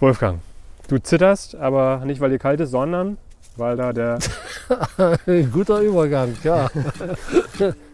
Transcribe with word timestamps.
Wolfgang, 0.00 0.40
du 0.88 0.98
zitterst, 0.98 1.54
aber 1.54 2.02
nicht, 2.04 2.20
weil 2.20 2.30
dir 2.30 2.38
kalt 2.38 2.60
ist, 2.60 2.70
sondern 2.70 3.16
weil 3.56 3.76
da 3.76 3.92
der. 3.92 4.18
Guter 5.52 5.80
Übergang, 5.80 6.36
ja. 6.42 6.68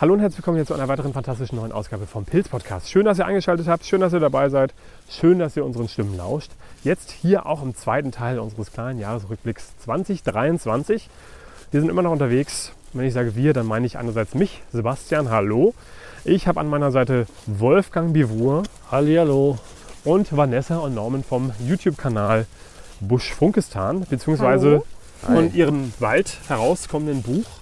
Hallo 0.00 0.14
und 0.14 0.20
herzlich 0.20 0.38
willkommen 0.38 0.56
hier 0.56 0.64
zu 0.64 0.72
einer 0.72 0.88
weiteren 0.88 1.12
fantastischen 1.12 1.58
neuen 1.58 1.72
Ausgabe 1.72 2.06
vom 2.06 2.24
Pilz 2.24 2.48
Podcast. 2.48 2.88
Schön, 2.88 3.04
dass 3.04 3.18
ihr 3.18 3.26
eingeschaltet 3.26 3.68
habt, 3.68 3.84
schön, 3.84 4.00
dass 4.00 4.14
ihr 4.14 4.18
dabei 4.18 4.48
seid, 4.48 4.72
schön, 5.10 5.38
dass 5.38 5.58
ihr 5.58 5.64
unseren 5.66 5.88
Stimmen 5.88 6.16
lauscht. 6.16 6.52
Jetzt 6.82 7.10
hier 7.10 7.44
auch 7.44 7.62
im 7.62 7.76
zweiten 7.76 8.10
Teil 8.10 8.38
unseres 8.38 8.72
kleinen 8.72 8.98
Jahresrückblicks 8.98 9.76
2023. 9.80 11.06
Wir 11.70 11.80
sind 11.82 11.90
immer 11.90 12.00
noch 12.00 12.12
unterwegs. 12.12 12.72
Wenn 12.94 13.04
ich 13.04 13.12
sage 13.12 13.36
wir, 13.36 13.52
dann 13.52 13.66
meine 13.66 13.84
ich 13.84 13.98
einerseits 13.98 14.34
mich, 14.34 14.62
Sebastian, 14.72 15.28
hallo. 15.28 15.74
Ich 16.24 16.48
habe 16.48 16.60
an 16.60 16.68
meiner 16.68 16.92
Seite 16.92 17.26
Wolfgang 17.44 18.14
Bivur. 18.14 18.62
Hallihallo. 18.90 19.58
Und 20.04 20.34
Vanessa 20.34 20.78
und 20.78 20.94
Norman 20.94 21.24
vom 21.24 21.52
YouTube-Kanal 21.68 22.46
Busch 23.00 23.34
Funkistan, 23.34 24.06
beziehungsweise 24.08 24.82
Hallo. 25.26 25.36
von 25.36 25.54
ihrem 25.54 25.92
Wald 25.98 26.38
herauskommenden 26.48 27.20
Buch 27.20 27.59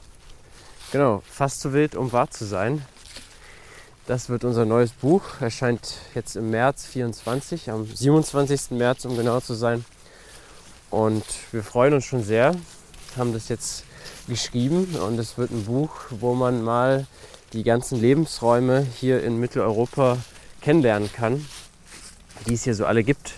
Genau, 0.91 1.23
fast 1.31 1.61
so 1.61 1.75
wild, 1.75 1.95
um 1.95 2.13
wahr 2.13 2.31
zu 2.31 2.47
sein. 2.47 2.83
Das 4.07 4.31
wird 4.31 4.45
unser 4.45 4.65
neues 4.65 4.93
Buch. 4.93 5.23
Erscheint 5.39 5.97
jetzt 6.15 6.35
im 6.35 6.51
März 6.51 6.87
24, 6.87 7.71
am 7.71 7.85
27. 7.85 8.71
März, 8.71 9.05
um 9.05 9.15
genau 9.15 9.39
zu 9.41 9.53
sein. 9.53 9.85
Und 10.89 11.25
wir 11.53 11.63
freuen 11.63 11.93
uns 11.93 12.07
schon 12.07 12.25
sehr, 12.25 12.55
haben 13.19 13.35
das 13.35 13.51
jetzt 13.51 13.85
geschrieben 14.29 14.97
und 14.97 15.19
es 15.19 15.37
wird 15.37 15.51
ein 15.51 15.67
Buch, 15.67 15.91
wo 16.09 16.35
man 16.35 16.63
mal 16.65 17.07
die 17.53 17.65
ganzen 17.65 18.01
Lebensräume 18.01 18.81
hier 18.81 19.23
in 19.23 19.39
Mitteleuropa 19.39 20.17
kennenlernen 20.63 21.13
kann, 21.13 21.45
die 22.47 22.55
es 22.55 22.65
hier 22.65 22.75
so 22.75 22.87
alle 22.87 23.05
gibt. 23.05 23.35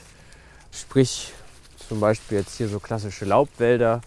Sprich, 0.70 1.32
zum 1.88 1.98
Beispiel 1.98 2.38
jetzt 2.38 2.58
hier 2.58 2.68
so 2.68 2.78
klassische 2.78 3.24
Laubwälder, 3.24 4.02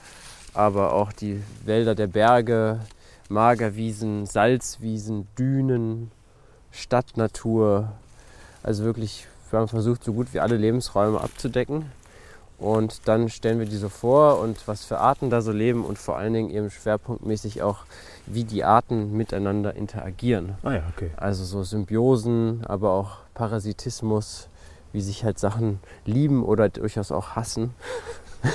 aber 0.53 0.93
auch 0.93 1.11
die 1.11 1.43
Wälder 1.65 1.93
der 1.93 2.07
Berge, 2.07 2.79
Magerwiesen, 3.33 4.25
Salzwiesen, 4.25 5.27
Dünen, 5.37 6.11
Stadtnatur. 6.71 7.91
Also 8.61 8.83
wirklich, 8.83 9.27
wir 9.49 9.59
haben 9.59 9.67
versucht, 9.67 10.03
so 10.03 10.13
gut 10.13 10.33
wie 10.33 10.39
alle 10.39 10.55
Lebensräume 10.55 11.19
abzudecken. 11.19 11.85
Und 12.59 13.07
dann 13.07 13.29
stellen 13.29 13.59
wir 13.59 13.65
die 13.65 13.75
so 13.75 13.89
vor 13.89 14.39
und 14.39 14.67
was 14.67 14.85
für 14.85 14.99
Arten 14.99 15.29
da 15.29 15.41
so 15.41 15.51
leben 15.51 15.83
und 15.83 15.97
vor 15.97 16.17
allen 16.17 16.33
Dingen 16.33 16.49
eben 16.49 16.69
schwerpunktmäßig 16.69 17.61
auch, 17.61 17.79
wie 18.25 18.45
die 18.45 18.63
Arten 18.63 19.17
miteinander 19.17 19.75
interagieren. 19.75 20.55
Ah 20.63 20.73
ja, 20.73 20.83
okay. 20.95 21.11
Also 21.17 21.43
so 21.43 21.63
Symbiosen, 21.63 22.63
aber 22.65 22.91
auch 22.91 23.17
Parasitismus, 23.33 24.47
wie 24.93 25.01
sich 25.01 25.25
halt 25.25 25.39
Sachen 25.39 25.79
lieben 26.05 26.43
oder 26.43 26.69
durchaus 26.69 27.11
auch 27.11 27.31
hassen. 27.31 27.73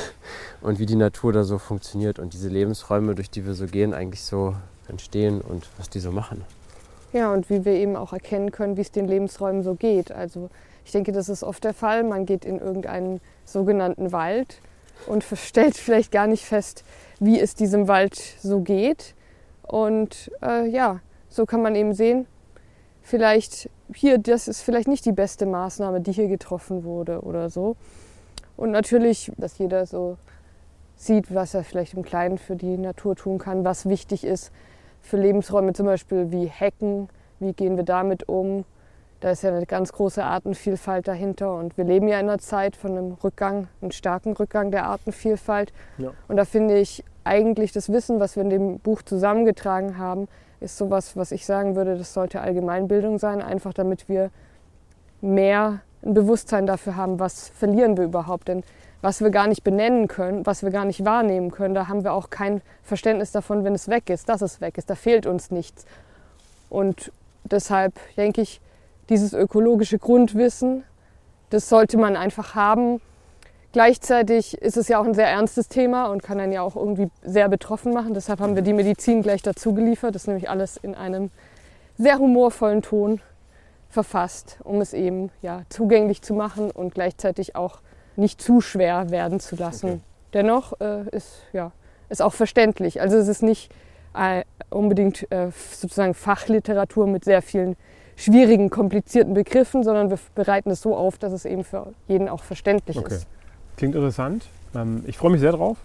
und 0.61 0.78
wie 0.78 0.87
die 0.87 0.97
Natur 0.97 1.33
da 1.33 1.45
so 1.45 1.59
funktioniert 1.59 2.19
und 2.19 2.33
diese 2.33 2.48
Lebensräume, 2.48 3.14
durch 3.14 3.31
die 3.31 3.47
wir 3.47 3.55
so 3.55 3.67
gehen, 3.67 3.95
eigentlich 3.95 4.23
so 4.23 4.55
entstehen 4.89 5.41
und 5.41 5.69
was 5.78 5.89
die 5.89 6.01
so 6.01 6.12
machen. 6.12 6.45
Ja, 7.12 7.33
und 7.33 7.48
wie 7.48 7.64
wir 7.64 7.73
eben 7.73 7.97
auch 7.97 8.12
erkennen 8.12 8.51
können, 8.51 8.77
wie 8.77 8.83
es 8.83 8.91
den 8.91 9.06
Lebensräumen 9.06 9.62
so 9.62 9.75
geht. 9.75 10.12
Also 10.12 10.51
ich 10.84 10.92
denke, 10.92 11.12
das 11.12 11.29
ist 11.29 11.42
oft 11.42 11.64
der 11.64 11.75
Fall. 11.75 12.05
Man 12.05 12.27
geht 12.27 12.45
in 12.45 12.59
irgendeinen 12.59 13.20
sogenannten 13.45 14.12
Wald 14.12 14.61
und 15.07 15.24
stellt 15.35 15.77
vielleicht 15.77 16.13
gar 16.13 16.27
nicht 16.27 16.45
fest, 16.45 16.85
wie 17.19 17.40
es 17.40 17.55
diesem 17.55 17.89
Wald 17.89 18.17
so 18.40 18.61
geht. 18.61 19.14
Und 19.63 20.30
äh, 20.42 20.67
ja, 20.67 21.01
so 21.29 21.46
kann 21.46 21.63
man 21.63 21.75
eben 21.75 21.95
sehen, 21.95 22.27
vielleicht 23.02 23.70
hier, 23.95 24.19
das 24.19 24.48
ist 24.48 24.63
vielleicht 24.63 24.89
nicht 24.89 25.05
die 25.05 25.13
beste 25.13 25.46
Maßnahme, 25.46 26.01
die 26.01 26.13
hier 26.13 26.29
getroffen 26.29 26.85
wurde 26.85 27.20
oder 27.20 27.48
so. 27.48 27.77
Und 28.57 28.70
natürlich, 28.70 29.30
dass 29.36 29.57
jeder 29.58 29.86
so 29.86 30.19
sieht, 30.98 31.35
was 31.35 31.55
er 31.55 31.64
vielleicht 31.64 31.95
im 31.95 32.03
Kleinen 32.03 32.36
für 32.36 32.57
die 32.57 32.77
Natur 32.77 33.17
tun 33.17 33.39
kann, 33.39 33.64
was 33.64 33.89
wichtig 33.89 34.25
ist 34.25 34.53
für 35.01 35.17
Lebensräume, 35.17 35.73
zum 35.73 35.86
Beispiel 35.86 36.31
wie 36.33 36.47
Hecken, 36.47 37.09
wie 37.39 37.53
gehen 37.53 37.77
wir 37.77 37.85
damit 37.85 38.29
um. 38.29 38.64
Da 39.20 39.31
ist 39.31 39.42
ja 39.42 39.51
eine 39.51 39.67
ganz 39.67 39.92
große 39.92 40.23
Artenvielfalt 40.23 41.08
dahinter 41.08 41.55
und 41.55 41.77
wir 41.77 41.85
leben 41.85 42.08
ja 42.08 42.20
in 42.20 42.29
einer 42.29 42.39
Zeit 42.39 42.77
von 42.77 42.92
einem 42.92 43.13
Rückgang, 43.25 43.69
einem 43.81 43.91
starken 43.91 44.33
Rückgang 44.33 44.70
der 44.70 44.87
Artenvielfalt. 44.87 45.73
Ja. 45.98 46.13
Und 46.29 46.37
da 46.37 46.45
finde 46.45 46.79
ich 46.79 47.05
eigentlich 47.25 47.73
das 47.73 47.92
Wissen, 47.92 48.20
was 48.20 48.37
wir 48.37 48.42
in 48.42 48.51
dem 48.51 48.79
Buch 48.79 49.03
zusammengetragen 49.03 49.98
haben, 49.98 50.29
ist 50.61 50.77
sowas, 50.77 51.17
was 51.17 51.31
ich 51.33 51.47
sagen 51.47 51.77
würde, 51.77 51.97
das 51.97 52.13
sollte 52.13 52.41
Allgemeinbildung 52.41 53.19
sein, 53.19 53.41
einfach 53.41 53.73
damit 53.73 54.08
wir 54.08 54.31
mehr 55.20 55.81
ein 56.05 56.14
Bewusstsein 56.14 56.67
dafür 56.67 56.97
haben, 56.97 57.19
was 57.19 57.48
verlieren 57.48 57.97
wir 57.97 58.05
überhaupt. 58.05 58.48
Denn 58.48 58.63
was 59.01 59.20
wir 59.20 59.31
gar 59.31 59.47
nicht 59.47 59.63
benennen 59.63 60.09
können, 60.09 60.45
was 60.45 60.63
wir 60.63 60.70
gar 60.70 60.85
nicht 60.85 61.05
wahrnehmen 61.05 61.51
können, 61.51 61.75
da 61.75 61.89
haben 61.89 62.05
wir 62.05 62.13
auch 62.13 62.31
kein 62.31 62.63
Verständnis 62.83 63.31
davon, 63.31 63.64
wenn 63.64 63.75
es 63.75 63.89
weg 63.89 64.11
ist, 64.11 64.29
dass 64.29 64.42
es 64.42 64.61
weg 64.61 64.77
ist. 64.79 64.91
Da 64.91 64.95
fehlt 64.95 65.27
uns 65.27 65.51
nichts. 65.51 65.85
Und 66.69 67.13
deshalb 67.45 67.95
denke 68.17 68.41
ich, 68.41 68.61
dieses 69.08 69.33
ökologische 69.33 69.98
Grundwissen, 69.98 70.85
das 71.51 71.69
sollte 71.69 71.97
man 71.97 72.17
einfach 72.17 72.55
haben. 72.55 73.01
Gleichzeitig 73.73 74.58
ist 74.58 74.77
es 74.77 74.89
ja 74.89 74.98
auch 74.98 75.05
ein 75.05 75.14
sehr 75.14 75.29
ernstes 75.29 75.69
Thema 75.69 76.07
und 76.07 76.23
kann 76.23 76.41
einen 76.41 76.53
ja 76.53 76.63
auch 76.63 76.75
irgendwie 76.75 77.08
sehr 77.23 77.48
betroffen 77.48 77.92
machen. 77.92 78.14
Deshalb 78.14 78.41
haben 78.41 78.55
wir 78.55 78.63
die 78.63 78.73
Medizin 78.73 79.23
gleich 79.23 79.42
dazu 79.42 79.75
geliefert. 79.75 80.14
Das 80.14 80.23
ist 80.23 80.29
nämlich 80.29 80.51
alles 80.51 80.77
in 80.77 80.95
einem 80.95 81.31
sehr 81.97 82.19
humorvollen 82.19 82.83
Ton 82.83 83.20
verfasst, 83.89 84.58
um 84.64 84.81
es 84.81 84.92
eben 84.92 85.31
ja, 85.42 85.63
zugänglich 85.69 86.23
zu 86.23 86.35
machen 86.35 86.70
und 86.70 86.95
gleichzeitig 86.95 87.57
auch 87.57 87.81
nicht 88.18 88.42
zu 88.42 88.61
schwer 88.61 89.11
werden 89.11 89.40
zu 89.40 89.56
lassen. 89.56 89.86
Okay. 89.86 90.01
Dennoch 90.34 90.79
äh, 90.80 91.08
ist, 91.11 91.42
ja, 91.52 91.73
ist 92.08 92.20
auch 92.20 92.34
verständlich. 92.34 93.01
Also 93.01 93.17
es 93.17 93.29
ist 93.29 93.42
nicht 93.42 93.70
äh, 94.14 94.45
unbedingt 94.70 95.30
äh, 95.30 95.51
sozusagen 95.73 96.14
Fachliteratur 96.14 97.07
mit 97.07 97.24
sehr 97.24 97.40
vielen 97.42 97.77
schwierigen, 98.17 98.68
komplizierten 98.68 99.34
Begriffen, 99.34 99.84
sondern 99.84 100.11
wir 100.11 100.18
bereiten 100.34 100.70
es 100.70 100.83
so 100.83 100.96
auf, 100.96 101.18
dass 101.18 101.33
es 101.33 101.45
eben 101.45 101.64
für 101.64 101.92
jeden 102.08 102.28
auch 102.28 102.42
verständlich 102.42 102.98
Okay. 102.98 103.14
ist. 103.14 103.27
Klingt 103.77 103.95
interessant. 103.95 104.46
Ähm, 104.74 105.05
ich 105.07 105.17
freue 105.17 105.30
mich 105.30 105.40
sehr 105.40 105.52
drauf. 105.52 105.78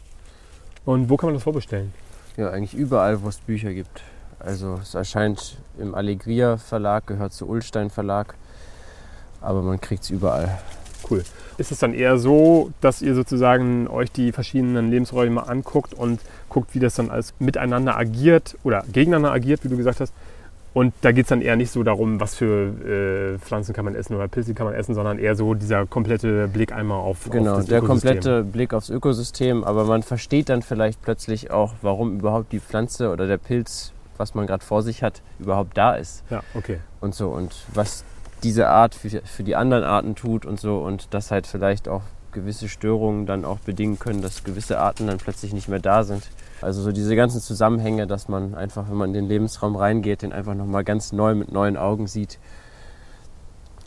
Und 0.86 1.10
wo 1.10 1.16
kann 1.16 1.28
man 1.28 1.36
das 1.36 1.44
vorbestellen? 1.44 1.94
Ja, 2.36 2.50
eigentlich 2.50 2.74
überall, 2.74 3.22
wo 3.22 3.30
es 3.30 3.38
Bücher 3.38 3.72
gibt. 3.74 4.02
Also 4.40 4.80
es 4.82 4.96
erscheint 4.96 5.58
im 5.78 5.96
Allegria 5.96 6.58
Verlag, 6.58 7.08
gehört 7.08 7.32
zu 7.32 7.48
Ullstein 7.48 7.90
Verlag, 7.90 8.34
aber 9.40 9.62
man 9.62 9.80
kriegt 9.80 10.04
es 10.04 10.10
überall. 10.10 10.58
Cool. 11.10 11.24
Ist 11.58 11.72
es 11.72 11.80
dann 11.80 11.94
eher 11.94 12.18
so, 12.18 12.72
dass 12.82 13.02
ihr 13.02 13.14
sozusagen 13.16 13.88
euch 13.88 14.12
die 14.12 14.32
verschiedenen 14.32 14.90
Lebensräume 14.90 15.48
anguckt 15.48 15.94
und 15.94 16.20
guckt, 16.50 16.74
wie 16.74 16.80
das 16.80 16.96
dann 16.96 17.10
alles 17.10 17.34
miteinander 17.40 17.98
agiert 17.98 18.58
oder 18.64 18.84
gegeneinander 18.92 19.32
agiert, 19.32 19.64
wie 19.64 19.70
du 19.70 19.78
gesagt 19.78 20.00
hast? 20.00 20.14
Und 20.76 20.92
da 21.02 21.12
geht 21.12 21.26
es 21.26 21.30
dann 21.30 21.42
eher 21.44 21.56
nicht 21.56 21.70
so 21.70 21.84
darum, 21.84 22.20
was 22.20 22.34
für 22.34 23.36
äh, 23.36 23.38
Pflanzen 23.38 23.74
kann 23.74 23.86
man 23.86 23.94
essen 23.94 24.16
oder 24.16 24.28
Pilze 24.28 24.56
kann 24.56 24.66
man 24.66 24.74
essen, 24.74 24.96
sondern 24.96 25.20
eher 25.20 25.36
so 25.36 25.54
dieser 25.54 25.86
komplette 25.86 26.48
Blick 26.48 26.72
einmal 26.74 26.98
auf, 26.98 27.30
Genau, 27.30 27.52
auf 27.52 27.58
das 27.58 27.66
der 27.68 27.84
Ökosystem. 27.84 28.10
komplette 28.12 28.44
Blick 28.44 28.74
aufs 28.74 28.90
Ökosystem, 28.90 29.64
aber 29.64 29.86
man 29.86 30.02
versteht 30.02 30.50
dann 30.50 30.64
vielleicht 30.64 31.00
plötzlich 31.04 31.52
auch, 31.52 31.74
warum 31.84 32.18
überhaupt 32.18 32.52
die 32.52 32.60
Pflanze 32.60 33.12
oder 33.12 33.28
der 33.28 33.38
Pilz, 33.38 33.92
was 34.18 34.34
man 34.34 34.48
gerade 34.48 34.66
vor 34.66 34.82
sich 34.82 35.04
hat, 35.04 35.22
überhaupt 35.38 35.78
da 35.78 35.94
ist 35.94 36.24
Ja, 36.32 36.42
okay. 36.56 36.80
und 37.02 37.14
so 37.14 37.30
und 37.30 37.54
was 37.76 38.04
diese 38.44 38.68
Art 38.68 38.96
für, 38.96 39.10
für 39.24 39.44
die 39.44 39.56
anderen 39.56 39.84
Arten 39.84 40.16
tut 40.16 40.46
und 40.46 40.60
so 40.60 40.80
und 40.80 41.14
dass 41.14 41.32
halt 41.32 41.48
vielleicht 41.48 41.88
auch 41.88 42.02
gewisse 42.32 42.68
Störungen 42.68 43.26
dann 43.26 43.46
auch 43.46 43.60
bedingen 43.60 44.00
können, 44.00 44.22
dass 44.22 44.44
gewisse 44.44 44.80
Arten 44.80 45.08
dann 45.08 45.18
plötzlich 45.18 45.54
nicht 45.54 45.70
mehr 45.70 45.80
da 45.80 46.04
sind. 46.04 46.24
Also 46.62 46.82
so 46.82 46.92
diese 46.92 47.16
ganzen 47.16 47.42
Zusammenhänge, 47.42 48.08
dass 48.08 48.28
man 48.28 48.56
einfach, 48.56 48.90
wenn 48.90 48.98
man 48.98 49.10
in 49.10 49.14
den 49.14 49.28
Lebensraum 49.28 49.76
reingeht, 49.76 50.22
den 50.22 50.34
einfach 50.34 50.56
nochmal 50.56 50.84
ganz 50.84 51.12
neu 51.12 51.36
mit 51.36 51.52
neuen 51.52 51.78
Augen 51.78 52.08
sieht. 52.08 52.40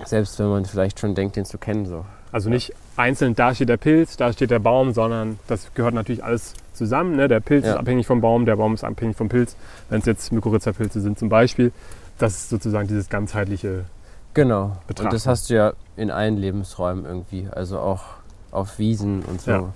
Selbst 0.05 0.39
wenn 0.39 0.49
man 0.49 0.65
vielleicht 0.67 1.01
schon 1.01 1.15
denkt, 1.15 1.37
den 1.37 1.45
zu 1.47 1.59
kennen. 1.59 1.87
So. 1.87 2.05
Also 2.31 2.51
nicht 2.51 2.73
einzeln, 2.97 3.35
da 3.35 3.55
steht 3.55 3.69
der 3.71 3.79
Pilz, 3.79 4.17
da 4.17 4.33
steht 4.33 4.51
der 4.51 4.59
Baum, 4.59 4.93
sondern 4.93 5.39
das 5.47 5.73
gehört 5.75 5.95
natürlich 5.95 6.23
alles 6.23 6.53
zusammen. 6.75 7.17
Ne? 7.17 7.29
Der 7.29 7.41
Pilz 7.41 7.65
Ja. 7.65 7.73
ist 7.73 7.79
abhängig 7.79 8.07
vom 8.07 8.21
Baum, 8.21 8.45
der 8.45 8.57
Baum 8.57 8.75
ist 8.75 8.85
abhängig 8.85 9.17
vom 9.17 9.29
Pilz. 9.29 9.57
Wenn 9.89 10.01
es 10.01 10.07
jetzt 10.07 10.33
Mykorrhiza-Pilze 10.33 11.01
sind 11.01 11.19
zum 11.19 11.29
Beispiel, 11.31 11.73
das 12.19 12.35
ist 12.35 12.49
sozusagen 12.51 12.89
dieses 12.89 13.09
ganzheitliche. 13.09 13.85
Genau. 14.37 14.73
Betrachten. 14.87 15.07
Und 15.07 15.13
das 15.15 15.27
hast 15.27 15.49
du 15.49 15.55
ja 15.55 15.73
in 15.97 16.11
allen 16.11 16.37
Lebensräumen 16.37 17.07
irgendwie. 17.07 17.49
Also 17.51 17.79
auch 17.79 18.03
auf 18.53 18.79
Wiesen 18.79 19.25
und 19.25 19.41
so, 19.41 19.51
Ja. 19.51 19.73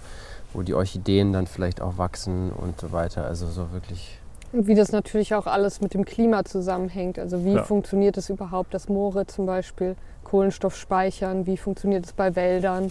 wo 0.53 0.61
die 0.63 0.75
Orchideen 0.75 1.33
dann 1.33 1.47
vielleicht 1.47 1.81
auch 1.81 1.97
wachsen 1.97 2.53
und 2.53 2.79
so 2.79 2.93
weiter. 2.93 3.25
Also 3.25 3.47
so 3.49 3.73
wirklich 3.73 4.19
Und 4.53 4.67
wie 4.67 4.75
das 4.75 4.91
natürlich 4.93 5.35
auch 5.35 5.47
alles 5.47 5.81
mit 5.81 5.95
dem 5.95 6.05
Klima 6.05 6.45
zusammenhängt. 6.45 7.19
Also 7.19 7.45
wie 7.45 7.55
Ja. 7.55 7.63
funktioniert 7.63 8.19
es 8.19 8.29
überhaupt, 8.31 8.75
dass 8.75 8.89
Moore 8.89 9.27
zum 9.27 9.47
Beispiel 9.47 9.97
Kohlenstoff 10.25 10.77
speichern? 10.77 11.47
Wie 11.47 11.57
funktioniert 11.57 12.05
es 12.05 12.13
bei 12.13 12.35
Wäldern? 12.37 12.91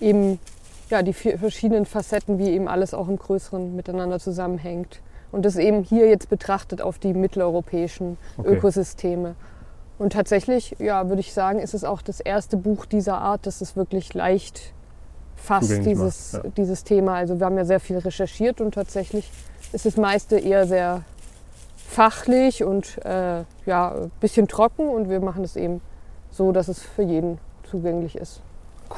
Eben 0.00 0.38
ja, 0.90 1.02
die 1.02 1.12
vier 1.14 1.38
verschiedenen 1.38 1.86
Facetten, 1.86 2.38
wie 2.38 2.50
eben 2.50 2.66
alles 2.68 2.92
auch 2.94 3.08
im 3.08 3.16
Größeren 3.18 3.76
miteinander 3.76 4.18
zusammenhängt. 4.18 5.00
Und 5.30 5.44
das 5.44 5.56
eben 5.56 5.82
hier 5.84 6.08
jetzt 6.08 6.28
betrachtet 6.30 6.82
auf 6.82 6.98
die 6.98 7.14
mitteleuropäischen 7.14 8.16
Okay. 8.36 8.48
Ökosysteme. 8.56 9.36
Und 9.98 10.12
tatsächlich, 10.12 10.76
ja, 10.78 11.08
würde 11.08 11.20
ich 11.20 11.32
sagen, 11.32 11.58
ist 11.58 11.74
es 11.74 11.84
auch 11.84 12.02
das 12.02 12.20
erste 12.20 12.56
Buch 12.56 12.86
dieser 12.86 13.18
Art, 13.18 13.46
das 13.46 13.60
es 13.60 13.74
wirklich 13.76 14.14
leicht 14.14 14.72
fasst, 15.36 15.68
Zugänglich 15.68 15.94
dieses, 15.94 16.32
macht, 16.34 16.44
ja. 16.44 16.50
dieses 16.56 16.84
Thema. 16.84 17.14
Also 17.14 17.38
wir 17.38 17.46
haben 17.46 17.56
ja 17.56 17.64
sehr 17.64 17.80
viel 17.80 17.98
recherchiert 17.98 18.60
und 18.60 18.74
tatsächlich 18.74 19.30
ist 19.72 19.86
das 19.86 19.96
meiste 19.96 20.38
eher 20.38 20.66
sehr 20.66 21.02
fachlich 21.76 22.62
und 22.64 22.98
äh, 23.04 23.42
ja, 23.66 23.92
ein 23.92 24.10
bisschen 24.20 24.46
trocken 24.46 24.88
und 24.88 25.08
wir 25.08 25.20
machen 25.20 25.42
es 25.44 25.56
eben 25.56 25.80
so, 26.30 26.52
dass 26.52 26.68
es 26.68 26.80
für 26.82 27.02
jeden 27.02 27.38
zugänglich 27.70 28.16
ist. 28.16 28.40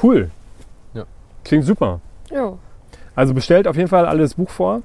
Cool. 0.03 0.29
Ja. 0.93 1.05
Klingt 1.43 1.65
super. 1.65 1.99
Ja, 2.29 2.53
Also 3.15 3.33
bestellt 3.33 3.67
auf 3.67 3.75
jeden 3.75 3.89
Fall 3.89 4.05
alles 4.05 4.35
Buch 4.35 4.49
vor. 4.49 4.81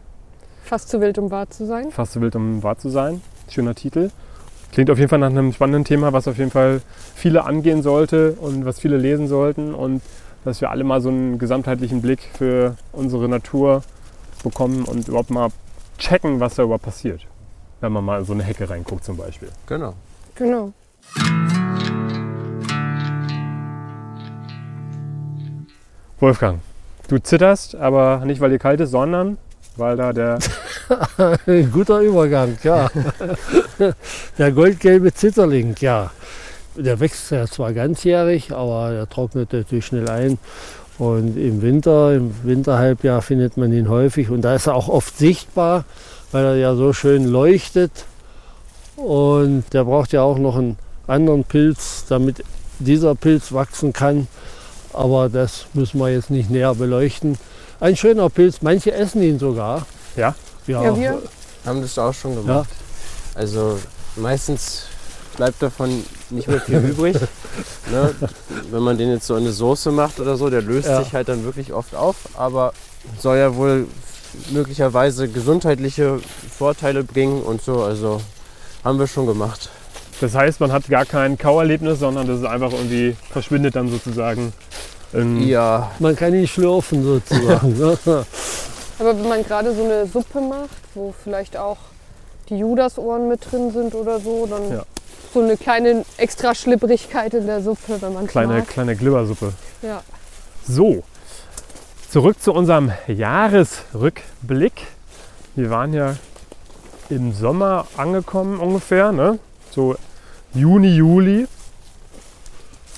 fast 0.64 0.88
zu 0.88 1.00
wild, 1.00 1.18
um 1.18 1.30
wahr 1.30 1.48
zu 1.50 1.66
sein. 1.66 1.90
Fast 1.90 2.12
so 2.12 2.20
wild, 2.20 2.34
um 2.36 2.62
wahr 2.62 2.78
zu 2.78 2.88
sein. 2.88 3.20
Schöner 3.48 3.74
Titel. 3.74 4.10
Klingt 4.76 4.90
auf 4.90 4.98
jeden 4.98 5.08
Fall 5.08 5.20
nach 5.20 5.30
einem 5.30 5.54
spannenden 5.54 5.84
Thema, 5.84 6.12
was 6.12 6.28
auf 6.28 6.36
jeden 6.36 6.50
Fall 6.50 6.82
viele 7.14 7.44
angehen 7.44 7.80
sollte 7.80 8.32
und 8.32 8.66
was 8.66 8.78
viele 8.78 8.98
lesen 8.98 9.26
sollten. 9.26 9.74
Und 9.74 10.02
dass 10.44 10.60
wir 10.60 10.70
alle 10.70 10.84
mal 10.84 11.00
so 11.00 11.08
einen 11.08 11.38
gesamtheitlichen 11.38 12.02
Blick 12.02 12.20
für 12.34 12.76
unsere 12.92 13.26
Natur 13.26 13.82
bekommen 14.44 14.84
und 14.84 15.08
überhaupt 15.08 15.30
mal 15.30 15.48
checken, 15.96 16.40
was 16.40 16.56
da 16.56 16.64
überhaupt 16.64 16.84
passiert. 16.84 17.22
Wenn 17.80 17.90
man 17.90 18.04
mal 18.04 18.18
in 18.18 18.26
so 18.26 18.34
eine 18.34 18.42
Hecke 18.42 18.68
reinguckt 18.68 19.02
zum 19.02 19.16
Beispiel. 19.16 19.48
Genau. 19.66 19.94
Genau. 20.34 20.74
Wolfgang, 26.20 26.60
du 27.08 27.16
zitterst, 27.16 27.76
aber 27.76 28.26
nicht, 28.26 28.42
weil 28.42 28.50
dir 28.50 28.58
kalt 28.58 28.80
ist, 28.80 28.90
sondern 28.90 29.38
weil 29.76 29.96
da 29.96 30.12
der 30.12 30.38
Ein 31.46 31.70
guter 31.72 32.00
Übergang, 32.00 32.56
ja. 32.62 32.88
der 34.38 34.52
goldgelbe 34.52 35.12
Zitterling, 35.12 35.74
ja. 35.80 36.10
Der 36.76 37.00
wächst 37.00 37.30
ja 37.30 37.46
zwar 37.46 37.72
ganzjährig, 37.72 38.52
aber 38.52 38.90
der 38.92 39.08
trocknet 39.08 39.52
natürlich 39.52 39.86
schnell 39.86 40.08
ein. 40.08 40.38
Und 40.98 41.36
im 41.36 41.62
Winter, 41.62 42.14
im 42.14 42.34
Winterhalbjahr 42.42 43.22
findet 43.22 43.56
man 43.56 43.72
ihn 43.72 43.88
häufig 43.88 44.30
und 44.30 44.42
da 44.42 44.54
ist 44.54 44.66
er 44.66 44.74
auch 44.74 44.88
oft 44.88 45.16
sichtbar, 45.18 45.84
weil 46.32 46.44
er 46.44 46.56
ja 46.56 46.74
so 46.74 46.92
schön 46.92 47.26
leuchtet. 47.26 47.90
Und 48.96 49.64
der 49.72 49.84
braucht 49.84 50.12
ja 50.12 50.22
auch 50.22 50.38
noch 50.38 50.56
einen 50.56 50.78
anderen 51.06 51.44
Pilz, 51.44 52.04
damit 52.08 52.42
dieser 52.78 53.14
Pilz 53.14 53.52
wachsen 53.52 53.92
kann. 53.92 54.26
Aber 54.92 55.28
das 55.28 55.66
müssen 55.74 56.00
wir 56.00 56.10
jetzt 56.10 56.30
nicht 56.30 56.50
näher 56.50 56.74
beleuchten. 56.74 57.36
Ein 57.80 57.96
schöner 57.96 58.30
Pilz, 58.30 58.62
manche 58.62 58.92
essen 58.92 59.22
ihn 59.22 59.38
sogar. 59.38 59.86
Ja? 60.16 60.34
Ja, 60.66 60.82
Ja, 60.82 60.96
wir 60.96 61.22
Haben 61.64 61.82
das 61.82 61.98
auch 61.98 62.12
schon 62.14 62.34
gemacht. 62.36 62.68
Also 63.34 63.78
meistens 64.16 64.82
bleibt 65.36 65.60
davon 65.62 66.04
nicht 66.30 66.48
mehr 66.48 66.60
viel 66.60 66.78
übrig. 66.90 67.16
Ne? 67.90 68.14
Wenn 68.70 68.82
man 68.82 68.96
den 68.98 69.10
jetzt 69.10 69.26
so 69.26 69.36
in 69.36 69.42
eine 69.44 69.52
Soße 69.52 69.90
macht 69.92 70.18
oder 70.20 70.36
so, 70.36 70.48
der 70.50 70.62
löst 70.62 70.88
Ja. 70.88 71.02
sich 71.02 71.12
halt 71.12 71.28
dann 71.28 71.44
wirklich 71.44 71.72
oft 71.72 71.94
auf. 71.94 72.16
Aber 72.34 72.72
soll 73.18 73.36
ja 73.38 73.54
wohl 73.54 73.86
möglicherweise 74.50 75.28
gesundheitliche 75.28 76.20
Vorteile 76.58 77.04
bringen 77.04 77.42
und 77.42 77.62
so. 77.62 77.82
Also 77.82 78.20
haben 78.84 78.98
wir 78.98 79.06
schon 79.06 79.26
gemacht. 79.26 79.70
Das 80.20 80.34
heißt, 80.34 80.60
man 80.60 80.72
hat 80.72 80.88
gar 80.88 81.04
kein 81.04 81.36
Kauerlebnis, 81.36 81.98
sondern 81.98 82.26
das 82.26 82.38
ist 82.40 82.46
einfach 82.46 82.72
irgendwie 82.72 83.16
verschwindet 83.30 83.76
dann 83.76 83.90
sozusagen. 83.90 84.52
Ja, 85.40 85.90
Man 85.98 86.16
kann 86.16 86.34
ihn 86.34 86.46
schlürfen 86.48 87.02
sozusagen. 87.04 87.76
Aber 88.98 89.16
wenn 89.18 89.28
man 89.28 89.42
gerade 89.44 89.74
so 89.74 89.84
eine 89.84 90.06
Suppe 90.06 90.40
macht, 90.40 90.70
wo 90.94 91.14
vielleicht 91.22 91.56
auch 91.56 91.76
die 92.48 92.56
Judasohren 92.58 93.28
mit 93.28 93.50
drin 93.50 93.70
sind 93.72 93.94
oder 93.94 94.20
so, 94.20 94.46
dann 94.46 94.70
Ja. 94.72 94.82
so 95.34 95.40
eine 95.42 95.56
kleine 95.56 96.04
extra 96.16 96.54
Schlipprigkeit 96.54 97.34
in 97.34 97.46
der 97.46 97.60
Suppe, 97.62 98.00
wenn 98.00 98.14
man 98.14 98.26
Kleine, 98.26 98.54
mag. 98.58 98.68
kleine 98.68 98.96
Glibbersuppe. 98.96 99.52
Ja. 99.82 100.02
So, 100.66 101.02
zurück 102.10 102.40
zu 102.42 102.52
unserem 102.52 102.92
Jahresrückblick. 103.06 104.72
Wir 105.54 105.70
waren 105.70 105.92
ja 105.92 106.16
im 107.08 107.32
Sommer 107.32 107.86
angekommen 107.96 108.58
ungefähr, 108.60 109.12
ne? 109.12 109.38
so 109.70 109.94
Juni, 110.54 110.88
Juli. 110.96 111.46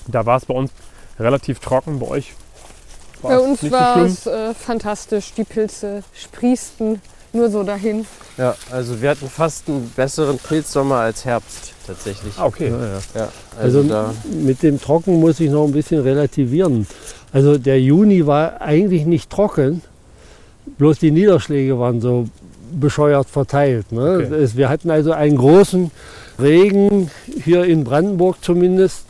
Da 0.07 0.25
war 0.25 0.37
es 0.37 0.47
bei 0.47 0.55
uns 0.55 0.71
relativ 1.19 1.59
trocken, 1.61 1.99
bei 1.99 2.07
euch 2.07 2.33
war 3.23 3.31
Bei 3.31 3.39
uns 3.39 3.71
war 3.71 3.95
so 3.97 4.05
es 4.05 4.27
äh, 4.27 4.55
fantastisch. 4.55 5.33
Die 5.37 5.45
Pilze 5.45 6.03
sprießten 6.15 7.01
nur 7.33 7.51
so 7.51 7.63
dahin. 7.63 8.07
ja, 8.39 8.55
also 8.71 9.01
wir 9.03 9.11
hatten 9.11 9.29
fast 9.29 9.69
einen 9.69 9.91
besseren 9.95 10.39
Pilzsommer 10.39 10.97
als 10.97 11.25
Herbst 11.25 11.73
tatsächlich. 11.87 12.33
Ah, 12.39 12.47
okay. 12.47 12.71
Ja, 12.71 12.79
ja. 12.79 12.99
Ja, 13.15 13.29
also, 13.61 13.79
Also 13.79 13.89
da, 13.89 14.15
mit 14.45 14.63
dem 14.63 14.81
Trocken 14.81 15.21
muss 15.21 15.39
ich 15.41 15.51
noch 15.51 15.65
ein 15.65 15.73
bisschen 15.73 16.01
relativieren. 16.01 16.87
Also 17.33 17.59
der 17.59 17.81
Juni 17.81 18.27
war 18.27 18.61
eigentlich 18.63 19.05
nicht 19.05 19.29
trocken, 19.31 19.83
bloß 20.79 20.99
die 20.99 21.11
Niederschläge 21.11 21.79
waren 21.79 22.01
so 22.01 22.29
bescheuert 22.73 23.29
verteilt. 23.29 23.93
Ne? 23.93 24.23
Okay. 24.25 24.35
Es, 24.35 24.57
wir 24.57 24.69
hatten 24.69 24.91
also 24.91 25.13
einen 25.13 25.37
großen 25.37 25.91
Regen, 26.41 27.11
hier 27.45 27.65
in 27.65 27.85
Brandenburg 27.85 28.37
zumindest, 28.43 29.05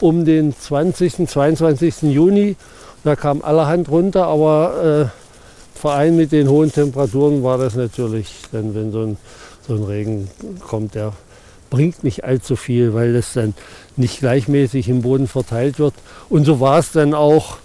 um 0.00 0.24
den 0.24 0.54
20., 0.56 1.28
22. 1.28 2.02
Juni. 2.02 2.56
Da 3.06 3.14
kam 3.14 3.40
allerhand 3.40 3.88
runter, 3.88 4.26
aber 4.26 5.12
äh, 5.14 5.78
vereint 5.78 6.16
mit 6.16 6.32
den 6.32 6.48
hohen 6.48 6.72
Temperaturen 6.72 7.44
war 7.44 7.56
das 7.56 7.76
natürlich, 7.76 8.34
dann 8.50 8.74
wenn 8.74 8.90
so 8.90 9.02
ein, 9.02 9.16
so 9.64 9.74
ein 9.74 9.84
Regen 9.84 10.28
kommt, 10.66 10.96
der 10.96 11.12
bringt 11.70 12.02
nicht 12.02 12.24
allzu 12.24 12.56
viel, 12.56 12.94
weil 12.94 13.12
das 13.12 13.34
dann 13.34 13.54
nicht 13.94 14.18
gleichmäßig 14.18 14.88
im 14.88 15.02
Boden 15.02 15.28
verteilt 15.28 15.78
wird. 15.78 15.94
Und 16.28 16.46
so 16.46 16.58
war 16.58 16.80
es 16.80 16.90
dann 16.90 17.14
auch, 17.14 17.58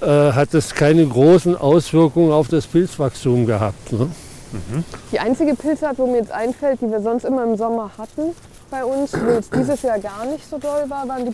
äh, 0.00 0.32
hat 0.32 0.54
es 0.54 0.74
keine 0.74 1.06
großen 1.06 1.54
Auswirkungen 1.54 2.32
auf 2.32 2.48
das 2.48 2.66
Pilzwachstum 2.66 3.44
gehabt. 3.44 3.92
Ne? 3.92 4.08
Die 5.12 5.18
einzige 5.20 5.54
Pilzart, 5.54 5.98
wo 5.98 6.06
mir 6.06 6.20
jetzt 6.20 6.32
einfällt, 6.32 6.80
die 6.80 6.90
wir 6.90 7.02
sonst 7.02 7.26
immer 7.26 7.44
im 7.44 7.58
Sommer 7.58 7.90
hatten 7.98 8.34
bei 8.70 8.82
uns, 8.82 9.12
wo 9.12 9.32
jetzt 9.32 9.54
dieses 9.54 9.82
Jahr 9.82 9.98
gar 9.98 10.24
nicht 10.24 10.48
so 10.48 10.56
doll 10.56 10.88
war, 10.88 11.06
waren 11.06 11.26
die 11.26 11.32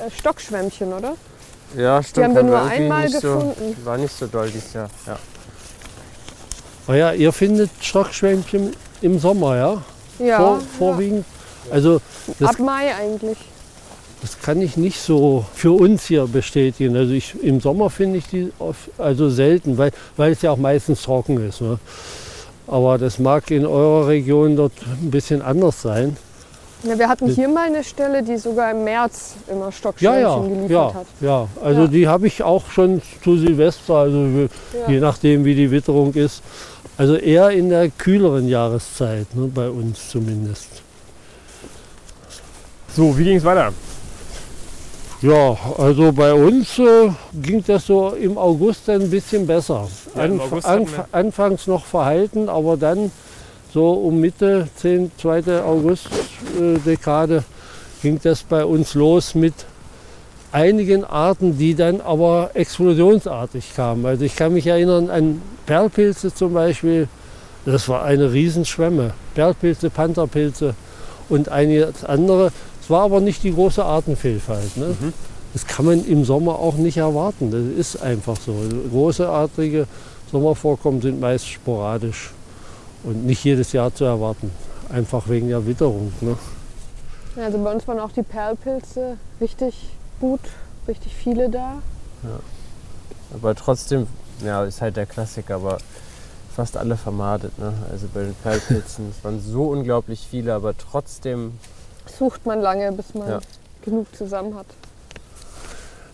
äh, 0.00 0.10
Stockschwämmchen, 0.10 0.90
oder? 0.90 1.16
Ja, 1.76 2.02
stimmt. 2.02 2.26
haben 2.26 2.34
wir 2.36 2.42
nur 2.42 2.62
einmal 2.62 3.10
gefunden. 3.10 3.76
So, 3.78 3.86
war 3.86 3.98
nicht 3.98 4.16
so 4.16 4.26
doll 4.26 4.50
dieses 4.50 4.72
Jahr. 4.72 4.88
Ja. 5.06 5.18
Aber 6.86 6.96
ja, 6.96 7.12
ihr 7.12 7.32
findet 7.32 7.70
Stockschwämmchen 7.80 8.72
im 9.00 9.18
Sommer, 9.18 9.56
ja? 9.56 9.82
Ja. 10.18 10.38
Vor, 10.38 10.60
vorwiegend. 10.78 11.24
Also 11.70 12.00
das, 12.38 12.50
Ab 12.50 12.58
Mai 12.58 12.94
eigentlich. 12.94 13.38
das 14.20 14.40
kann 14.40 14.60
ich 14.60 14.76
nicht 14.76 15.00
so 15.00 15.46
für 15.54 15.72
uns 15.72 16.04
hier 16.06 16.26
bestätigen. 16.26 16.96
Also 16.96 17.12
ich, 17.12 17.42
im 17.42 17.60
Sommer 17.60 17.90
finde 17.90 18.18
ich 18.18 18.26
die 18.26 18.52
oft, 18.58 18.90
also 18.98 19.30
selten, 19.30 19.78
weil, 19.78 19.92
weil 20.16 20.32
es 20.32 20.42
ja 20.42 20.50
auch 20.50 20.58
meistens 20.58 21.02
trocken 21.02 21.48
ist. 21.48 21.60
Ne? 21.62 21.78
Aber 22.66 22.98
das 22.98 23.18
mag 23.18 23.50
in 23.50 23.66
eurer 23.66 24.08
Region 24.08 24.56
dort 24.56 24.72
ein 25.02 25.10
bisschen 25.10 25.42
anders 25.42 25.82
sein. 25.82 26.16
Ja, 26.86 26.98
wir 26.98 27.08
hatten 27.08 27.28
hier 27.28 27.48
mal 27.48 27.66
eine 27.66 27.82
Stelle, 27.82 28.22
die 28.22 28.36
sogar 28.36 28.70
im 28.70 28.84
März 28.84 29.36
immer 29.50 29.66
Ja, 29.66 29.72
Stockschwämmchen 29.72 30.20
ja, 30.22 30.38
geliefert 30.38 30.68
ja, 30.70 30.94
hat. 30.94 31.06
ja. 31.20 31.48
Also 31.62 31.80
Ja. 31.82 31.86
die 31.86 32.08
habe 32.08 32.26
ich 32.26 32.42
auch 32.42 32.70
schon 32.70 33.00
zu 33.22 33.38
Silvester, 33.38 33.94
also 33.94 34.18
wir- 34.18 34.48
Ja. 34.80 34.90
je 34.90 35.00
nachdem 35.00 35.44
wie 35.46 35.54
die 35.54 35.70
Witterung 35.70 36.12
ist. 36.12 36.42
Also 36.98 37.16
eher 37.16 37.50
in 37.50 37.70
der 37.70 37.88
kühleren 37.88 38.48
Jahreszeit, 38.48 39.34
ne, 39.34 39.46
bei 39.52 39.68
uns 39.68 40.10
zumindest. 40.10 40.68
So, 42.94 43.16
wie 43.18 43.24
ging 43.24 43.38
es 43.38 43.44
weiter? 43.44 43.72
Ja, 45.22 45.56
also 45.78 46.12
bei 46.12 46.34
uns 46.34 46.78
äh, 46.78 47.08
ging 47.32 47.64
das 47.66 47.86
so 47.86 48.10
im 48.10 48.36
August 48.36 48.86
dann 48.86 49.00
ein 49.02 49.10
bisschen 49.10 49.46
besser. 49.46 49.88
Ja, 50.14 50.22
Anf 50.22 50.64
anf 50.66 50.92
anfangs 51.12 51.66
noch 51.66 51.84
verhalten, 51.86 52.48
aber 52.48 52.76
dann 52.76 53.10
so 53.74 53.90
um 53.90 54.20
Mitte, 54.20 54.68
10, 54.76 55.10
2. 55.18 55.62
August-Dekade 55.62 57.42
ging 58.02 58.20
das 58.22 58.44
bei 58.44 58.64
uns 58.64 58.94
los 58.94 59.34
mit 59.34 59.54
einigen 60.52 61.02
Arten, 61.04 61.58
die 61.58 61.74
dann 61.74 62.00
aber 62.00 62.52
explosionsartig 62.54 63.74
kamen. 63.74 64.06
Also 64.06 64.24
ich 64.24 64.36
kann 64.36 64.52
mich 64.54 64.68
erinnern 64.68 65.10
an 65.10 65.42
Perlpilze 65.66 66.32
zum 66.32 66.54
Beispiel. 66.54 67.08
Das 67.66 67.88
war 67.88 68.04
eine 68.04 68.32
Riesenschwemme. 68.32 69.12
Perlpilze, 69.34 69.90
Pantherpilze 69.90 70.74
und 71.28 71.48
einiges 71.48 72.04
andere. 72.04 72.52
Es 72.80 72.88
war 72.90 73.02
aber 73.02 73.20
nicht 73.20 73.42
die 73.42 73.52
große 73.52 73.84
Artenvielfalt. 73.84 74.76
Ne? 74.76 74.94
Mhm. 75.00 75.12
Das 75.52 75.66
kann 75.66 75.86
man 75.86 76.06
im 76.06 76.24
Sommer 76.24 76.60
auch 76.60 76.76
nicht 76.76 76.98
erwarten. 76.98 77.50
Das 77.50 77.62
ist 77.76 78.00
einfach 78.00 78.36
so. 78.36 78.54
Großeartige 78.90 79.88
Sommervorkommen 80.30 81.02
sind 81.02 81.20
meist 81.20 81.48
sporadisch. 81.48 82.30
Und 83.04 83.24
nicht 83.26 83.44
jedes 83.44 83.72
Jahr 83.72 83.94
zu 83.94 84.04
erwarten. 84.04 84.50
Einfach 84.90 85.28
wegen 85.28 85.48
der 85.48 85.66
Witterung. 85.66 86.12
Ne? 86.20 86.36
Ja, 87.36 87.44
Also 87.44 87.58
bei 87.62 87.72
uns 87.72 87.86
waren 87.88 87.98
auch 87.98 88.12
die 88.12 88.22
Perlpilze 88.22 89.16
richtig 89.40 89.88
gut, 90.20 90.40
richtig 90.88 91.14
viele 91.14 91.48
da. 91.50 91.76
Aber 93.32 93.54
trotzdem, 93.54 94.06
ja, 94.44 94.64
ist 94.64 94.80
halt 94.80 94.96
der 94.96 95.06
Klassiker, 95.06 95.56
aber 95.56 95.78
fast 96.54 96.76
alle 96.76 96.96
vermadet. 96.96 97.58
Ne? 97.58 97.72
Also 97.90 98.06
bei 98.12 98.22
den 98.22 98.34
Perlpilzen, 98.42 99.10
es 99.10 99.24
waren 99.24 99.40
so 99.40 99.64
unglaublich 99.70 100.26
viele, 100.30 100.54
aber 100.54 100.76
trotzdem, 100.76 101.52
Sucht 102.18 102.44
man 102.44 102.60
lange, 102.60 102.92
bis 102.92 103.14
man 103.14 103.28
Ja. 103.28 103.40
genug 103.82 104.14
zusammen 104.14 104.54
hat. 104.54 104.66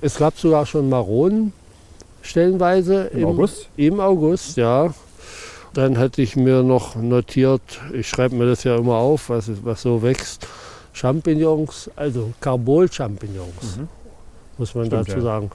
Es 0.00 0.16
gab 0.16 0.38
sogar 0.38 0.64
schon 0.64 0.88
Maronen 0.88 1.52
stellenweise 2.22 3.04
Im 3.08 3.26
August? 3.26 3.66
Im 3.76 4.00
August, 4.00 4.56
ja. 4.56 4.94
Dann 5.74 5.98
hatte 5.98 6.20
ich 6.22 6.36
mir 6.36 6.62
noch 6.62 6.96
notiert, 6.96 7.62
ich 7.92 8.08
schreibe 8.08 8.34
mir 8.34 8.46
das 8.46 8.64
ja 8.64 8.76
immer 8.76 8.96
auf, 8.96 9.28
was, 9.28 9.50
was 9.62 9.82
so 9.82 10.02
wächst. 10.02 10.46
Champignons, 10.92 11.88
also 11.94 12.32
Carbol-Champignons, 12.40 13.78
muss 14.58 14.74
man 14.74 14.84
Mhm. 14.84 14.88
Stimmt, 14.88 15.08
dazu 15.08 15.18
ja. 15.18 15.22
sagen. 15.22 15.50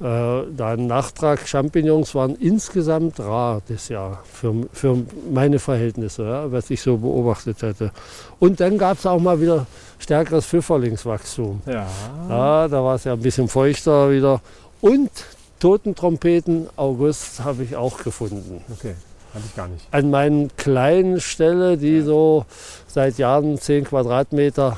Äh, 0.00 0.46
dann 0.56 0.86
Nachtrag 0.86 1.46
Champignons 1.46 2.14
waren 2.14 2.34
insgesamt 2.36 3.20
rar 3.20 3.60
das 3.68 3.88
Jahr 3.90 4.22
für, 4.32 4.54
für 4.72 4.96
meine 5.30 5.58
Verhältnisse, 5.58 6.24
ja, 6.24 6.50
was 6.50 6.70
ich 6.70 6.80
so 6.80 6.96
beobachtet 6.96 7.60
hätte. 7.60 7.90
Und 8.38 8.60
dann 8.60 8.78
gab 8.78 8.96
es 8.98 9.04
auch 9.04 9.20
mal 9.20 9.40
wieder 9.40 9.66
stärkeres 9.98 10.46
Pfifferlingswachstum. 10.46 11.60
Ja. 11.66 11.86
Ja, 12.30 12.68
da 12.68 12.82
war 12.82 12.94
es 12.94 13.04
ja 13.04 13.12
ein 13.12 13.20
bisschen 13.20 13.48
feuchter 13.48 14.10
wieder. 14.10 14.40
Und 14.80 15.10
Totentrompeten 15.58 16.68
August 16.76 17.44
habe 17.44 17.64
ich 17.64 17.76
auch 17.76 17.98
gefunden. 18.02 18.64
Okay, 18.72 18.94
hatte 19.34 19.44
ich 19.46 19.56
gar 19.56 19.68
nicht. 19.68 19.86
An 19.90 20.10
meinen 20.10 20.54
kleinen 20.56 21.20
Stelle, 21.20 21.76
die 21.76 22.00
so 22.02 22.44
seit 22.86 23.18
Jahren 23.18 23.58
10 23.58 23.84
Quadratmeter 23.84 24.76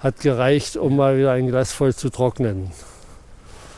hat 0.00 0.20
gereicht, 0.20 0.76
um 0.76 0.96
mal 0.96 1.16
wieder 1.18 1.32
ein 1.32 1.46
Glas 1.48 1.72
voll 1.72 1.94
zu 1.94 2.10
trocknen. 2.10 2.70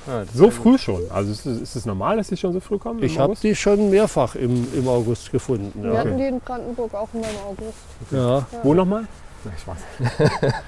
ja, 0.07 0.25
das 0.25 0.35
So 0.35 0.47
ja 0.47 0.51
früh 0.51 0.79
schon. 0.79 1.03
Also 1.11 1.31
ist 1.33 1.47
es, 1.47 1.77
es 1.77 1.87
normal, 1.87 2.17
dass 2.17 2.29
die 2.29 2.37
schon 2.37 2.53
so 2.53 2.61
früh 2.61 2.79
kommen? 2.79 3.03
Ich 3.03 3.19
habe 3.19 3.35
die 3.41 3.55
schon 3.55 3.91
mehrfach 3.91 4.35
im, 4.35 4.67
im 4.75 4.89
August 4.89 5.31
gefunden. 5.33 5.73
Wir 5.83 5.93
Ja. 5.93 5.99
hatten 6.01 6.17
die 6.19 6.25
in 6.27 6.41
Brandenburg 6.41 6.95
auch 6.95 7.09
immer 7.15 7.25
im 7.29 7.37
August. 7.49 7.79
Ja. 8.11 8.47
Wo 8.63 8.75
nochmal? 8.75 9.05
Na, 9.45 9.53
ich 9.57 9.67
weiß. 9.67 10.53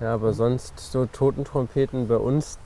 Ja, 0.00 0.14
aber 0.14 0.32
sonst 0.32 0.72
so 0.90 1.06
Totentrompeten 1.06 2.08
bei 2.08 2.16
uns 2.16 2.58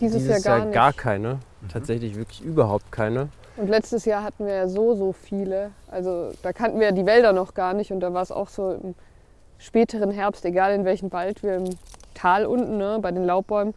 Dieses, 0.00 0.22
dieses 0.22 0.42
Jahr 0.44 0.58
Jahr 0.58 0.66
gar 0.66 0.72
gar 0.72 0.86
nicht. 0.88 0.98
keine. 0.98 1.38
Tatsächlich 1.70 2.16
wirklich 2.16 2.40
überhaupt 2.40 2.90
keine. 2.90 3.28
Und 3.56 3.68
letztes 3.68 4.04
Jahr 4.04 4.22
hatten 4.22 4.44
wir 4.44 4.54
ja 4.54 4.68
so, 4.68 4.94
so 4.94 5.12
viele. 5.12 5.70
Also 5.88 6.32
da 6.42 6.52
kannten 6.52 6.78
wir 6.78 6.88
ja 6.88 6.92
die 6.92 7.06
Wälder 7.06 7.32
noch 7.32 7.54
gar 7.54 7.72
nicht. 7.72 7.90
Und 7.90 8.00
da 8.00 8.12
war 8.12 8.22
es 8.22 8.30
auch 8.30 8.48
so 8.48 8.72
im 8.72 8.94
späteren 9.58 10.10
Herbst, 10.10 10.44
egal 10.44 10.74
in 10.74 10.84
welchem 10.84 11.10
Wald 11.12 11.42
wir 11.42 11.56
im 11.56 11.70
Tal 12.14 12.44
unten 12.44 12.76
ne, 12.76 12.98
bei 13.00 13.12
den 13.12 13.24
Laubbäumen 13.24 13.74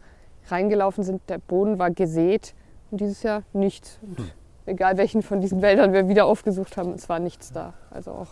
reingelaufen 0.48 1.04
sind, 1.04 1.22
der 1.28 1.38
Boden 1.38 1.78
war 1.78 1.90
gesät. 1.90 2.54
Und 2.90 3.00
dieses 3.00 3.22
Jahr 3.22 3.42
nichts. 3.52 3.98
Und 4.02 4.32
egal 4.66 4.98
welchen 4.98 5.22
von 5.22 5.40
diesen 5.40 5.62
Wäldern 5.62 5.92
wir 5.92 6.08
wieder 6.08 6.26
aufgesucht 6.26 6.76
haben, 6.76 6.92
es 6.94 7.08
war 7.08 7.18
nichts 7.18 7.52
da. 7.52 7.72
Also 7.90 8.10
auch 8.10 8.28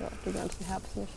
ja, 0.00 0.08
den 0.26 0.34
ganzen 0.34 0.66
Herbst 0.66 0.96
nicht. 0.96 1.12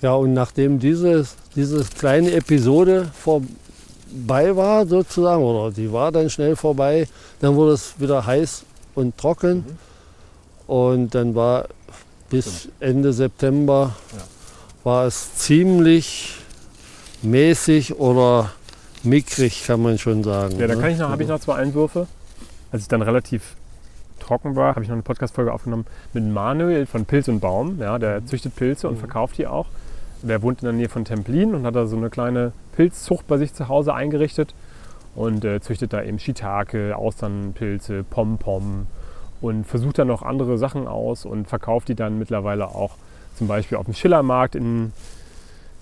Ja, 0.00 0.14
und 0.14 0.32
nachdem 0.32 0.78
dieses, 0.78 1.36
diese 1.54 1.84
kleine 1.84 2.32
Episode 2.32 3.10
vorbei 3.14 4.56
war, 4.56 4.86
sozusagen, 4.86 5.42
oder 5.42 5.70
die 5.70 5.92
war 5.92 6.10
dann 6.10 6.30
schnell 6.30 6.56
vorbei, 6.56 7.06
dann 7.40 7.54
wurde 7.54 7.72
es 7.72 8.00
wieder 8.00 8.24
heiß 8.24 8.64
und 8.94 9.16
trocken. 9.16 9.64
Und 10.66 11.14
dann 11.14 11.34
war 11.34 11.66
bis 12.30 12.68
Ende 12.80 13.12
September 13.12 13.94
war 14.84 15.06
es 15.06 15.36
ziemlich 15.36 16.36
mäßig 17.22 17.98
oder 17.98 18.50
mickrig, 19.04 19.64
kann 19.66 19.82
man 19.82 19.98
schon 19.98 20.24
sagen. 20.24 20.58
Ja, 20.58 20.66
da 20.66 20.74
ne? 20.74 20.80
kann 20.80 20.90
ich 20.90 20.98
noch, 20.98 21.10
habe 21.10 21.22
ich 21.22 21.28
noch 21.28 21.40
zwei 21.40 21.56
Einwürfe. 21.56 22.06
Als 22.70 22.82
es 22.82 22.88
dann 22.88 23.02
relativ 23.02 23.54
trocken 24.18 24.56
war, 24.56 24.70
habe 24.70 24.82
ich 24.82 24.88
noch 24.88 24.94
eine 24.94 25.02
Podcast-Folge 25.02 25.52
aufgenommen 25.52 25.86
mit 26.12 26.24
Manuel 26.24 26.86
von 26.86 27.04
Pilz 27.04 27.28
und 27.28 27.40
Baum. 27.40 27.78
Ja, 27.80 27.98
der 27.98 28.24
züchtet 28.24 28.56
Pilze 28.56 28.88
und 28.88 28.98
verkauft 28.98 29.38
die 29.38 29.46
auch. 29.46 29.66
Der 30.22 30.40
wohnt 30.42 30.62
in 30.62 30.66
der 30.66 30.72
Nähe 30.72 30.88
von 30.88 31.04
Templin 31.04 31.54
und 31.54 31.66
hat 31.66 31.74
da 31.74 31.86
so 31.86 31.96
eine 31.96 32.08
kleine 32.08 32.52
Pilzzucht 32.76 33.26
bei 33.26 33.38
sich 33.38 33.52
zu 33.52 33.68
Hause 33.68 33.92
eingerichtet 33.92 34.54
und 35.14 35.44
äh, 35.44 35.60
züchtet 35.60 35.92
da 35.92 36.02
eben 36.02 36.18
Shiitake, 36.18 36.96
Austernpilze, 36.96 38.04
Pom-Pom 38.04 38.86
und 39.40 39.66
versucht 39.66 39.98
dann 39.98 40.08
noch 40.08 40.22
andere 40.22 40.58
Sachen 40.58 40.86
aus 40.86 41.24
und 41.24 41.48
verkauft 41.48 41.88
die 41.88 41.94
dann 41.94 42.18
mittlerweile 42.18 42.68
auch 42.68 42.92
zum 43.36 43.48
Beispiel 43.48 43.78
auf 43.78 43.84
dem 43.86 43.94
Schillermarkt 43.94 44.54
in, 44.54 44.92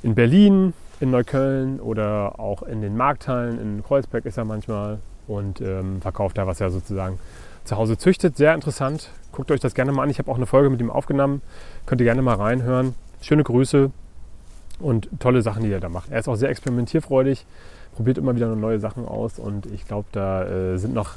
in 0.02 0.14
Berlin, 0.14 0.72
in 1.00 1.10
Neukölln 1.10 1.80
oder 1.80 2.38
auch 2.38 2.62
in 2.62 2.80
den 2.80 2.96
Markthallen. 2.96 3.60
In 3.60 3.82
Kreuzberg 3.82 4.24
ist 4.26 4.36
er 4.36 4.44
manchmal 4.44 4.98
und 5.26 5.60
ähm, 5.60 6.00
verkauft 6.00 6.38
da, 6.38 6.46
was 6.46 6.60
er 6.60 6.70
sozusagen 6.70 7.18
zu 7.64 7.76
Hause 7.76 7.98
züchtet. 7.98 8.36
Sehr 8.36 8.54
interessant. 8.54 9.10
Guckt 9.32 9.50
euch 9.50 9.60
das 9.60 9.74
gerne 9.74 9.92
mal 9.92 10.02
an. 10.02 10.10
Ich 10.10 10.18
habe 10.18 10.30
auch 10.30 10.36
eine 10.36 10.46
Folge 10.46 10.70
mit 10.70 10.80
ihm 10.80 10.90
aufgenommen. 10.90 11.42
Könnt 11.86 12.00
ihr 12.00 12.04
gerne 12.04 12.22
mal 12.22 12.34
reinhören. 12.34 12.94
Schöne 13.22 13.44
Grüße 13.44 13.90
und 14.80 15.08
tolle 15.20 15.42
Sachen, 15.42 15.62
die 15.62 15.70
er 15.70 15.80
da 15.80 15.88
macht. 15.88 16.10
Er 16.10 16.18
ist 16.18 16.28
auch 16.28 16.36
sehr 16.36 16.48
experimentierfreudig, 16.48 17.44
probiert 18.00 18.16
immer 18.16 18.34
wieder 18.34 18.56
neue 18.56 18.80
Sachen 18.80 19.06
aus 19.06 19.38
und 19.38 19.66
ich 19.66 19.86
glaube, 19.86 20.08
da 20.12 20.44
äh, 20.44 20.78
sind 20.78 20.94
noch 20.94 21.16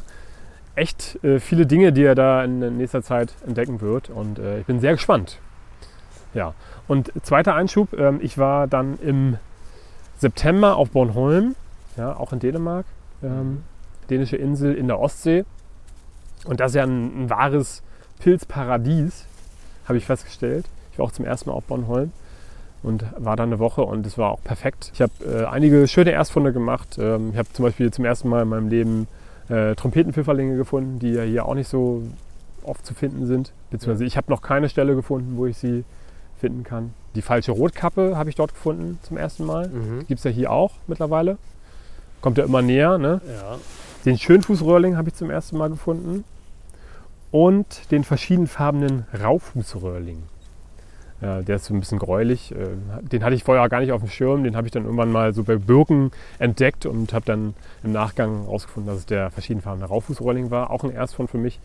echt 0.76 1.24
äh, 1.24 1.40
viele 1.40 1.66
Dinge, 1.66 1.94
die 1.94 2.04
er 2.04 2.14
da 2.14 2.44
in 2.44 2.76
nächster 2.76 3.02
Zeit 3.02 3.34
entdecken 3.48 3.80
wird 3.80 4.10
und 4.10 4.38
äh, 4.38 4.60
ich 4.60 4.66
bin 4.66 4.82
sehr 4.82 4.92
gespannt. 4.92 5.40
Ja, 6.34 6.56
und 6.90 7.14
zweiter 7.24 7.56
Einschub, 7.56 7.94
ähm, 7.94 8.20
ich 8.22 8.38
war 8.38 8.68
dann 8.68 9.00
im 9.00 9.38
September 10.18 10.76
auf 10.76 10.90
Bornholm, 10.90 11.56
ja, 11.96 12.18
auch 12.18 12.34
in 12.34 12.40
Dänemark, 12.40 12.86
ähm, 13.24 13.64
dänische 14.10 14.36
Insel 14.36 14.76
in 14.76 14.88
der 14.88 15.00
Ostsee. 15.00 15.46
Und 16.44 16.60
das 16.60 16.72
ist 16.72 16.76
ja 16.76 16.84
ein, 16.84 17.24
ein 17.24 17.30
wahres 17.30 17.82
Pilzparadies, 18.20 19.24
habe 19.86 19.98
ich 19.98 20.06
festgestellt. 20.06 20.66
Ich 20.92 21.00
war 21.00 21.06
auch 21.06 21.14
zum 21.14 21.24
ersten 21.24 21.50
Mal 21.50 21.56
auf 21.56 21.64
Bornholm 21.64 22.12
und 22.84 23.06
war 23.18 23.36
da 23.36 23.44
eine 23.44 23.60
Woche 23.60 23.82
und 23.82 24.06
es 24.06 24.18
war 24.18 24.32
auch 24.32 24.44
perfekt. 24.44 24.92
Ich 24.94 25.02
habe 25.02 25.12
äh, 25.26 25.46
einige 25.46 25.88
schöne 25.88 26.12
Erstfunde 26.12 26.54
gemacht. 26.54 26.98
Ähm, 27.00 27.30
ich 27.32 27.38
habe 27.38 27.52
zum 27.54 27.64
Beispiel 27.64 27.92
zum 27.92 28.06
ersten 28.06 28.30
Mal 28.30 28.44
in 28.44 28.50
meinem 28.50 28.68
Leben 28.68 29.08
äh, 29.50 29.74
Trompetenpfifferlinge 29.76 30.58
gefunden, 30.58 31.00
die 31.00 31.12
ja 31.12 31.24
hier 31.24 31.46
auch 31.46 31.56
nicht 31.56 31.70
so 31.70 32.04
oft 32.64 32.86
zu 32.86 32.94
finden 32.94 33.26
sind. 33.26 33.52
Beziehungsweise 33.72 34.06
ich 34.06 34.18
habe 34.18 34.30
noch 34.30 34.42
keine 34.42 34.70
Stelle 34.70 34.96
gefunden, 34.96 35.38
wo 35.38 35.46
ich 35.46 35.58
sie 35.58 35.84
finden 36.40 36.64
kann. 36.64 36.94
Die 37.16 37.22
falsche 37.22 37.52
Rotkappe 37.52 38.18
habe 38.18 38.30
ich 38.30 38.36
dort 38.36 38.54
gefunden 38.54 39.00
zum 39.04 39.18
ersten 39.18 39.46
Mal. 39.46 39.70
Mhm. 39.70 40.06
Gibt 40.08 40.20
es 40.20 40.24
ja 40.24 40.32
hier 40.32 40.52
auch 40.52 40.72
mittlerweile. 40.88 41.38
Kommt 42.22 42.38
ja 42.38 42.44
immer 42.44 42.62
näher. 42.62 42.98
Ne? 42.98 43.22
Ja. 43.28 43.58
Den 44.06 44.18
Schönfußröhrling 44.18 44.98
habe 44.98 45.10
ich 45.10 45.16
zum 45.16 45.30
ersten 45.30 45.58
Mal 45.58 45.70
gefunden. 45.70 46.24
Und 47.32 47.92
den 47.92 48.04
verschiedenfarbenen 48.04 49.06
Raufußröhrling. 49.20 50.24
Ja, 51.24 51.42
der 51.42 51.56
ist 51.56 51.66
so 51.66 51.74
ein 51.74 51.80
bisschen 51.80 52.00
gräulich. 52.00 52.52
äh, 52.54 52.68
Den 53.02 53.24
hatte 53.24 53.34
ich 53.36 53.44
vorher 53.44 53.68
gar 53.70 53.80
nicht 53.80 53.92
auf 53.94 54.02
dem 54.02 54.10
Schirm. 54.10 54.44
Den 54.44 54.56
habe 54.58 54.68
ich 54.68 54.72
dann 54.72 54.84
irgendwann 54.84 55.12
mal 55.12 55.34
so 55.34 55.44
bei 55.44 55.56
Birken 55.56 56.12
entdeckt 56.38 56.86
und 56.86 57.14
habe 57.14 57.24
dann 57.26 57.54
im 57.84 57.94
Nachgang 57.94 58.42
herausgefunden, 58.44 58.92
dass 58.92 59.00
es 59.00 59.06
der 59.06 59.32
verschiedenfarbene 59.32 59.86
Raufußröhrling 59.86 60.52
war. 60.52 60.70
Auch 60.70 60.84
ein 60.84 60.92
Erstfund 60.92 61.30
für 61.30 61.38
mich. 61.38 61.60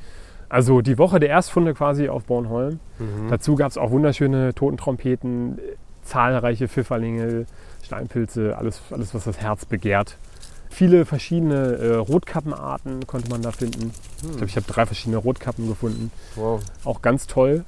Also 0.49 0.81
die 0.81 0.97
Woche 0.97 1.19
der 1.21 1.29
Erstfunde 1.31 1.75
quasi 1.75 2.09
auf 2.09 2.25
Bornholm. 2.25 2.79
Mhm. 2.99 3.29
Dazu 3.31 3.57
gab 3.57 3.71
es 3.71 3.77
auch 3.77 3.91
wunderschöne 3.91 4.55
Totentrompeten, 4.55 5.59
äh, 5.59 5.63
zahlreiche 6.03 6.69
Pfifferlinge, 6.69 7.47
Steinpilze, 7.83 8.57
alles, 8.57 8.81
alles 8.91 9.15
was 9.15 9.25
das 9.25 9.39
Herz 9.41 9.65
begehrt. 9.67 10.17
Viele 10.71 11.05
verschiedene 11.05 11.77
äh, 11.77 11.95
Rotkappenarten 11.97 13.07
konnte 13.07 13.29
man 13.31 13.43
da 13.43 13.51
finden. 13.51 13.93
Ich 14.23 14.31
glaube, 14.31 14.47
ich 14.47 14.57
habe 14.57 14.67
drei 14.67 14.87
verschiedene 14.87 15.17
Rotkappen 15.17 15.67
gefunden. 15.67 16.11
Wow. 16.37 16.63
Auch 16.85 17.03
ganz 17.03 17.27
toll. 17.27 17.65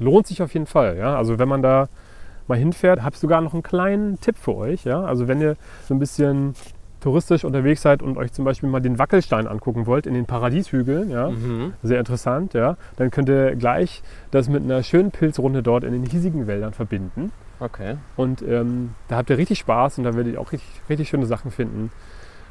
Lohnt 0.00 0.26
sich 0.26 0.42
auf 0.42 0.52
jeden 0.54 0.66
Fall. 0.66 0.96
Ja? 0.96 1.16
Also 1.16 1.38
wenn 1.38 1.48
man 1.48 1.62
da 1.62 1.88
mal 2.48 2.58
hinfährt, 2.58 3.02
habe 3.02 3.14
ich 3.14 3.20
sogar 3.20 3.40
noch 3.40 3.52
einen 3.54 3.62
kleinen 3.62 4.18
Tipp 4.20 4.36
für 4.36 4.56
euch. 4.56 4.84
Ja? 4.84 5.02
Also 5.04 5.28
wenn 5.28 5.40
ihr 5.40 5.54
so 5.86 5.94
ein 5.94 6.00
bisschen 6.00 6.54
touristisch 7.00 7.44
unterwegs 7.44 7.80
seid 7.82 8.02
und 8.02 8.18
euch 8.18 8.32
zum 8.32 8.44
Beispiel 8.44 8.68
mal 8.68 8.80
den 8.80 8.98
Wackelstein 8.98 9.46
angucken 9.46 9.86
wollt 9.86 10.06
in 10.06 10.12
den 10.14 10.26
Paradieshügeln, 10.26 11.08
ja, 11.10 11.30
Mhm. 11.30 11.72
sehr 11.82 11.98
interessant, 11.98 12.52
ja, 12.52 12.76
dann 12.96 13.10
könnt 13.10 13.30
ihr 13.30 13.56
gleich 13.56 14.02
das 14.30 14.50
mit 14.50 14.62
einer 14.64 14.82
schönen 14.82 15.10
Pilzrunde 15.10 15.62
dort 15.62 15.84
in 15.84 15.92
den 15.92 16.04
hiesigen 16.04 16.46
Wäldern 16.46 16.74
verbinden. 16.74 17.32
Okay. 17.58 17.96
Und 18.16 18.42
ähm, 18.42 18.90
da 19.08 19.16
habt 19.16 19.30
ihr 19.30 19.38
richtig 19.38 19.60
Spaß 19.60 19.96
und 19.96 20.04
da 20.04 20.14
werdet 20.14 20.34
ihr 20.34 20.40
auch 20.42 20.52
richtig, 20.52 20.68
richtig 20.90 21.08
schöne 21.08 21.24
Sachen 21.24 21.50
finden. 21.50 21.90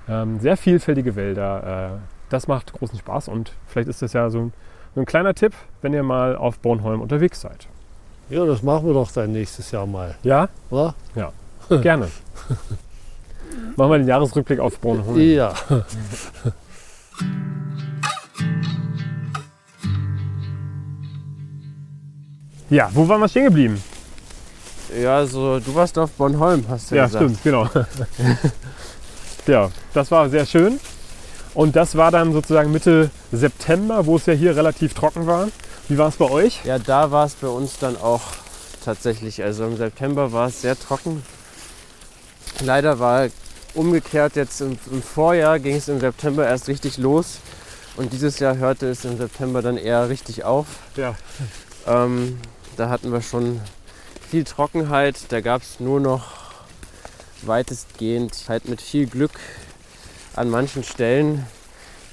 Ähm, 0.08 0.40
sehr 0.40 0.58
vielfältige 0.58 1.16
Wälder. 1.16 1.92
Äh, 1.94 1.98
das 2.30 2.48
macht 2.48 2.74
großen 2.74 2.98
Spaß 2.98 3.28
und 3.28 3.54
vielleicht 3.68 3.88
ist 3.90 4.02
das 4.02 4.14
ja 4.14 4.32
so 4.32 4.40
ein, 4.40 4.54
so 4.54 4.54
ein 5.00 5.06
kleiner 5.06 5.34
Tipp, 5.34 5.54
wenn 5.82 5.94
ihr 5.94 6.04
mal 6.04 6.36
auf 6.36 6.60
Bornholm 6.60 7.02
unterwegs 7.02 7.42
seid. 7.42 7.68
ja, 8.30 8.46
das 8.46 8.62
machen 8.64 8.86
wir 8.88 8.94
doch 8.94 9.12
dann 9.12 9.32
nächstes 9.32 9.72
Jahr 9.72 9.86
mal, 9.88 10.16
Ja, 10.24 10.50
oder? 10.70 10.94
gerne. 11.82 12.08
Machen 13.76 13.92
wir 13.92 13.98
den 14.00 14.08
Jahresrückblick 14.08 14.60
auf 14.60 14.80
Bornholm. 14.80 15.20
Ja. 15.20 15.54
Ja, 22.70 22.90
wo 22.94 23.08
waren 23.08 23.20
wir 23.22 23.28
stehen 23.28 23.46
geblieben? 23.46 23.82
Ja, 25.02 25.26
so 25.26 25.60
du 25.60 25.74
warst 25.76 25.98
auf 25.98 26.12
Bornholm, 26.12 26.66
hast 26.70 26.92
du 26.92 26.96
Ja, 26.96 27.06
gesagt. 27.06 27.24
stimmt, 27.24 27.44
genau. 27.44 27.68
ja, 29.48 29.70
das 29.94 30.12
war 30.12 30.30
sehr 30.30 30.46
schön. 30.46 30.80
Und 31.54 31.76
das 31.76 31.96
war 31.96 32.12
dann 32.12 32.32
sozusagen 32.34 32.72
Mitte 32.72 33.10
September, 33.32 34.06
wo 34.06 34.18
es 34.18 34.26
ja 34.26 34.34
hier 34.34 34.56
relativ 34.56 34.94
trocken 34.94 35.28
war. 35.28 35.50
Wie 35.88 35.98
war 35.98 36.10
es 36.10 36.18
bei 36.18 36.30
euch? 36.30 36.64
Ja, 36.66 36.78
da 36.78 37.12
war 37.12 37.26
es 37.26 37.34
bei 37.34 37.48
uns 37.48 37.80
dann 37.80 37.98
auch 37.98 38.22
tatsächlich. 38.84 39.44
Also 39.44 39.66
im 39.66 39.78
September 39.78 40.32
war 40.32 40.48
es 40.48 40.62
sehr 40.62 40.78
trocken. 40.78 41.24
Leider 42.64 43.00
war 43.00 43.28
umgekehrt 43.74 44.36
jetzt 44.36 44.62
im, 44.62 44.78
im 44.92 45.02
Vorjahr 45.02 45.60
ging 45.60 45.76
es 45.76 45.88
im 45.88 46.00
September 46.00 46.46
erst 46.46 46.68
richtig 46.68 46.98
los. 46.98 47.40
Und 47.98 48.14
dieses 48.14 48.40
Jahr 48.40 48.58
hörte 48.58 48.88
es 48.88 49.04
im 49.04 49.18
September 49.18 49.62
dann 49.62 49.78
eher 49.78 50.10
richtig 50.10 50.44
auf. 50.44 50.68
Ja. 50.96 51.16
Ähm, 51.88 52.40
da 52.78 52.90
hatten 52.90 53.12
wir 53.12 53.22
schon 53.22 53.60
viel 54.30 54.44
Trockenheit. 54.44 55.18
Da 55.30 55.42
gab 55.42 55.64
es 55.64 55.80
nur 55.80 56.00
noch 56.00 56.28
weitestgehend 57.42 58.46
halt 58.48 58.70
mit 58.70 58.82
viel 58.82 59.08
Glück 59.08 59.32
an 60.36 60.50
manchen 60.50 60.84
Stellen 60.84 61.46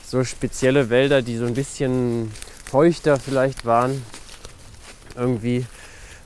so 0.07 0.25
spezielle 0.25 0.89
Wälder, 0.89 1.23
die 1.23 1.37
so 1.37 1.47
ein 1.47 1.55
bisschen 1.55 2.33
feuchter 2.65 3.19
vielleicht 3.19 3.65
waren. 3.65 4.05
Irgendwie, 5.15 5.67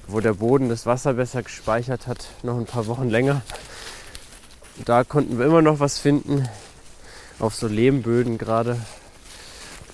wo 0.06 0.20
der 0.20 0.34
Boden 0.34 0.68
das 0.68 0.86
Wasser 0.86 1.14
besser 1.14 1.42
gespeichert 1.42 2.06
hat, 2.06 2.28
noch 2.42 2.58
ein 2.58 2.66
paar 2.66 2.86
Wochen 2.86 3.08
länger. 3.08 3.42
Da 4.84 5.04
konnten 5.04 5.38
wir 5.38 5.46
immer 5.46 5.62
noch 5.62 5.80
was 5.80 5.98
finden, 5.98 6.48
auf 7.38 7.54
so 7.54 7.66
Lehmböden 7.68 8.38
gerade. 8.38 8.78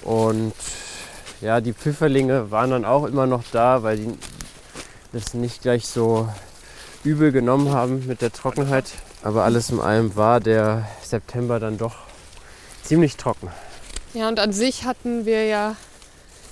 Und 0.02 0.54
ja, 1.40 1.60
die 1.60 1.72
Pfifferlinge 1.72 2.50
waren 2.50 2.70
dann 2.70 2.84
auch 2.84 3.04
immer 3.04 3.26
noch 3.26 3.44
da, 3.52 3.82
weil 3.82 3.96
die 3.98 4.18
das 5.12 5.34
nicht 5.34 5.62
gleich 5.62 5.86
so 5.86 6.28
übel 7.04 7.32
genommen 7.32 7.70
haben 7.70 8.06
mit 8.06 8.22
der 8.22 8.32
Trockenheit. 8.32 8.86
Aber 9.22 9.44
alles 9.44 9.70
in 9.70 9.80
allem 9.80 10.14
war 10.16 10.40
der 10.40 10.86
September 11.02 11.58
dann 11.58 11.78
doch 11.78 11.96
ziemlich 12.84 13.16
trocken. 13.16 13.48
Ja, 14.14 14.28
und 14.28 14.38
an 14.38 14.52
sich 14.52 14.84
hatten 14.84 15.26
wir 15.26 15.44
ja 15.46 15.76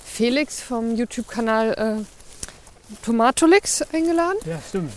Felix 0.05 0.61
vom 0.61 0.95
YouTube-Kanal 0.95 1.73
äh, 1.99 2.95
Tomatolix 3.03 3.81
eingeladen, 3.93 4.37
Ja, 4.45 4.59
stimmt. 4.69 4.91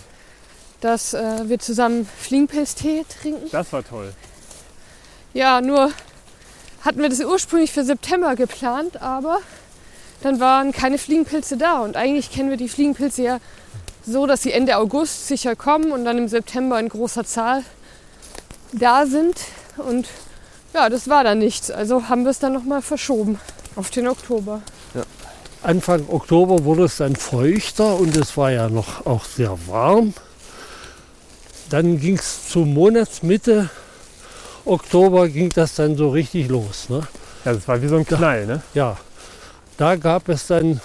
dass 0.81 1.13
äh, 1.13 1.49
wir 1.49 1.59
zusammen 1.59 2.07
Fliegenpilztee 2.19 3.05
trinken. 3.21 3.47
Das 3.51 3.71
war 3.73 3.83
toll. 3.83 4.13
Ja, 5.33 5.61
nur 5.61 5.91
hatten 6.81 7.01
wir 7.01 7.09
das 7.09 7.19
ursprünglich 7.21 7.71
für 7.71 7.83
September 7.83 8.35
geplant, 8.35 9.01
aber 9.01 9.39
dann 10.21 10.39
waren 10.39 10.71
keine 10.71 10.97
Fliegenpilze 10.97 11.57
da. 11.57 11.79
Und 11.79 11.95
eigentlich 11.97 12.31
kennen 12.31 12.49
wir 12.49 12.57
die 12.57 12.69
Fliegenpilze 12.69 13.23
ja 13.23 13.39
so, 14.05 14.25
dass 14.25 14.41
sie 14.41 14.51
Ende 14.51 14.77
August 14.77 15.27
sicher 15.27 15.55
kommen 15.55 15.91
und 15.91 16.05
dann 16.05 16.17
im 16.17 16.27
September 16.27 16.79
in 16.79 16.89
großer 16.89 17.25
Zahl 17.25 17.63
da 18.71 19.05
sind. 19.05 19.35
Und 19.77 20.07
ja, 20.73 20.89
das 20.89 21.09
war 21.09 21.23
dann 21.23 21.39
nichts. 21.39 21.71
Also 21.71 22.09
haben 22.09 22.23
wir 22.23 22.31
es 22.31 22.39
dann 22.39 22.53
nochmal 22.53 22.81
verschoben 22.81 23.39
auf 23.75 23.89
den 23.89 24.07
Oktober. 24.07 24.61
Anfang 25.61 26.05
Oktober 26.07 26.63
wurde 26.63 26.85
es 26.85 26.97
dann 26.97 27.17
feuchter 27.17 27.97
und 27.99 28.15
es 28.15 28.37
war 28.37 28.51
ja 28.51 28.69
noch 28.69 29.05
auch 29.05 29.25
sehr 29.25 29.57
warm. 29.67 30.13
Dann 31.69 31.99
ging 31.99 32.17
es 32.17 32.49
zur 32.49 32.65
Monatsmitte 32.65 33.69
Oktober 34.65 35.27
ging 35.27 35.49
das 35.49 35.75
dann 35.75 35.95
so 35.95 36.09
richtig 36.09 36.47
los. 36.47 36.89
Ne? 36.89 37.01
Ja, 37.43 37.53
das 37.53 37.67
war 37.67 37.81
wie 37.81 37.87
so 37.87 37.97
ein 37.97 38.05
Knall, 38.05 38.45
ne? 38.45 38.61
Ja, 38.73 38.97
da 39.77 39.95
gab 39.95 40.29
es 40.29 40.47
dann, 40.47 40.79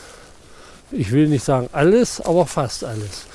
ich 0.95 1.13
will 1.13 1.29
nicht 1.29 1.45
sagen 1.45 1.69
alles, 1.73 2.21
aber 2.21 2.47
fast 2.47 2.85
alles. 2.85 3.27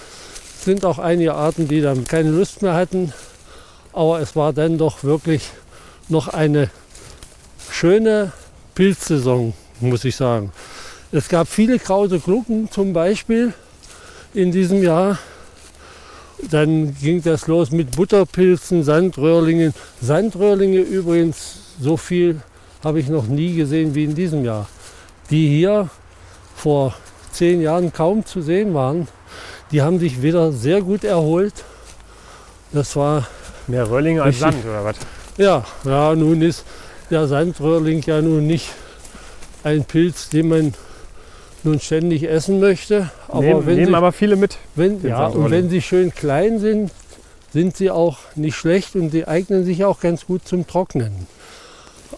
Es 0.57 0.65
sind 0.65 0.85
auch 0.85 0.99
einige 0.99 1.35
Arten, 1.35 1.67
die 1.67 1.81
dann 1.81 2.05
keine 2.05 2.31
Lust 2.31 2.61
mehr 2.61 2.73
hatten, 2.73 3.13
aber 3.93 4.19
es 4.19 4.35
war 4.35 4.53
dann 4.53 4.77
doch 4.77 5.03
wirklich 5.03 5.43
noch 6.07 6.27
eine 6.27 6.69
schöne 7.71 8.31
Pilzsaison, 8.75 9.53
muss 9.79 10.05
ich 10.05 10.15
sagen. 10.15 10.51
Es 11.12 11.27
gab 11.27 11.47
viele 11.47 11.79
krause 11.79 12.19
Glucken 12.19 12.69
zum 12.71 12.93
Beispiel 12.93 13.53
in 14.34 14.51
diesem 14.51 14.84
Jahr. 14.84 15.17
Dann 16.49 16.95
ging 16.95 17.21
das 17.21 17.47
los 17.47 17.71
mit 17.71 17.95
Butterpilzen, 17.95 18.84
Sandröhrlingen. 18.84 19.73
Sandröhrlinge 20.01 20.79
übrigens, 20.79 21.57
so 21.81 21.97
viel 21.97 22.41
habe 22.84 22.99
ich 22.99 23.10
noch 23.10 23.27
nie 23.27 23.55
gesehen 23.55 23.95
wie 23.95 24.05
in 24.05 24.15
diesem 24.15 24.45
Jahr. 24.45 24.69
Die 25.29 25.47
hier 25.49 25.89
vor 26.55 26.93
zehn 27.39 27.62
Jahren 27.62 27.93
kaum 27.93 28.25
zu 28.25 28.41
sehen 28.41 28.73
waren, 28.73 29.08
die 29.71 29.82
haben 29.82 29.97
sich 29.97 30.21
wieder 30.21 30.52
sehr 30.52 30.82
gut 30.82 31.06
erholt. 31.06 31.54
Das 32.73 32.95
war, 32.97 33.28
Mehr 33.67 33.89
Röhrlinge 33.89 34.21
als. 34.21 34.39
Sand 34.39 34.65
oder 34.65 34.84
was? 34.84 34.97
ja, 35.38 35.63
ja, 35.86 36.15
nun 36.15 36.41
ist 36.41 36.65
der 37.10 37.28
Sandröhrling 37.28 38.04
ja 38.06 38.21
nun 38.21 38.45
nicht 38.45 38.69
ein 39.63 39.86
Pilz, 39.86 40.30
den 40.30 40.49
man 40.49 40.73
nun 41.63 41.80
ständig 41.80 42.23
essen 42.30 42.60
möchte. 42.60 43.10
Aber 43.30 43.41
nehmen 43.41 43.65
wenn 43.65 43.75
nehmen 43.75 43.88
sie, 43.88 43.95
aber 43.95 44.12
viele 44.12 44.36
mit. 44.36 44.58
wenn, 44.75 45.02
ja, 45.02 45.28
und 45.28 45.49
wenn 45.49 45.69
sie 45.69 45.82
schön 45.82 46.13
klein 46.13 46.60
sind, 46.60 46.91
sind 47.54 47.78
sie 47.78 47.89
auch 47.89 48.17
nicht 48.36 48.56
schlecht 48.56 48.95
und 48.95 49.12
sie 49.12 49.28
eignen 49.28 49.63
sich 49.63 49.86
auch 49.86 50.02
ganz 50.02 50.25
gut 50.25 50.45
zum 50.45 50.67
Trocknen. 50.67 51.28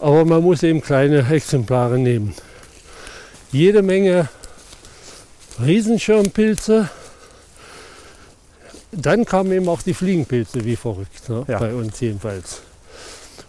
Aber 0.00 0.24
man 0.24 0.42
muss 0.42 0.62
eben 0.64 0.80
kleine 0.80 1.24
Exemplare 1.30 1.98
nehmen. 1.98 2.34
Jede 3.52 3.82
Menge 3.82 4.28
Riesenschirmpilze. 5.62 6.88
Dann 8.92 9.24
kamen 9.24 9.52
eben 9.52 9.68
auch 9.68 9.82
die 9.82 9.94
Fliegenpilze 9.94 10.64
wie 10.64 10.76
verrückt, 10.76 11.28
ne? 11.28 11.44
Ja. 11.48 11.58
bei 11.58 11.74
uns 11.74 11.98
jedenfalls. 12.00 12.60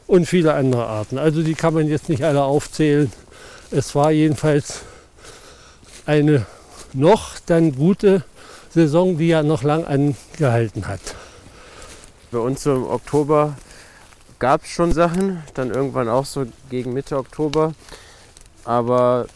Und 0.07 0.25
viele 0.25 0.53
andere 0.53 0.85
Arten. 0.85 1.17
Also 1.17 1.43
die 1.43 1.53
kann 1.53 1.73
man 1.73 1.87
jetzt 1.87 2.09
nicht 2.09 2.23
alle 2.23 2.43
aufzählen. 2.43 3.11
Es 3.71 3.95
war 3.95 4.11
jedenfalls 4.11 4.81
eine 6.05 6.45
noch 6.93 7.39
dann 7.45 7.75
gute 7.75 8.23
Saison, 8.73 9.17
die 9.17 9.27
ja 9.27 9.43
noch 9.43 9.63
lang 9.63 9.85
angehalten 9.85 10.87
hat. 10.87 11.01
Bei 12.31 12.39
uns 12.39 12.63
so 12.63 12.73
im 12.75 12.87
Oktober 12.87 13.55
gab 14.39 14.63
es 14.63 14.69
schon 14.69 14.91
Sachen, 14.93 15.43
dann 15.53 15.71
irgendwann 15.71 16.09
auch 16.09 16.25
so 16.25 16.45
gegen 16.69 16.93
Mitte 16.93 17.17
Oktober. 17.17 17.73
Aber 18.65 19.27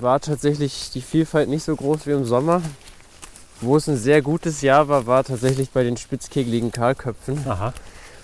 war 0.00 0.20
tatsächlich 0.20 0.90
die 0.92 1.00
Vielfalt 1.00 1.48
nicht 1.48 1.64
so 1.64 1.74
groß 1.74 2.06
wie 2.06 2.12
im 2.12 2.24
Sommer. 2.24 2.62
Wo 3.62 3.76
es 3.76 3.88
ein 3.88 3.96
sehr 3.96 4.22
gutes 4.22 4.62
Jahr 4.62 4.88
war, 4.88 5.06
war 5.06 5.22
tatsächlich 5.22 5.70
bei 5.70 5.82
den 5.84 5.96
spitzkegeligen 5.98 6.72
Kahlköpfen. 6.72 7.38
Aha. 7.46 7.74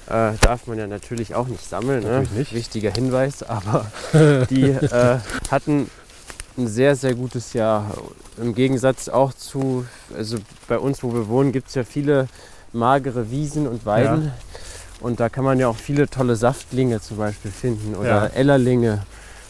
Äh, 0.09 0.33
darf 0.41 0.67
man 0.67 0.79
ja 0.79 0.87
natürlich 0.87 1.35
auch 1.35 1.47
nicht 1.49 1.69
sammeln, 1.69 2.03
ne? 2.05 2.11
Natürlich 2.11 2.31
nicht. 2.33 2.55
wichtiger 2.55 2.91
Hinweis, 2.91 3.43
aber 3.49 3.91
die 4.51 4.71
äh, 4.71 5.19
hatten 5.51 5.91
ein 6.57 6.69
sehr, 6.69 6.97
sehr 6.97 7.15
gutes 7.15 7.53
Jahr. 7.53 7.91
Im 8.41 8.55
Gegensatz 8.55 9.09
auch 9.09 9.35
zu, 9.35 9.85
also 10.17 10.39
bei 10.69 10.79
uns, 10.79 11.03
wo 11.03 11.13
wir 11.13 11.29
wohnen, 11.29 11.53
gibt 11.53 11.69
es 11.69 11.75
ja 11.75 11.85
viele 11.85 12.29
magere 12.73 13.31
Wiesen 13.31 13.67
und 13.67 13.85
Weiden. 13.85 14.33
Und 15.01 15.21
da 15.21 15.29
kann 15.29 15.45
man 15.45 15.59
ja 15.59 15.69
auch 15.69 15.77
viele 15.77 16.09
tolle 16.09 16.37
Saftlinge 16.37 17.03
zum 17.03 17.19
Beispiel 17.19 17.51
finden 17.51 17.95
oder 17.95 18.09
Ja. 18.09 18.27
Ellerlinge. 18.29 19.03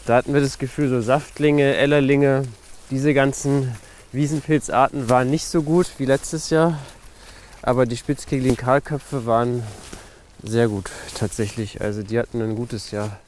Da 0.07 0.15
hatten 0.15 0.33
wir 0.33 0.39
das 0.39 0.57
Gefühl, 0.57 0.87
so 0.87 1.01
Saftlinge, 1.01 1.75
Ellerlinge, 1.75 2.43
diese 2.91 3.13
ganzen 3.13 3.75
Wiesenpilzarten 4.13 5.09
waren 5.09 5.29
nicht 5.29 5.43
so 5.43 5.61
gut 5.61 5.87
wie 5.97 6.05
letztes 6.05 6.49
Jahr. 6.49 6.79
Aber 7.61 7.85
die 7.85 7.97
spitzkegeligen 7.97 8.55
Kahlköpfe 8.55 9.25
waren 9.25 9.63
sehr 10.41 10.69
gut 10.69 10.89
tatsächlich. 11.13 11.81
Also 11.81 12.03
die 12.03 12.17
hatten 12.17 12.41
ein 12.41 12.55
gutes 12.55 12.91
Jahr. 12.91 13.19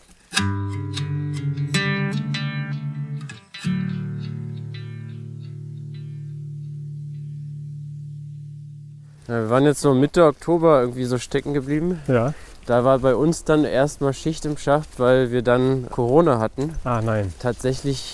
Ja, 9.27 9.41
wir 9.41 9.49
waren 9.49 9.65
jetzt 9.65 9.81
so 9.81 9.93
Mitte 9.93 10.23
Oktober 10.23 10.79
irgendwie 10.79 11.03
so 11.03 11.17
stecken 11.17 11.53
geblieben. 11.53 11.99
Ja. 12.07 12.33
Da 12.69 12.83
war 12.83 12.99
bei 12.99 13.15
uns 13.15 13.43
dann 13.45 13.65
erstmal 13.65 14.13
Schicht 14.13 14.45
im 14.45 14.55
Schacht, 14.55 14.87
weil 14.99 15.31
wir 15.31 15.41
dann 15.41 15.87
Corona 15.89 16.37
hatten. 16.37 16.75
Ah, 16.83 17.01
nein. 17.01 17.33
Tatsächlich 17.39 18.13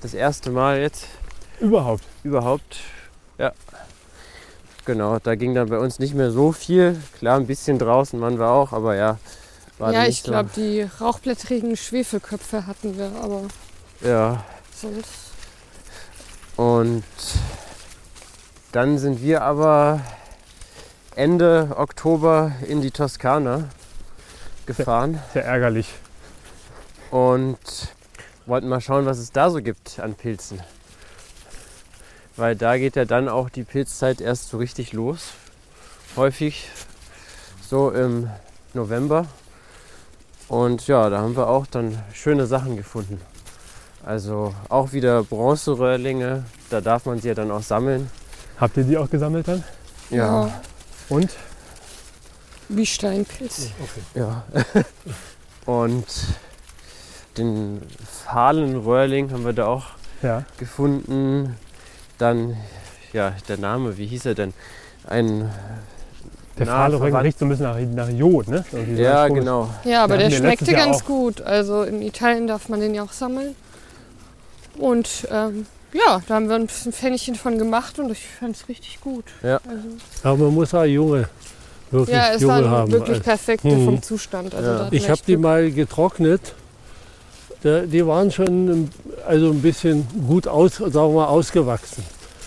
das 0.00 0.14
erste 0.14 0.50
Mal 0.50 0.78
jetzt 0.78 1.06
Überhaupt. 1.58 2.04
überhaupt. 2.22 2.76
Ja. 3.36 3.50
Genau, 4.84 5.18
da 5.18 5.34
ging 5.34 5.56
dann 5.56 5.68
bei 5.70 5.80
uns 5.80 5.98
nicht 5.98 6.14
mehr 6.14 6.30
so 6.30 6.52
viel. 6.52 7.02
Klar, 7.18 7.36
ein 7.36 7.48
bisschen 7.48 7.80
draußen 7.80 8.20
waren 8.20 8.38
wir 8.38 8.46
auch, 8.48 8.72
aber 8.72 8.94
ja. 8.94 9.18
War 9.80 9.92
ja, 9.92 10.02
ich 10.02 10.06
nicht 10.10 10.26
so- 10.26 10.30
glaube, 10.30 10.50
die 10.54 10.82
rauchblättrigen 11.00 11.76
Schwefelköpfe 11.76 12.64
hatten 12.68 12.96
wir, 12.96 13.10
aber 13.20 13.42
Ja, 14.02 14.44
sonst. 14.72 15.10
und 16.54 17.02
dann 18.70 18.98
sind 18.98 19.20
wir 19.20 19.42
aber 19.42 20.00
Ende 21.16 21.70
Oktober 21.76 22.52
in 22.68 22.82
die 22.82 22.92
Toskana 22.92 23.64
gefahren 24.66 25.20
Sehr 25.32 25.44
ärgerlich. 25.44 25.92
und 27.10 27.58
wollten 28.46 28.68
mal 28.68 28.80
schauen, 28.80 29.06
was 29.06 29.18
es 29.18 29.32
da 29.32 29.50
so 29.50 29.60
gibt 29.62 29.98
an 30.00 30.14
Pilzen. 30.14 30.60
weil 32.36 32.54
da 32.54 32.76
geht 32.76 32.96
ja 32.96 33.04
dann 33.04 33.28
auch 33.28 33.48
die 33.48 33.64
Pilzzeit 33.64 34.20
erst 34.20 34.48
so 34.50 34.58
richtig 34.58 34.92
los. 34.92 35.30
Häufig 36.16 36.68
so 37.68 37.90
im 37.90 38.30
November. 38.74 39.26
Und 40.48 40.86
ja, 40.86 41.08
da 41.10 41.18
haben 41.18 41.34
wir 41.36 41.48
auch 41.48 41.66
dann 41.66 42.00
schöne 42.12 42.46
Sachen 42.46 42.76
gefunden. 42.76 43.20
Also 44.04 44.54
auch 44.68 44.92
wieder 44.92 45.24
Bronzeröhrlinge, 45.24 46.44
da 46.70 46.80
darf 46.80 47.06
man 47.06 47.20
sie 47.20 47.28
ja 47.28 47.34
dann 47.34 47.50
auch 47.50 47.62
sammeln. 47.62 48.08
Habt 48.60 48.76
ihr 48.76 48.84
die 48.84 48.96
auch 48.96 49.10
gesammelt 49.10 49.48
dann? 49.48 49.64
Ja, 50.10 50.48
Und? 51.08 51.30
Wie 52.68 52.86
Steinpilz. 52.86 53.70
ja. 54.14 54.44
Und 55.66 56.04
den 57.36 57.82
fahlen 58.24 58.76
Röhrling 58.76 59.30
haben 59.32 59.44
wir 59.44 59.52
da 59.52 59.66
auch 59.66 59.86
Ja. 60.22 60.44
gefunden. 60.58 61.56
Dann, 62.18 62.56
ja, 63.12 63.34
der 63.48 63.58
Name, 63.58 63.98
wie 63.98 64.06
hieß 64.06 64.26
er 64.26 64.34
denn? 64.34 64.54
Ein, 65.06 65.50
Der 66.58 66.66
fahle 66.66 66.96
verwandt- 66.98 67.24
riecht 67.24 67.38
so 67.38 67.44
ein 67.44 67.48
bisschen 67.50 67.66
nach, 67.66 68.06
nach 68.06 68.08
Jod, 68.08 68.48
ne? 68.48 68.64
Irgendwie 68.72 68.96
so 68.96 69.02
ja, 69.02 69.28
genau. 69.28 69.68
Ja, 69.84 70.04
aber 70.04 70.16
der 70.16 70.30
schmeckte 70.30 70.72
ganz 70.72 71.02
auch. 71.02 71.04
gut. 71.04 71.40
Also 71.42 71.82
in 71.82 72.00
Italien 72.00 72.46
darf 72.46 72.68
man 72.68 72.80
den 72.80 72.94
ja 72.94 73.02
auch 73.02 73.12
sammeln. 73.12 73.54
Und 74.78 75.26
ähm, 75.30 75.66
ja, 75.92 76.22
da 76.26 76.34
haben 76.36 76.48
wir 76.48 76.56
ein 76.56 76.66
bisschen 76.66 76.92
Pfännchen 76.92 77.34
von 77.34 77.58
gemacht 77.58 77.98
und 77.98 78.10
ich 78.10 78.26
fand 78.26 78.56
es 78.56 78.68
richtig 78.68 79.00
gut. 79.00 79.24
Ja. 79.42 79.56
Also, 79.68 79.88
Aber 80.22 80.36
man 80.44 80.54
muss 80.54 80.74
auch 80.74 80.84
junge, 80.84 81.28
wirklich 81.90 82.16
ja, 82.16 82.32
es 82.34 82.40
junge 82.42 82.54
waren 82.54 82.70
haben. 82.70 82.92
wirklich 82.92 83.22
perfekte 83.22 83.68
Mhm. 83.68 83.84
vom 83.84 84.02
Zustand. 84.02 84.54
Also 84.54 84.70
Ja. 84.70 84.88
Ich 84.90 85.08
habe 85.10 85.20
die 85.26 85.36
mal 85.36 85.70
getrocknet. 85.70 86.54
Da- 87.62 87.82
Die 87.82 88.06
waren 88.06 88.30
schon 88.30 88.90
also 89.26 89.50
ein 89.50 89.62
bisschen 89.62 90.06
gut 90.26 90.46
aus, 90.46 90.76
sagen 90.76 90.92
wir 90.92 91.08
mal, 91.10 91.26
ausgewachsen. 91.26 92.04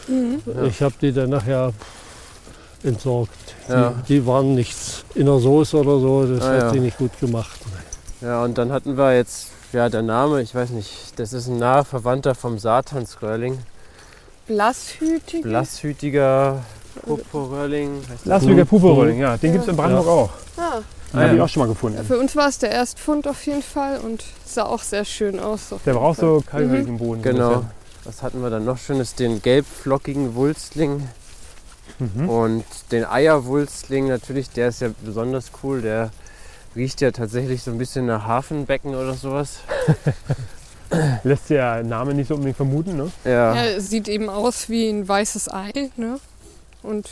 Mhm. 0.07 0.41
Ja. 0.45 0.63
Ich 0.63 0.81
habe 0.81 0.93
die 1.01 1.11
dann 1.11 1.29
nachher 1.31 1.73
entsorgt. 2.83 3.31
Ja. 3.67 3.93
Die, 4.07 4.13
die 4.19 4.25
waren 4.27 4.55
nichts 4.55 5.03
in 5.15 5.25
der 5.25 5.39
Soße 5.39 5.77
oder 5.77 5.99
so. 5.99 6.25
Das 6.25 6.43
Ah, 6.45 6.51
hat 6.53 6.59
ja. 6.61 6.71
die 6.71 6.79
nicht 6.79 6.97
gut 6.97 7.11
gemacht. 7.19 7.59
Ja, 8.21 8.43
und 8.43 8.57
dann 8.57 8.71
hatten 8.71 8.97
wir 8.97 9.15
jetzt, 9.15 9.47
ja, 9.73 9.87
der 9.89 10.01
Name, 10.01 10.41
ich 10.41 10.53
weiß 10.53 10.69
nicht, 10.71 11.17
das 11.19 11.33
ist 11.33 11.47
ein 11.47 11.57
naher 11.59 11.85
Verwandter 11.85 12.35
vom 12.35 12.57
Satansröhrling. 12.59 13.59
Blasshütig. 14.47 15.43
Blasshütiger 15.43 16.63
Purpurröhrling. 17.05 17.97
heißt 18.01 18.09
das? 18.21 18.25
Lasswiger 18.25 18.63
Mhm. 18.63 18.67
Puperolling, 18.67 19.19
ja. 19.19 19.37
Den 19.37 19.47
Ja. 19.47 19.51
gibt 19.53 19.63
es 19.63 19.69
in 19.69 19.75
Brandenburg 19.75 20.07
auch. 20.07 20.29
Ah, 20.57 20.79
Den 21.11 21.19
Ah, 21.19 21.23
habe 21.23 21.31
ich 21.33 21.37
ja. 21.37 21.43
auch 21.43 21.49
schon 21.49 21.61
mal 21.61 21.69
gefunden. 21.69 22.03
für 22.05 22.19
uns 22.19 22.35
war 22.35 22.47
es 22.49 22.59
der 22.59 22.71
Erstfund 22.71 23.27
auf 23.27 23.45
jeden 23.47 23.63
Fall 23.63 23.97
und 23.99 24.23
sah 24.45 24.63
auch 24.63 24.83
sehr 24.83 25.05
schön 25.05 25.39
aus. 25.39 25.73
Der 25.85 25.93
braucht 25.93 26.19
Fall. 26.19 26.29
so 26.29 26.43
kalkhaltigen 26.45 26.97
Boden. 26.97 27.23
so 27.23 27.29
ein 27.29 27.35
Genau. 27.35 27.63
Was 28.05 28.21
hatten 28.23 28.41
wir 28.41 28.49
dann 28.49 28.65
noch 28.65 28.77
Schönes? 28.77 29.15
Den 29.15 29.41
gelbflockigen 29.41 30.35
Wulstling 30.35 31.07
Mhm. 31.99 32.29
und 32.29 32.63
den 32.91 33.05
Eierwulstling 33.05 34.07
natürlich, 34.07 34.49
der 34.51 34.69
ist 34.69 34.81
ja 34.81 34.89
besonders 35.03 35.51
cool. 35.63 35.81
Der 35.81 36.11
riecht 36.75 37.01
ja 37.01 37.11
tatsächlich 37.11 37.63
so 37.63 37.71
ein 37.71 37.77
bisschen 37.79 38.05
nach 38.05 38.25
Hafenbecken 38.25 38.93
oder 38.95 39.13
sowas. 39.15 39.59
Lässt 41.23 41.49
der 41.49 41.83
Name 41.83 42.13
nicht 42.13 42.27
so 42.29 42.35
unbedingt 42.35 42.57
vermuten, 42.57 42.95
ne? 42.97 43.11
Ja, 43.25 43.53
Ja, 43.53 43.79
sieht 43.79 44.07
eben 44.07 44.29
aus 44.29 44.69
wie 44.69 44.89
ein 44.89 45.07
weißes 45.07 45.51
Ei. 45.51 45.71
Ne? 45.97 46.19
Und 46.83 47.09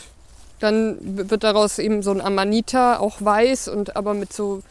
dann 0.60 0.96
wird 1.28 1.44
daraus 1.44 1.78
eben 1.78 2.02
so 2.02 2.10
ein 2.10 2.20
Amanita, 2.20 2.98
auch 2.98 3.16
weiß, 3.20 3.68
und 3.68 3.96
aber 3.96 4.14
mit 4.14 4.32
so 4.32 4.62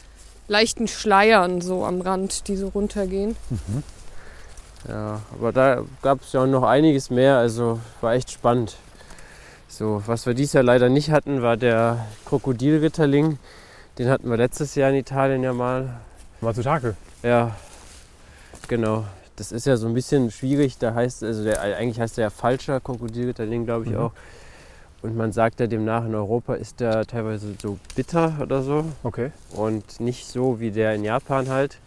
leichten 0.48 0.88
Schleiern 0.88 1.62
so 1.62 1.86
am 1.86 2.02
Rand, 2.02 2.48
die 2.48 2.56
so 2.58 2.70
runtergehen. 2.70 3.36
ja 4.88 5.22
aber 5.34 5.52
da 5.52 5.84
gab 6.02 6.22
es 6.22 6.34
ja 6.34 6.44
auch 6.44 6.48
noch 6.48 6.64
einiges 6.64 7.10
mehr, 7.10 7.38
also 7.38 7.80
war 8.02 8.14
echt 8.14 8.32
spannend. 8.32 8.76
So, 9.70 10.02
was 10.06 10.26
wir 10.26 10.34
dieses 10.34 10.54
Jahr 10.54 10.64
leider 10.64 10.90
nicht 10.90 11.12
hatten, 11.12 11.42
war 11.42 11.58
der 11.58 12.06
Krokodilritterling. 12.26 13.38
Den 13.98 14.10
hatten 14.10 14.30
wir 14.30 14.38
letztes 14.38 14.76
Jahr 14.76 14.90
in 14.90 14.96
Italien 14.96 15.44
ja 15.44 15.54
mal. 15.54 16.00
Mal 16.42 16.56
zutage. 16.56 16.96
Ja, 17.22 17.56
genau. 18.68 19.04
Das 19.36 19.52
ist 19.52 19.66
ja 19.68 19.76
so 19.78 19.88
ein 19.88 19.94
bisschen 19.94 20.32
schwierig. 20.32 20.78
Da 20.80 20.94
heißt, 20.96 21.24
also 21.24 21.44
der, 21.44 21.62
eigentlich 21.62 22.00
heißt 22.00 22.18
der 22.18 22.24
ja 22.26 22.30
falscher 22.30 22.80
Krokodilritterling, 22.80 23.66
glaube 23.66 23.86
ich 23.86 23.92
Mhm. 23.92 23.98
auch. 23.98 24.12
Und 25.02 25.16
man 25.16 25.32
sagt 25.32 25.60
ja 25.60 25.68
demnach, 25.68 26.06
in 26.06 26.16
Europa 26.16 26.56
ist 26.56 26.80
der 26.80 27.06
teilweise 27.06 27.54
so 27.62 27.78
bitter 27.96 28.34
oder 28.42 28.64
so 28.64 28.86
Okay. 29.04 29.32
und 29.56 30.00
nicht 30.00 30.26
so 30.28 30.60
wie 30.60 30.72
der 30.72 30.96
in 30.96 31.04
Japan 31.04 31.50
halt. 31.50 31.80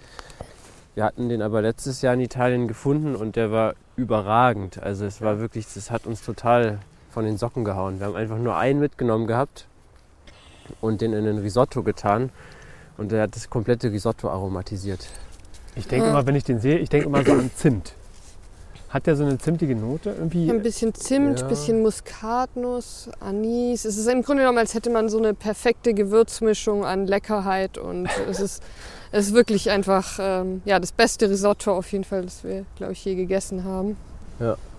Wir 0.94 1.04
hatten 1.04 1.28
den 1.28 1.42
aber 1.42 1.60
letztes 1.62 2.02
Jahr 2.02 2.14
in 2.14 2.20
Italien 2.20 2.68
gefunden 2.68 3.16
und 3.16 3.36
der 3.36 3.50
war 3.50 3.74
überragend. 3.96 4.82
Also 4.82 5.04
es 5.04 5.20
war 5.20 5.38
wirklich, 5.40 5.66
das 5.72 5.90
hat 5.90 6.06
uns 6.06 6.22
total 6.22 6.78
von 7.10 7.24
den 7.24 7.36
Socken 7.36 7.64
gehauen. 7.64 7.98
Wir 7.98 8.06
haben 8.06 8.16
einfach 8.16 8.38
nur 8.38 8.56
einen 8.56 8.80
mitgenommen 8.80 9.26
gehabt 9.26 9.66
und 10.80 11.00
den 11.00 11.12
in 11.12 11.26
ein 11.26 11.38
Risotto 11.38 11.82
getan 11.82 12.30
und 12.96 13.10
der 13.12 13.22
hat 13.22 13.34
das 13.34 13.50
komplette 13.50 13.90
Risotto 13.90 14.28
aromatisiert. 14.30 15.08
Ich 15.74 15.86
denke 15.88 16.08
immer, 16.08 16.26
wenn 16.26 16.36
ich 16.36 16.44
den 16.44 16.60
sehe, 16.60 16.78
ich 16.78 16.88
denke 16.88 17.06
immer 17.06 17.24
so 17.24 17.32
an 17.32 17.50
Zimt. 17.54 17.94
Hat 18.90 19.06
der 19.06 19.14
so 19.16 19.24
eine 19.24 19.38
zimtige 19.38 19.76
Note? 19.76 20.10
Irgendwie. 20.10 20.50
Ein 20.50 20.62
bisschen 20.62 20.92
Zimt, 20.94 21.40
Ja. 21.40 21.46
bisschen 21.46 21.80
Muskatnuss, 21.82 23.08
Anis. 23.20 23.84
Es 23.84 23.96
ist 23.96 24.08
im 24.08 24.22
Grunde 24.22 24.42
genommen, 24.42 24.58
als 24.58 24.74
hätte 24.74 24.90
man 24.90 25.08
so 25.08 25.18
eine 25.18 25.32
perfekte 25.32 25.94
Gewürzmischung 25.94 26.84
an 26.84 27.06
Leckerheit 27.06 27.78
und 27.78 28.08
es 28.28 28.40
ist, 28.40 28.62
es 29.12 29.28
ist 29.28 29.34
wirklich 29.34 29.70
einfach 29.70 30.18
ähm, 30.20 30.60
ja, 30.64 30.80
das 30.80 30.90
beste 30.90 31.30
Risotto 31.30 31.72
auf 31.76 31.92
jeden 31.92 32.02
Fall, 32.04 32.22
das 32.22 32.42
wir, 32.42 32.64
glaube 32.74 32.92
ich, 32.94 33.04
je 33.04 33.14
gegessen 33.14 33.64
haben. 33.64 33.96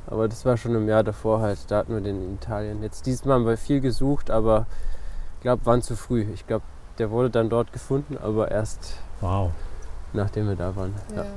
Aber 0.07 0.27
das 0.27 0.43
war 0.45 0.57
schon 0.57 0.75
im 0.75 0.89
Jahr 0.89 1.03
davor 1.03 1.39
halt. 1.41 1.59
Da 1.69 1.77
hatten 1.77 1.93
wir 1.93 2.01
den 2.01 2.21
in 2.21 2.33
Italien. 2.33 2.81
Jetzt 2.83 3.05
diesmal 3.05 3.35
haben 3.35 3.45
wir 3.45 3.55
viel 3.55 3.79
gesucht, 3.79 4.29
aber 4.29 4.65
ich 5.37 5.43
glaube, 5.43 5.65
waren 5.65 5.81
zu 5.81 5.95
früh. 5.95 6.25
Ich 6.33 6.45
glaube, 6.47 6.65
der 6.97 7.11
wurde 7.11 7.29
dann 7.29 7.49
dort 7.49 7.71
gefunden, 7.71 8.17
aber 8.21 8.51
erst 8.51 8.95
Wow. 9.21 9.51
nachdem 10.11 10.47
wir 10.49 10.55
da 10.55 10.75
waren. 10.75 10.93
Ja. 11.15 11.23
Ja. 11.23 11.29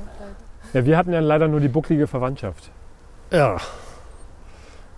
Ja, 0.75 0.85
wir 0.85 0.97
hatten 0.97 1.13
ja 1.13 1.21
leider 1.21 1.47
nur 1.47 1.61
die 1.61 1.69
bucklige 1.69 2.09
Verwandtschaft. 2.09 2.71
Ja. 3.31 3.59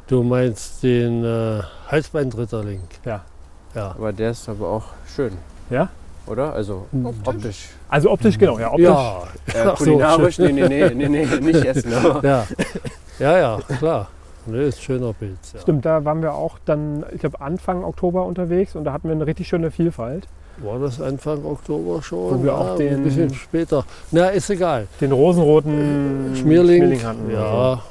Du 0.06 0.22
meinst 0.22 0.82
den 0.82 1.22
äh, 1.22 1.60
Halsbandritterling. 1.88 2.80
Ja. 3.04 3.22
Ja. 3.74 3.90
Aber 3.90 4.12
der 4.12 4.30
ist 4.30 4.48
aber 4.48 4.68
auch 4.68 4.84
schön. 5.14 5.32
Ja? 5.68 5.90
Oder? 6.26 6.54
Also 6.54 6.86
Optisch. 6.92 7.26
optisch. 7.26 7.68
Also 7.90 8.10
optisch, 8.10 8.38
genau. 8.38 8.58
Ja, 8.58 8.70
optisch. 8.70 9.54
Ja. 9.54 9.72
Äh, 9.72 9.74
kulinarisch, 9.76 10.38
nee, 10.38 10.52
nee, 10.52 10.66
nee, 10.66 10.88
nee, 10.94 11.08
nee, 11.08 11.26
nicht 11.40 11.64
essen. 11.64 11.92
Aber 11.92 12.24
ja. 12.26 12.46
Ja, 13.18 13.38
ja, 13.38 13.58
klar. 13.78 14.08
Ne, 14.46 14.62
ist 14.62 14.78
ein 14.78 14.82
schöner 14.82 15.12
Pilz. 15.12 15.52
Ja. 15.52 15.60
Stimmt, 15.60 15.84
da 15.84 16.04
waren 16.04 16.22
wir 16.22 16.34
auch 16.34 16.58
dann, 16.64 17.04
ich 17.12 17.20
glaube, 17.20 17.40
Anfang 17.40 17.84
Oktober 17.84 18.24
unterwegs 18.24 18.76
und 18.76 18.84
da 18.84 18.92
hatten 18.92 19.08
wir 19.08 19.14
eine 19.14 19.26
richtig 19.26 19.48
schöne 19.48 19.70
Vielfalt. 19.70 20.26
War 20.58 20.78
das 20.78 21.00
Anfang 21.00 21.44
Oktober 21.44 22.02
schon? 22.02 22.38
Wo 22.40 22.42
wir 22.44 22.54
auch 22.56 22.76
den- 22.76 22.94
Ein 22.96 23.04
bisschen 23.04 23.32
später. 23.34 23.84
Na, 24.10 24.28
ist 24.28 24.48
egal. 24.50 24.86
Den 25.00 25.12
rosenroten 25.12 26.34
Schmierling, 26.34 27.02
hatten 27.04 27.28
wir. 27.28 27.34
ja, 27.38 27.82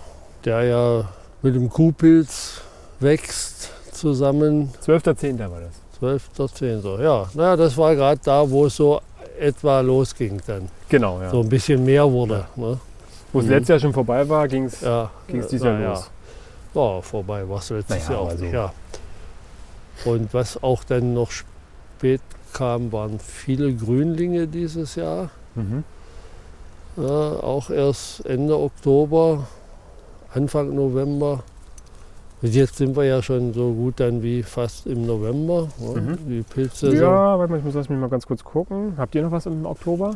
der 0.44 0.64
ja 0.64 1.06
mit 1.44 1.54
dem 1.56 1.70
Kuhpilz 1.70 2.62
wächst 3.00 3.70
zusammen. 3.92 4.72
12.10. 4.84 5.40
war 5.52 5.60
das. 5.62 5.76
12.10. 6.02 7.02
Ja, 7.04 7.28
na, 7.36 7.56
das 7.56 7.78
war 7.78 7.96
gerade 7.96 8.20
da, 8.24 8.50
wo 8.50 8.66
es 8.66 8.76
so 8.76 9.00
etwa 9.40 9.82
losging 9.82 10.42
dann. 10.48 10.68
Genau, 10.90 11.22
ja. 11.22 11.30
So 11.30 11.42
ein 11.42 11.50
bisschen 11.50 11.84
mehr 11.86 12.10
wurde. 12.12 12.46
Ne? 12.56 12.80
Wo 13.32 13.40
es 13.40 13.46
Mhm. 13.46 13.52
letztes 13.52 13.68
Jahr 13.70 13.80
schon 13.80 13.94
vorbei 13.94 14.28
war, 14.28 14.48
ging 14.48 14.66
es 14.66 14.82
Ja, 14.82 15.10
ging's 15.28 15.46
äh, 15.46 15.50
dieses 15.50 15.66
Jahr 15.66 15.80
los. 15.80 16.10
Ja. 16.74 16.82
ja, 16.96 17.02
vorbei 17.02 17.48
war 17.48 17.60
es 17.60 17.70
letztes 17.70 17.98
Naja, 18.00 18.12
Jahr 18.12 18.20
auch 18.22 18.32
aber 18.32 18.40
nicht. 18.42 18.52
so. 18.52 18.58
Ja. 18.58 18.74
Und 20.06 20.34
was 20.34 20.62
auch 20.64 20.84
dann 20.84 21.14
noch 21.14 21.32
spät 21.32 22.22
kam, 22.56 22.92
waren 22.92 23.20
viele 23.20 23.74
Grünlinge 23.74 24.48
dieses 24.48 24.96
Jahr. 24.96 25.30
Mhm. 25.56 25.84
Ja, 26.98 27.04
auch 27.44 27.70
erst 27.70 28.26
Ende 28.26 28.58
Oktober, 28.58 29.46
Anfang 30.34 30.74
November. 30.74 31.44
Und 32.42 32.54
jetzt 32.54 32.78
sind 32.78 32.96
wir 32.96 33.04
ja 33.06 33.22
schon 33.22 33.54
so 33.54 33.72
gut 33.74 34.00
dann 34.00 34.22
wie 34.24 34.44
fast 34.44 34.88
im 34.88 35.06
November. 35.06 35.68
Ja, 35.80 36.00
Mhm. 36.02 36.18
Die 36.30 36.42
Pilzsaison. 36.44 36.98
Ja, 37.00 37.38
warte 37.40 37.52
mal, 37.52 37.60
ich 37.60 37.66
muss 37.66 37.74
lass 37.74 37.90
mich 37.90 38.00
mal 38.00 38.10
ganz 38.10 38.26
kurz 38.26 38.44
gucken. 38.44 38.94
Habt 38.98 39.16
ihr 39.16 39.24
noch 39.24 39.32
was 39.32 39.46
im 39.46 39.66
Oktober? 39.66 40.16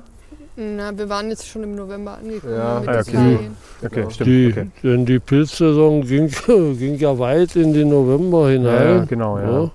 Na, 0.56 0.98
wir 0.98 1.08
waren 1.10 1.30
jetzt 1.30 1.48
schon 1.48 1.64
im 1.64 1.76
November 1.76 2.18
angekommen 2.18 2.54
Ja. 2.54 2.80
mit 2.82 2.90
Ah, 2.90 3.00
okay. 3.00 3.12
Ferien. 3.12 3.58
Okay, 3.84 4.06
stimmt. 4.10 4.28
Die, 4.28 4.48
okay. 4.52 4.68
Denn 4.84 5.06
die 5.06 5.20
Pilzsaison 5.20 6.02
ging, 6.02 6.28
ging 6.78 6.96
ja 6.96 7.18
weit 7.18 7.56
in 7.56 7.74
den 7.74 7.90
November 7.90 8.50
Ja, 8.52 8.58
hinein. 8.58 9.08
genau, 9.08 9.38
ja. 9.40 9.62
Ja. 9.64 9.72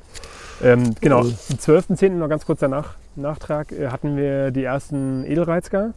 Ähm, 0.63 0.95
genau, 1.01 1.21
am 1.21 1.27
12.10. 1.27 2.11
noch 2.11 2.29
ganz 2.29 2.47
kurz 2.47 2.61
danach, 2.61 2.95
Nachtrag, 3.17 3.73
äh, 3.73 3.89
hatten 3.89 4.17
wir 4.17 4.51
die 4.51 4.65
ersten 4.65 5.25
Edelreizger. 5.25 5.93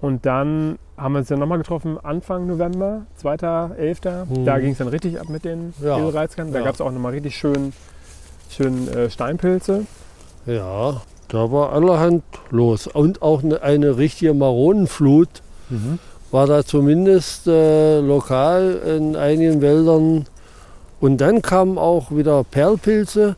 Und 0.00 0.24
dann 0.24 0.78
haben 0.96 1.12
wir 1.12 1.18
uns 1.18 1.28
dann 1.28 1.38
nochmal 1.38 1.58
getroffen, 1.58 1.98
Anfang 2.02 2.46
November, 2.46 3.02
2.11. 3.22 4.24
Mhm. 4.26 4.44
Da 4.46 4.58
ging 4.58 4.72
es 4.72 4.78
dann 4.78 4.88
richtig 4.88 5.20
ab 5.20 5.28
mit 5.28 5.44
den 5.44 5.74
Ja. 5.82 5.98
Edelreizgern. 5.98 6.52
Da 6.52 6.60
Ja. 6.60 6.64
gab 6.64 6.74
es 6.74 6.80
auch 6.80 6.90
nochmal 6.90 7.12
richtig 7.12 7.36
schön, 7.36 7.72
schön 8.50 8.88
äh, 8.88 9.10
Steinpilze. 9.10 9.84
ja, 10.46 11.02
da 11.28 11.52
war 11.52 11.72
allerhand 11.72 12.24
los. 12.50 12.86
Und 12.88 13.20
auch 13.22 13.44
eine, 13.44 13.62
eine 13.62 13.96
richtige 13.98 14.34
Maronenflut 14.34 15.28
war 16.32 16.46
da 16.48 16.64
zumindest 16.64 17.46
äh, 17.46 18.00
lokal 18.00 18.80
in 18.84 19.14
einigen 19.14 19.60
Wäldern 19.60 20.26
Und 21.00 21.18
dann 21.20 21.40
kamen 21.42 21.78
auch 21.78 22.10
wieder 22.10 22.42
Perlpilze, 22.42 23.36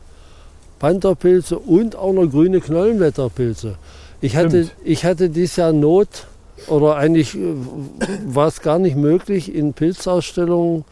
Pantherpilze 0.83 1.57
und 1.59 1.95
auch 1.95 2.11
noch 2.11 2.29
grüne 2.29 2.59
Knollenblätterpilze. 2.59 3.75
Ich 4.19 4.35
hatte, 4.35 4.65
Stimmt. 4.65 4.71
ich 4.83 5.05
hatte 5.05 5.29
dieses 5.29 5.55
Jahr 5.55 5.71
Not, 5.71 6.27
oder 6.67 6.97
eigentlich 6.97 7.35
äh, 7.35 7.53
war 8.25 8.47
es 8.47 8.61
gar 8.61 8.79
nicht 8.79 8.97
möglich, 8.97 9.55
in 9.55 9.71
Pilzausstellungen 9.71 10.83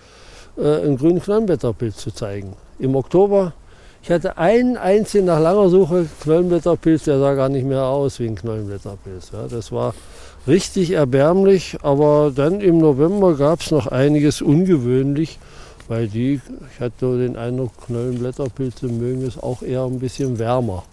äh, 0.57 0.83
einen 0.83 0.95
grünen 0.95 1.21
Knollenblätterpilz 1.21 1.97
zu 1.97 2.11
zeigen. 2.11 2.53
Im 2.79 2.95
Oktober, 2.95 3.51
ich 4.01 4.09
hatte 4.11 4.37
einen 4.37 4.77
einzigen 4.77 5.25
nach 5.25 5.41
langer 5.41 5.67
Suche 5.67 6.05
Knollenblätterpilz, 6.23 7.03
der 7.03 7.19
sah 7.19 7.33
gar 7.33 7.49
nicht 7.49 7.65
mehr 7.65 7.83
aus 7.83 8.17
wie 8.21 8.27
ein 8.27 8.35
Knollenblätterpilz. 8.35 9.31
Ja, 9.33 9.47
das 9.49 9.73
war 9.73 9.93
richtig 10.47 10.91
erbärmlich, 10.91 11.79
aber 11.81 12.31
dann 12.33 12.61
im 12.61 12.77
November 12.77 13.35
gab 13.35 13.59
es 13.59 13.71
noch 13.71 13.87
einiges 13.87 14.41
ungewöhnlich, 14.41 15.37
weil 15.91 16.07
die, 16.07 16.39
ich 16.73 16.79
hatte 16.79 16.93
so 17.01 17.17
den 17.17 17.35
Eindruck, 17.35 17.71
Knollenblätterpilze 17.85 18.87
mögen 18.87 19.23
es 19.27 19.37
auch 19.37 19.61
eher 19.61 19.83
ein 19.83 19.99
bisschen 19.99 20.39
wärmer. 20.39 20.83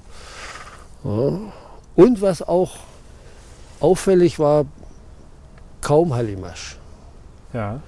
Ja. 1.04 1.38
Und 1.94 2.20
was 2.20 2.42
auch 2.42 2.72
auffällig 3.78 4.40
war, 4.40 4.64
kaum 5.82 6.14
Hallimasch. 6.16 6.78
Ja. 7.52 7.78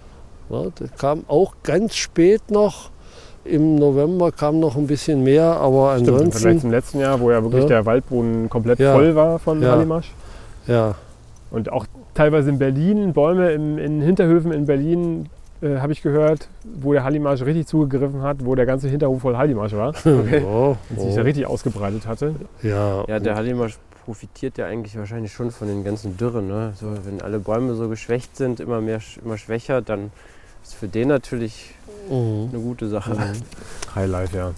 Ja, 0.51 0.65
das 0.77 0.91
kam 0.99 1.25
auch 1.27 1.55
ganz 1.65 1.97
spät 1.97 2.49
noch. 2.49 2.91
Im 3.45 3.75
November 3.75 4.31
kam 4.31 4.61
noch 4.61 4.77
ein 4.77 4.87
bisschen 4.87 5.25
mehr, 5.25 5.47
aber 5.57 5.95
Stimmt, 5.99 6.09
im 6.09 6.15
Vergleich 6.15 6.35
ansonsten, 6.37 6.61
zum 6.61 6.71
letzten 6.71 7.01
Jahr, 7.01 7.21
wo 7.21 7.33
ja 7.33 7.43
wirklich 7.43 7.63
Ja. 7.65 7.69
der 7.69 7.87
Waldboden 7.87 8.49
komplett 8.49 8.79
voll 8.79 9.17
war 9.17 9.41
von 9.41 9.61
Ja. 9.61 9.73
Hallimasch. 9.73 10.13
ja, 10.69 10.95
Und 11.51 11.73
auch 11.73 11.87
teilweise 12.15 12.51
in 12.51 12.59
Berlin, 12.61 13.13
Bäume 13.15 13.51
in, 13.51 13.79
in 13.79 14.01
Hinterhöfen 14.01 14.53
in 14.53 14.67
Berlin, 14.67 15.29
äh, 15.63 15.79
habe 15.79 15.93
ich 15.93 16.03
gehört, 16.03 16.49
wo 16.65 16.93
der 16.93 17.05
Hallimarsch 17.05 17.43
richtig 17.43 17.67
zugegriffen 17.67 18.23
hat, 18.23 18.45
wo 18.45 18.55
der 18.55 18.67
ganze 18.67 18.89
Hinterhof 18.89 19.23
voll 19.23 19.37
Hallimarsch 19.37 19.73
war 19.75 19.89
Okay. 20.05 20.43
oh, 20.45 20.77
und 20.91 21.01
sich 21.01 21.15
da 21.15 21.23
richtig 21.23 21.47
ausgebreitet 21.47 22.07
hatte. 22.07 22.35
ja, 22.63 23.05
Ja, 23.07 23.19
der 23.19 23.35
Hallimarsch 23.37 23.79
profitiert 24.05 24.59
ja 24.59 24.67
eigentlich 24.67 24.97
wahrscheinlich 24.99 25.33
schon 25.33 25.51
von 25.51 25.69
den 25.69 25.85
ganzen 25.85 26.17
Dürren. 26.17 26.49
Ne? 26.49 26.73
So, 26.75 26.87
wenn 27.05 27.21
alle 27.21 27.39
Bäume 27.39 27.75
so 27.75 27.89
geschwächt 27.89 28.37
sind, 28.37 28.59
immer 28.59 28.81
mehr, 28.81 29.01
immer 29.25 29.37
schwächer, 29.37 29.83
dann 29.83 30.11
ist 30.63 30.75
für 30.75 30.89
den 30.89 31.09
natürlich 31.09 31.75
mhm. 32.09 32.49
eine 32.53 32.61
gute 32.63 32.89
Sache. 32.89 33.17
Highlight, 33.95 34.33
ja. 34.33 34.53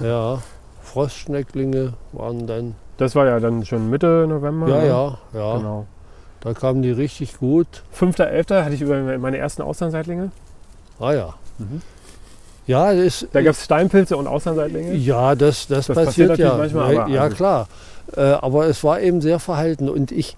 ja, 0.00 0.42
Frostschnecklinge 0.82 1.92
waren 2.12 2.46
dann, 2.46 2.74
Das 2.96 3.14
war 3.14 3.26
ja 3.26 3.38
dann 3.38 3.64
schon 3.64 3.90
Mitte 3.90 4.26
November. 4.28 4.68
ja, 4.68 4.80
ne? 4.80 4.86
ja, 4.88 5.18
ja, 5.34 5.56
Genau. 5.58 5.86
da 6.40 6.54
kamen 6.54 6.82
die 6.82 6.90
richtig 6.90 7.38
gut. 7.38 7.66
5.11. 7.94 8.64
hatte 8.64 8.74
ich 8.74 8.80
über 8.80 9.00
meine 9.18 9.36
ersten 9.38 9.62
Austernseitlinge. 9.62 10.30
Ah 10.98 11.12
ja. 11.12 11.34
Mhm. 11.58 11.82
Ja, 12.66 12.92
das, 12.94 13.26
Da 13.32 13.42
gab 13.42 13.52
es 13.52 13.64
Steinpilze 13.64 14.16
und 14.16 14.26
Austernseitlinge. 14.26 14.94
ja 14.94 15.34
das, 15.36 15.68
das, 15.68 15.86
Das 15.86 15.96
passiert 15.96 16.30
passiert 16.30 16.48
ja. 16.50 16.56
manchmal, 16.56 16.94
ja, 16.94 17.02
aber 17.02 17.10
ja, 17.12 17.22
also- 17.22 17.36
klar. 17.36 17.68
Äh, 18.16 18.20
aber 18.20 18.66
es 18.66 18.82
war 18.84 19.00
eben 19.00 19.20
sehr 19.20 19.38
verhalten. 19.40 19.88
Und 19.88 20.12
ich, 20.12 20.36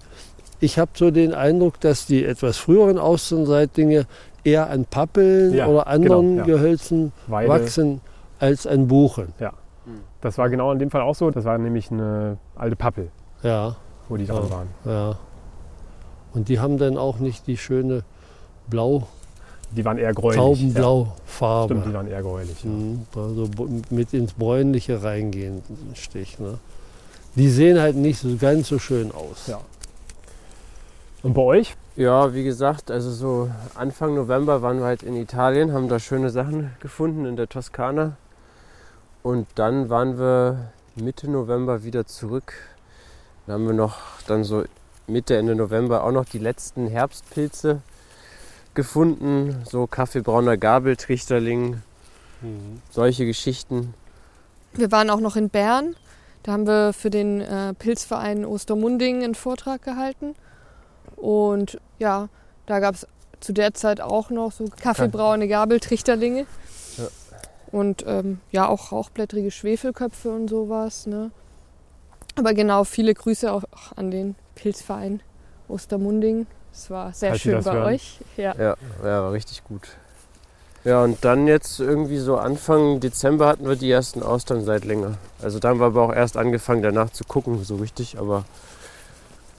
ich 0.59 0.77
habe 0.79 0.91
so 0.95 1.11
den 1.11 1.33
Eindruck, 1.33 1.79
dass 1.79 2.05
die 2.07 2.25
etwas 2.25 2.57
früheren 2.57 2.97
Austernseitlinge 2.97 4.05
eher 4.43 4.69
an 4.69 4.85
Pappeln 4.85 5.53
Ja, 5.53 5.67
oder 5.67 5.87
anderen 5.87 6.37
genau, 6.37 6.47
ja. 6.47 6.55
Gehölzen 6.55 7.11
Weide. 7.27 7.49
wachsen 7.49 8.01
als 8.39 8.65
an 8.67 8.87
Buchen. 8.87 9.33
Das 10.21 10.37
war 10.37 10.49
genau 10.49 10.71
in 10.71 10.79
dem 10.79 10.89
Fall 10.91 11.01
auch 11.01 11.15
so. 11.15 11.29
Das 11.31 11.45
war 11.45 11.57
nämlich 11.57 11.91
eine 11.91 12.37
alte 12.55 12.75
Pappel, 12.75 13.09
Ja, 13.43 13.75
wo 14.07 14.17
die 14.17 14.25
dran 14.25 14.43
Ja. 14.43 14.49
waren. 14.51 14.67
ja. 14.85 15.17
Und 16.33 16.49
die 16.49 16.59
haben 16.59 16.77
dann 16.77 16.97
auch 16.97 17.19
nicht 17.19 17.47
die 17.47 17.57
schöne 17.57 18.03
blau, 18.69 19.07
Die 19.71 19.85
waren 19.85 19.97
eher 19.97 20.13
gräulich. 20.13 20.37
taubenblau 20.37 21.01
Ja. 21.03 21.13
Farbe. 21.25 21.73
Stimmt, 21.75 21.87
die 21.87 21.93
waren 21.93 22.07
eher 22.07 22.21
gräulich. 22.21 22.63
Ja. 22.63 22.69
Mhm, 22.69 23.05
Also 23.15 23.49
mit 23.89 24.13
ins 24.13 24.33
Bräunliche 24.33 25.03
reingehen, 25.03 25.61
ein 25.69 25.95
Stich. 25.95 26.39
Ne? 26.39 26.57
Die 27.35 27.49
sehen 27.49 27.79
halt 27.79 27.95
nicht 27.95 28.19
so 28.19 28.35
ganz 28.39 28.67
so 28.69 28.79
schön 28.79 29.11
aus. 29.11 29.47
Ja. 29.47 29.59
Und 31.21 31.33
bei 31.33 31.41
euch? 31.41 31.75
Ja, 31.95 32.33
wie 32.33 32.43
gesagt, 32.43 32.89
also 32.91 33.11
so 33.11 33.49
Anfang 33.75 34.15
November 34.15 34.61
waren 34.61 34.79
wir 34.79 34.85
halt 34.85 35.03
in 35.03 35.15
Italien, 35.15 35.73
haben 35.73 35.89
da 35.89 35.99
schöne 35.99 36.29
Sachen 36.29 36.71
gefunden 36.79 37.25
in 37.25 37.35
der 37.35 37.49
Toskana. 37.49 38.15
Und 39.21 39.47
dann 39.55 39.89
waren 39.89 40.17
wir 40.17 40.69
Mitte 40.95 41.29
November 41.29 41.83
wieder 41.83 42.05
zurück. 42.07 42.53
Da 43.45 43.53
haben 43.53 43.67
wir 43.67 43.73
noch 43.73 43.97
dann 44.27 44.43
so 44.45 44.63
Mitte, 45.07 45.35
Ende 45.35 45.55
November 45.55 46.03
auch 46.03 46.11
noch 46.11 46.25
die 46.25 46.39
letzten 46.39 46.87
Herbstpilze 46.87 47.81
gefunden. 48.79 49.61
So 49.69 49.87
kaffeebrauner 49.87 50.55
Gabeltrichterling, 50.55 51.81
solche 52.89 53.25
Geschichten. 53.25 53.93
Wir 54.73 54.91
waren 54.91 55.09
auch 55.09 55.19
noch 55.19 55.35
in 55.35 55.49
Bern. 55.49 55.95
Da 56.43 56.53
haben 56.53 56.65
wir 56.65 56.93
für 56.93 57.09
den 57.09 57.41
äh, 57.41 57.73
Pilzverein 57.73 58.45
Ostermunding 58.45 59.23
einen 59.23 59.35
Vortrag 59.35 59.83
gehalten. 59.83 60.35
Und 61.17 61.79
ja, 61.97 62.29
da 62.65 62.79
gab 62.79 62.95
es 62.95 63.05
zu 63.41 63.51
der 63.51 63.73
Zeit 63.73 63.99
auch 63.99 64.29
noch 64.29 64.53
so 64.53 64.65
kaffeebraune 64.81 65.49
Gabeltrichterlinge. 65.49 66.45
Ja. 66.97 67.07
Und 67.71 68.05
ähm, 68.07 68.39
ja, 68.51 68.67
auch 68.67 68.93
rauchblättrige 68.93 69.51
Schwefelköpfe 69.51 70.31
und 70.31 70.49
sowas. 70.49 71.05
Ne? 71.05 71.31
Aber 72.35 72.53
genau, 72.53 72.85
viele 72.85 73.13
Grüße 73.13 73.51
auch 73.51 73.63
an 73.97 74.09
den 74.11 74.35
Pilzverein 74.55 75.21
Ostermunding. 75.67 76.47
Es 76.79 76.89
war 76.89 77.11
sehr 77.11 77.31
Falls 77.31 77.41
schön 77.41 77.61
bei 77.61 77.73
hören. 77.73 77.83
euch. 77.87 78.19
Ja. 78.37 78.55
Ja, 78.57 78.75
ja, 79.03 79.23
war 79.23 79.33
richtig 79.33 79.65
gut. 79.65 79.81
Ja, 80.85 81.03
und 81.03 81.17
dann 81.25 81.45
jetzt 81.45 81.81
irgendwie 81.81 82.19
so 82.19 82.37
Anfang 82.37 83.01
Dezember 83.01 83.47
hatten 83.47 83.67
wir 83.67 83.75
die 83.75 83.91
ersten 83.91 84.23
Austernseitlinge. 84.23 85.17
Also 85.41 85.59
da 85.59 85.67
haben 85.69 85.81
wir 85.81 85.87
aber 85.87 86.03
auch 86.03 86.13
erst 86.13 86.37
angefangen 86.37 86.81
danach 86.81 87.09
zu 87.09 87.25
gucken, 87.25 87.61
so 87.65 87.75
richtig. 87.75 88.17
Aber 88.17 88.45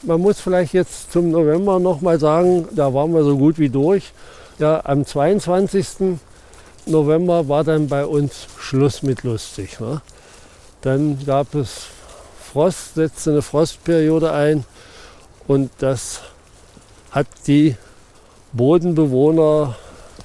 Man 0.03 0.23
muss 0.23 0.41
vielleicht 0.41 0.73
jetzt 0.73 1.13
zum 1.13 1.31
November 1.31 1.79
noch 1.79 2.01
mal 2.01 2.19
sagen, 2.19 2.67
da 2.75 2.95
waren 2.95 3.13
wir 3.13 3.23
so 3.23 3.37
gut 3.37 3.59
wie 3.59 3.69
durch. 3.69 4.15
Ja, 4.59 4.81
am 4.87 5.05
22. 5.05 6.19
November 6.87 7.49
war 7.49 7.65
dann 7.65 7.89
bei 7.89 8.07
uns 8.07 8.47
Schluss 8.59 9.03
mit 9.03 9.25
lustig. 9.25 9.79
Ne? 9.79 10.01
Dann 10.81 11.19
gab 11.27 11.55
es 11.55 11.89
Frost, 12.51 12.95
setzte 12.95 13.33
eine 13.33 13.43
Frostperiode 13.43 14.33
ein 14.33 14.65
und 15.47 15.71
das 15.81 16.23
hat 17.11 17.27
die 17.47 17.77
Bodenbewohner 18.53 19.75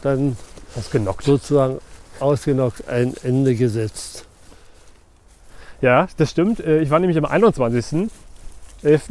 dann 0.01 0.37
Ausgenockt. 0.75 1.23
sozusagen 1.23 1.79
ausgenockt 2.19 2.87
ein 2.87 3.13
Ende 3.23 3.55
gesetzt. 3.55 4.25
Ja, 5.81 6.07
das 6.17 6.31
stimmt. 6.31 6.59
Äh, 6.59 6.79
Ich 6.81 6.89
war 6.89 6.99
nämlich 6.99 7.17
am 7.17 7.25
21.11. 7.25 8.07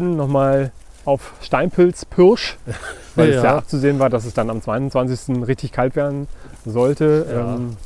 nochmal 0.03 0.73
auf 1.05 1.33
Steinpilz 1.43 2.05
Pirsch, 2.07 2.57
weil 3.15 3.31
es 3.31 3.37
ja 3.37 3.45
Ja. 3.45 3.57
abzusehen 3.59 3.99
war, 3.99 4.11
dass 4.11 4.25
es 4.25 4.35
dann 4.35 4.51
am 4.51 4.63
22. 4.63 5.47
richtig 5.47 5.73
kalt 5.73 5.97
werden 5.97 6.27
sollte. 6.65 7.27
Ja. 7.31 7.55
Ähm, 7.57 7.77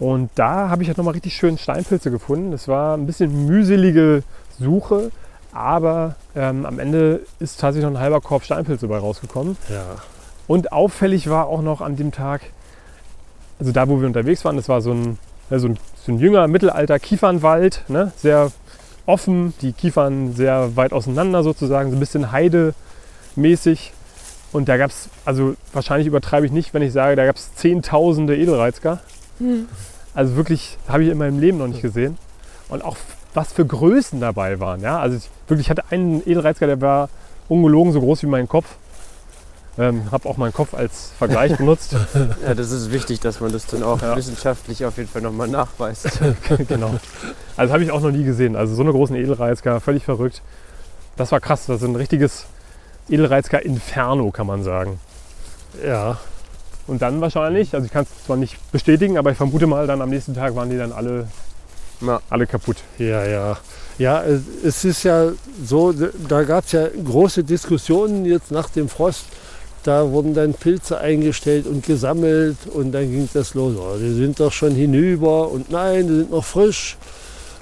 Und 0.00 0.30
da 0.36 0.68
habe 0.68 0.82
ich 0.82 0.88
halt 0.88 0.96
nochmal 0.96 1.14
richtig 1.14 1.34
schön 1.34 1.58
Steinpilze 1.58 2.10
gefunden. 2.10 2.52
Das 2.52 2.68
war 2.68 2.96
ein 2.96 3.06
bisschen 3.06 3.46
mühselige 3.46 4.22
Suche, 4.58 5.10
aber 5.52 6.16
ähm, 6.36 6.66
am 6.66 6.78
Ende 6.78 7.20
ist 7.38 7.60
tatsächlich 7.60 7.84
noch 7.90 7.98
ein 7.98 8.02
halber 8.02 8.20
Korb 8.20 8.44
Steinpilze 8.44 8.86
dabei 8.86 9.00
rausgekommen. 9.00 9.56
Ja. 9.68 9.84
Und 10.46 10.72
auffällig 10.72 11.28
war 11.28 11.46
auch 11.46 11.62
noch 11.62 11.80
an 11.80 11.96
dem 11.96 12.12
Tag, 12.12 12.42
also 13.58 13.72
da, 13.72 13.88
wo 13.88 14.00
wir 14.00 14.06
unterwegs 14.06 14.44
waren, 14.44 14.56
das 14.56 14.68
war 14.68 14.80
so 14.80 14.92
ein, 14.92 15.18
ja, 15.50 15.58
so 15.58 15.68
ein, 15.68 15.78
so 16.04 16.12
ein 16.12 16.18
jünger, 16.18 16.46
mittelalter 16.48 16.98
Kiefernwald, 16.98 17.84
ne? 17.88 18.12
sehr 18.16 18.50
offen, 19.06 19.54
die 19.62 19.72
Kiefern 19.72 20.34
sehr 20.34 20.76
weit 20.76 20.92
auseinander 20.92 21.42
sozusagen, 21.42 21.90
so 21.90 21.96
ein 21.96 22.00
bisschen 22.00 22.30
heidemäßig. 22.30 23.92
Und 24.52 24.68
da 24.68 24.76
gab 24.76 24.90
es, 24.90 25.08
also 25.24 25.54
wahrscheinlich 25.72 26.06
übertreibe 26.06 26.46
ich 26.46 26.52
nicht, 26.52 26.72
wenn 26.72 26.82
ich 26.82 26.92
sage, 26.92 27.16
da 27.16 27.26
gab 27.26 27.36
es 27.36 27.54
zehntausende 27.54 28.36
Edelreizker. 28.36 29.00
Hm. 29.38 29.68
Also 30.14 30.36
wirklich, 30.36 30.78
habe 30.88 31.04
ich 31.04 31.10
in 31.10 31.18
meinem 31.18 31.38
Leben 31.38 31.58
noch 31.58 31.66
nicht 31.66 31.82
gesehen. 31.82 32.16
Und 32.68 32.82
auch 32.82 32.96
was 33.38 33.52
für 33.52 33.64
Größen 33.64 34.20
dabei 34.20 34.58
waren. 34.60 34.80
Ja? 34.80 34.98
Also 34.98 35.16
ich, 35.16 35.30
wirklich, 35.46 35.66
ich 35.66 35.70
hatte 35.70 35.84
einen 35.90 36.20
Edelreizker, 36.28 36.66
der 36.66 36.80
war 36.80 37.08
ungelogen 37.48 37.92
so 37.92 38.00
groß 38.00 38.22
wie 38.24 38.26
mein 38.26 38.48
Kopf. 38.48 38.66
Ähm, 39.78 40.10
habe 40.10 40.28
auch 40.28 40.36
meinen 40.36 40.52
Kopf 40.52 40.74
als 40.74 41.12
Vergleich 41.18 41.56
benutzt. 41.56 41.94
ja, 42.44 42.54
das 42.54 42.72
ist 42.72 42.90
wichtig, 42.90 43.20
dass 43.20 43.38
man 43.40 43.52
das 43.52 43.66
dann 43.66 43.84
auch 43.84 44.02
Ja. 44.02 44.16
wissenschaftlich 44.16 44.84
auf 44.84 44.96
jeden 44.96 45.08
Fall 45.08 45.22
nochmal 45.22 45.46
nachweist. 45.46 46.18
genau. 46.68 46.94
Also 47.56 47.72
habe 47.72 47.84
ich 47.84 47.92
auch 47.92 48.00
noch 48.00 48.10
nie 48.10 48.24
gesehen. 48.24 48.56
Also 48.56 48.74
so 48.74 48.82
eine 48.82 48.90
großen 48.90 49.14
Edelreizker, 49.14 49.80
völlig 49.80 50.04
verrückt. 50.04 50.42
Das 51.16 51.30
war 51.30 51.38
krass. 51.38 51.66
Das 51.66 51.80
ist 51.80 51.88
ein 51.88 51.94
richtiges 51.94 52.46
Edelreizker-Inferno, 53.08 54.30
kann 54.32 54.46
man 54.48 54.62
sagen. 54.64 54.98
Ja, 55.86 56.18
Und 56.88 57.02
dann 57.02 57.20
wahrscheinlich, 57.20 57.74
also 57.74 57.84
ich 57.86 57.92
kann 57.92 58.04
es 58.04 58.24
zwar 58.24 58.36
nicht 58.36 58.56
bestätigen, 58.72 59.16
aber 59.18 59.30
ich 59.30 59.36
vermute 59.36 59.66
mal, 59.66 59.86
dann 59.86 60.00
am 60.02 60.10
nächsten 60.10 60.34
Tag 60.34 60.54
waren 60.56 60.70
die 60.70 60.78
dann 60.78 60.90
alle, 60.92 61.28
Ja. 62.00 62.20
alle 62.30 62.46
kaputt. 62.46 62.76
Ja, 62.98 63.24
ja. 63.26 63.58
Ja, 63.98 64.22
es- 64.62 64.84
ist 64.84 65.02
ja 65.02 65.32
so, 65.64 65.92
da 65.92 66.44
gab 66.44 66.64
es 66.66 66.72
ja 66.72 66.86
große 66.88 67.42
Diskussionen 67.44 68.24
jetzt 68.24 68.50
nach 68.52 68.70
dem 68.70 68.88
Frost, 68.88 69.24
da 69.82 70.08
wurden 70.10 70.34
dann 70.34 70.54
Pilze 70.54 70.98
eingestellt 70.98 71.66
und 71.66 71.84
gesammelt 71.84 72.56
und 72.72 72.92
dann 72.92 73.10
ging 73.10 73.28
das 73.32 73.54
los. 73.54 73.74
Oh, 73.76 73.96
die 73.98 74.12
sind 74.14 74.38
doch 74.38 74.52
schon 74.52 74.72
hinüber 74.74 75.50
und 75.50 75.70
nein, 75.70 76.06
die 76.06 76.14
sind 76.14 76.30
noch 76.30 76.44
frisch. 76.44 76.96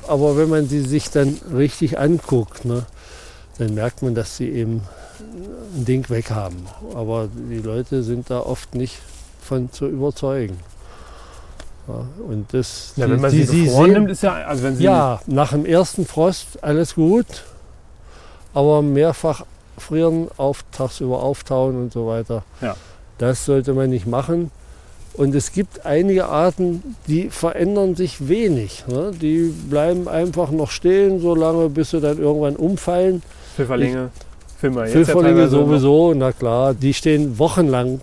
Aber 0.08 0.36
wenn 0.36 0.48
man 0.48 0.68
sie 0.68 0.80
sich 0.80 1.10
dann 1.10 1.38
richtig 1.54 1.98
anguckt, 1.98 2.64
ne, 2.64 2.84
dann 3.58 3.74
merkt 3.74 4.02
man, 4.02 4.14
dass 4.14 4.36
sie 4.36 4.48
eben 4.50 4.82
ein 5.76 5.84
Ding 5.84 6.08
weg 6.10 6.30
haben. 6.30 6.66
Aber 6.94 7.28
die 7.50 7.58
Leute 7.60 8.02
sind 8.02 8.30
da 8.30 8.40
oft 8.40 8.74
nicht 8.74 8.98
von 9.40 9.72
zu 9.72 9.86
überzeugen. 9.86 10.58
Ja, 11.88 12.06
und 12.28 12.46
das, 12.52 12.92
Ja, 12.96 13.06
die- 13.06 13.12
wenn 13.12 13.20
man 13.20 13.30
die- 13.30 13.44
sie 13.44 13.64
gefroren 13.66 13.92
nimmt, 13.92 14.10
ist 14.10 14.22
ja, 14.22 14.32
also 14.34 14.62
wenn 14.64 14.76
sie 14.76 14.84
ja, 14.84 15.20
nach 15.26 15.50
dem 15.52 15.64
ersten 15.64 16.04
Frost 16.06 16.62
alles 16.62 16.94
gut, 16.96 17.44
aber 18.54 18.82
mehrfach 18.82 19.44
frieren, 19.78 20.28
auf, 20.36 20.64
tagsüber 20.72 21.22
auftauen 21.22 21.76
und 21.76 21.92
so 21.92 22.06
weiter. 22.06 22.42
Ja. 22.60 22.74
Das 23.18 23.44
sollte 23.44 23.72
man 23.74 23.90
nicht 23.90 24.06
machen. 24.06 24.50
Und 25.14 25.34
es 25.34 25.52
gibt 25.52 25.86
einige 25.86 26.26
Arten, 26.26 26.82
die 27.06 27.30
verändern 27.30 27.94
sich 27.96 28.28
wenig. 28.28 28.84
Ne? 28.86 29.12
Die 29.18 29.52
bleiben 29.70 30.08
einfach 30.08 30.50
noch 30.50 30.70
stehen, 30.70 31.20
so 31.20 31.34
lange, 31.34 31.68
bis 31.70 31.90
sie 31.90 32.00
dann 32.00 32.18
irgendwann 32.18 32.56
umfallen. 32.56 33.22
Pfifferlinge, 33.54 34.10
Pfifferlinge 34.58 34.92
teilweise 35.04 35.56
noch. 35.56 35.66
sowieso, 35.66 36.12
na 36.14 36.32
klar, 36.32 36.74
die 36.74 36.92
stehen 36.92 37.38
wochenlang, 37.38 38.00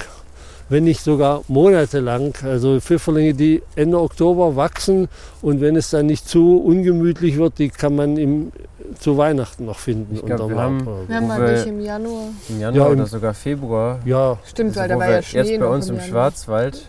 wenn 0.73 0.83
nicht 0.85 1.01
sogar 1.01 1.43
monatelang. 1.47 2.33
Also 2.43 2.79
Pfifferlinge, 2.81 3.33
die 3.35 3.61
Ende 3.75 3.99
Oktober 3.99 4.55
wachsen 4.55 5.07
und 5.41 5.61
wenn 5.61 5.75
es 5.75 5.91
dann 5.91 6.07
nicht 6.07 6.27
zu 6.27 6.57
ungemütlich 6.61 7.37
wird, 7.37 7.59
die 7.59 7.69
kann 7.69 7.95
man 7.95 8.17
im, 8.17 8.51
zu 8.99 9.17
Weihnachten 9.17 9.65
noch 9.65 9.77
finden. 9.79 10.15
Ich 10.15 10.25
glaub, 10.25 10.49
wir 10.49 10.57
haben-. 10.57 10.85
Wir 11.07 11.15
haben 11.15 11.27
wir- 11.27 11.39
welche 11.39 11.69
im 11.69 11.79
Januar. 11.79 12.23
Im 12.49 12.59
Januar 12.59 12.87
Ja, 12.87 12.93
im- 12.93 12.99
oder 12.99 13.07
sogar 13.07 13.33
Februar. 13.33 13.99
ja, 14.03 14.37
Stimmt, 14.45 14.69
Also 14.77 14.81
weil 14.81 14.89
da 14.89 14.97
war 14.99 15.09
ja 15.11 15.21
Schnee 15.21 15.39
jetzt 15.41 15.59
bei 15.59 15.67
uns 15.67 15.87
im 15.89 15.95
Januar. 15.95 16.09
Schwarzwald, 16.09 16.81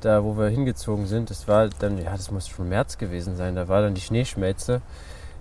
da 0.00 0.24
wo 0.24 0.36
wir 0.38 0.48
hingezogen 0.48 1.06
sind, 1.06 1.28
das 1.30 1.46
war 1.46 1.68
dann, 1.78 1.98
ja, 1.98 2.12
das 2.12 2.30
muss 2.30 2.48
schon 2.48 2.68
März 2.70 2.96
gewesen 2.98 3.36
sein, 3.36 3.54
da 3.54 3.68
war 3.68 3.82
dann 3.82 3.94
die 3.94 4.00
Schneeschmelze. 4.00 4.80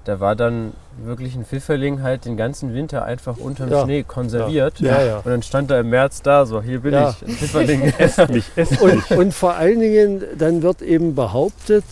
Da 0.06 0.20
war 0.20 0.36
dann 0.36 0.74
wirklich 1.04 1.36
ein 1.36 1.46
Pfifferling 1.46 2.02
halt 2.02 2.26
den 2.26 2.38
ganzen 2.38 2.74
Winter 2.74 3.04
einfach 3.04 3.38
unterm 3.38 3.70
Ja. 3.70 3.84
Schnee 3.84 4.04
konserviert. 4.04 4.80
ja, 4.80 5.02
ja. 5.02 5.18
Und 5.18 5.28
dann 5.28 5.44
stand 5.44 5.70
er 5.72 5.82
im 5.82 5.90
März 5.90 6.22
da, 6.22 6.46
so, 6.46 6.62
hier 6.62 6.80
bin 6.80 6.94
ich, 6.94 7.00
ein 7.28 7.36
Pfifferling. 7.36 7.82
Estlich, 7.98 8.46
estlich. 8.56 8.82
Und, 8.82 9.12
und 9.12 9.34
vor 9.34 9.56
allen 9.56 9.80
Dingen, 9.80 10.24
dann 10.38 10.62
wird 10.62 10.82
eben 10.82 11.16
behauptet, 11.16 11.84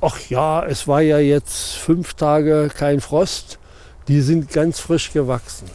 ach 0.00 0.18
ja, 0.28 0.64
es 0.66 0.86
war 0.86 1.00
ja 1.00 1.18
jetzt 1.18 1.76
fünf 1.76 2.14
Tage 2.14 2.68
kein 2.76 3.00
Frost, 3.00 3.58
die 4.08 4.20
sind 4.20 4.50
ganz 4.52 4.78
frisch 4.80 5.12
gewachsen. 5.12 5.66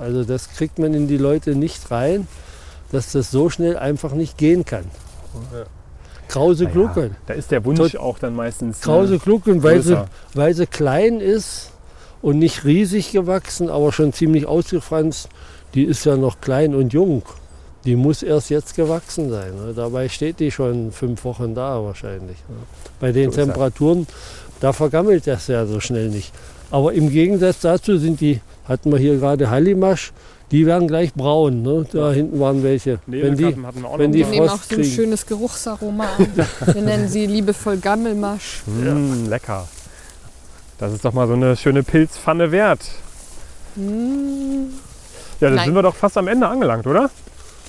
Also 0.00 0.24
das 0.24 0.50
kriegt 0.50 0.78
man 0.78 0.92
in 0.92 1.08
die 1.08 1.16
Leute 1.16 1.54
nicht 1.54 1.90
rein, 1.90 2.28
dass 2.90 3.12
das 3.12 3.30
so 3.30 3.48
schnell 3.48 3.78
einfach 3.78 4.12
nicht 4.12 4.36
gehen 4.36 4.64
kann. 4.66 4.84
Ja. 5.54 5.64
Krause 6.32 6.66
Glucke. 6.66 7.10
Da 7.26 7.34
ist 7.34 7.50
der 7.50 7.64
Wunsch 7.64 7.96
auch 7.96 8.18
dann 8.18 8.34
meistens 8.34 8.80
Krause 8.80 9.16
äh, 9.16 9.18
Glucke, 9.18 9.62
weil 9.62 9.82
sie, 9.82 10.02
weil 10.34 10.54
sie 10.54 10.66
klein 10.66 11.20
ist 11.20 11.70
und 12.22 12.38
nicht 12.38 12.64
riesig 12.64 13.12
gewachsen, 13.12 13.68
aber 13.68 13.92
schon 13.92 14.12
ziemlich 14.12 14.46
ausgefranst, 14.46 15.28
die 15.74 15.84
ist 15.84 16.04
ja 16.04 16.16
noch 16.16 16.40
klein 16.40 16.74
und 16.74 16.92
jung. 16.92 17.22
Die 17.84 17.96
muss 17.96 18.22
erst 18.22 18.50
jetzt 18.50 18.76
gewachsen 18.76 19.30
sein. 19.30 19.54
Ne? 19.56 19.72
Dabei 19.74 20.08
steht 20.08 20.38
die 20.38 20.52
schon 20.52 20.92
fünf 20.92 21.24
Wochen 21.24 21.54
da 21.54 21.82
wahrscheinlich. 21.82 22.36
Ne? 22.48 22.56
Bei 23.00 23.10
den 23.10 23.32
So. 23.32 23.40
Temperaturen, 23.40 24.06
da 24.60 24.72
vergammelt 24.72 25.26
das 25.26 25.48
ja 25.48 25.66
so 25.66 25.80
schnell 25.80 26.08
nicht. 26.08 26.32
Aber 26.70 26.92
im 26.92 27.10
Gegensatz 27.10 27.60
dazu 27.60 27.98
sind 27.98 28.20
die, 28.20 28.40
hatten 28.68 28.92
wir 28.92 28.98
hier 28.98 29.16
gerade 29.16 29.50
Hallimasch, 29.50 30.12
die 30.52 30.66
werden 30.66 30.86
gleich 30.86 31.12
braun. 31.14 31.62
Ne? 31.62 31.84
Da 31.90 32.12
hinten 32.12 32.38
waren 32.38 32.62
welche. 32.62 32.98
Wenn 33.06 33.36
die, 33.36 33.46
hatten 33.46 33.62
wir 33.82 33.88
auch 33.88 33.98
wenn 33.98 34.10
noch 34.10 34.16
die. 34.16 34.20
Wir 34.20 34.26
nehmen 34.28 34.48
auch 34.48 34.56
Frost 34.58 34.68
so 34.68 34.76
ein 34.76 34.82
kriegen. 34.82 34.94
schönes 34.94 35.26
Geruchsaroma 35.26 36.04
an. 36.18 36.46
Wir 36.74 36.82
nennen 36.82 37.08
sie 37.08 37.26
liebevoll 37.26 37.78
Gammelmasch. 37.78 38.62
Mm, 38.66 39.28
lecker. 39.28 39.66
Das 40.78 40.92
ist 40.92 41.04
doch 41.04 41.12
mal 41.12 41.26
so 41.26 41.32
eine 41.34 41.56
schöne 41.56 41.82
Pilzpfanne 41.82 42.52
wert. 42.52 42.80
Mm. 43.76 44.70
Ja, 45.40 45.48
dann 45.48 45.54
Nein. 45.56 45.64
sind 45.66 45.74
wir 45.74 45.82
doch 45.82 45.94
fast 45.96 46.16
am 46.18 46.28
Ende 46.28 46.46
angelangt, 46.46 46.86
oder? 46.86 47.10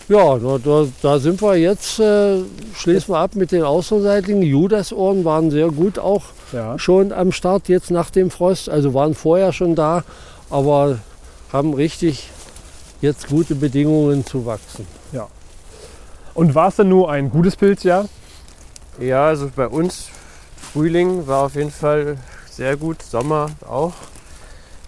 Ja, 0.09 0.37
da, 0.37 0.57
da, 0.63 0.85
da 1.01 1.19
sind 1.19 1.41
wir 1.41 1.55
jetzt, 1.55 1.97
äh, 1.99 2.39
schließen 2.75 3.13
wir 3.13 3.19
ab 3.19 3.35
mit 3.35 3.53
den 3.53 3.63
Außerseitlingen. 3.63 4.43
Judasohren 4.43 5.23
waren 5.23 5.49
sehr 5.49 5.69
gut 5.69 5.97
auch 5.97 6.23
Ja. 6.51 6.77
schon 6.77 7.13
am 7.13 7.31
Start 7.31 7.69
jetzt 7.69 7.89
nach 7.89 8.09
dem 8.09 8.29
Frost. 8.29 8.67
Also 8.69 8.93
waren 8.93 9.15
vorher 9.15 9.53
schon 9.53 9.75
da, 9.75 10.03
aber 10.49 10.99
haben 11.53 11.73
richtig 11.73 12.29
jetzt 13.03 13.27
gute 13.27 13.53
Bedingungen 13.53 14.25
zu 14.25 14.45
wachsen. 14.45 14.87
Und 16.33 16.55
war 16.55 16.69
es 16.69 16.77
denn 16.77 16.87
nur 16.87 17.11
ein 17.11 17.29
gutes 17.29 17.57
Pilzjahr? 17.57 18.07
Ja, 18.97 19.27
also 19.27 19.51
bei 19.53 19.67
uns 19.67 20.07
Frühling 20.55 21.27
war 21.27 21.43
auf 21.43 21.55
jeden 21.55 21.69
Fall 21.69 22.17
sehr 22.49 22.77
gut, 22.77 23.01
Sommer 23.03 23.49
auch. 23.67 23.93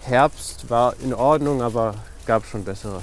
Herbst 0.00 0.70
war 0.70 0.94
in 1.04 1.12
Ordnung, 1.12 1.60
aber 1.60 1.94
gab 2.24 2.46
schon 2.46 2.64
bessere. 2.64 3.02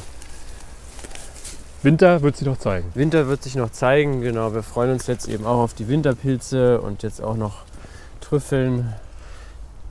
Winter 1.84 2.24
wird 2.24 2.38
sich 2.38 2.48
doch 2.48 2.58
zeigen. 2.58 2.90
Winter 2.96 3.28
wird 3.28 3.44
sich 3.44 3.56
noch 3.56 3.72
zeigen, 3.72 4.22
genau. 4.22 4.54
Wir 4.56 4.64
freuen 4.64 4.94
uns 4.94 5.06
jetzt 5.06 5.28
eben 5.28 5.46
auch 5.46 5.60
auf 5.60 5.76
die 5.76 5.88
Winterpilze 5.88 6.82
und 6.82 7.04
jetzt 7.04 7.22
auch 7.22 7.36
noch 7.36 7.66
Trüffeln. 8.20 8.94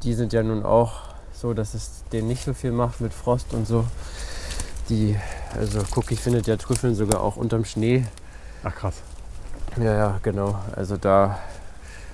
Die 0.02 0.14
sind 0.14 0.32
ja 0.32 0.42
nun 0.42 0.64
auch 0.64 0.94
so, 1.32 1.54
dass 1.54 1.74
es 1.74 2.02
denen 2.12 2.26
nicht 2.26 2.44
so 2.44 2.54
viel 2.54 2.72
macht 2.72 3.00
mit 3.00 3.14
Frost 3.14 3.54
und 3.54 3.68
so. 3.68 3.84
Die, 4.92 5.16
also 5.58 5.80
Cookie 5.96 6.16
findet 6.16 6.46
ja 6.46 6.56
Trüffeln 6.58 6.94
sogar 6.94 7.22
auch 7.22 7.36
unterm 7.36 7.64
Schnee. 7.64 8.04
Ach 8.62 8.74
krass. 8.74 8.96
Ja, 9.78 9.94
ja, 9.96 10.20
genau. 10.22 10.60
Also 10.76 10.98
da 10.98 11.38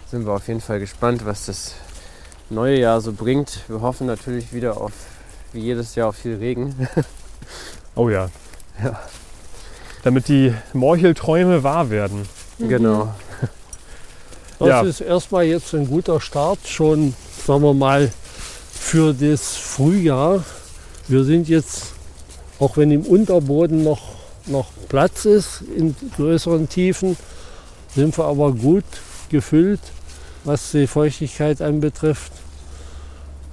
sind 0.09 0.25
wir 0.25 0.33
auf 0.33 0.47
jeden 0.47 0.61
Fall 0.61 0.79
gespannt, 0.79 1.27
was 1.27 1.47
das 1.47 1.75
neue 2.51 2.79
Jahr 2.79 3.01
so 3.01 3.13
bringt. 3.13 3.63
Wir 3.67 3.81
hoffen 3.81 4.07
natürlich 4.07 4.53
wieder 4.53 4.81
auf, 4.81 4.93
wie 5.53 5.59
jedes 5.59 5.97
Jahr, 5.97 6.11
auf 6.11 6.17
viel 6.17 6.37
Regen. 6.37 6.89
Oh 7.97 8.09
ja. 8.11 8.29
Ja. 8.81 9.01
Damit 10.05 10.29
die 10.29 10.55
Morchelträume 10.73 11.65
wahr 11.65 11.91
werden. 11.91 12.29
Genau. 12.61 13.13
Das 14.61 14.69
Ja. 14.69 14.83
ist 14.83 15.01
erstmal 15.01 15.45
jetzt 15.47 15.75
ein 15.75 15.89
guter 15.89 16.21
Start, 16.21 16.61
schon, 16.65 17.13
sagen 17.45 17.63
wir 17.63 17.75
mal, 17.75 18.13
für 18.73 19.13
das 19.13 19.57
Frühjahr. 19.57 20.45
Wir 21.09 21.25
sind 21.25 21.49
jetzt, 21.49 21.95
auch 22.59 22.77
wenn 22.77 22.91
im 22.91 23.03
Unterboden 23.03 23.85
noch, 23.85 24.01
noch 24.47 24.67
Platz 24.89 25.25
ist, 25.25 25.63
in 25.77 25.95
größeren 26.17 26.69
Tiefen, 26.69 27.17
sind 27.95 28.17
wir 28.17 28.25
aber 28.25 28.53
gut 28.53 28.85
gefüllt, 29.29 29.81
was 30.45 30.73
die 30.73 30.87
Feuchtigkeit 30.87 31.61
anbetrifft. 31.61 32.33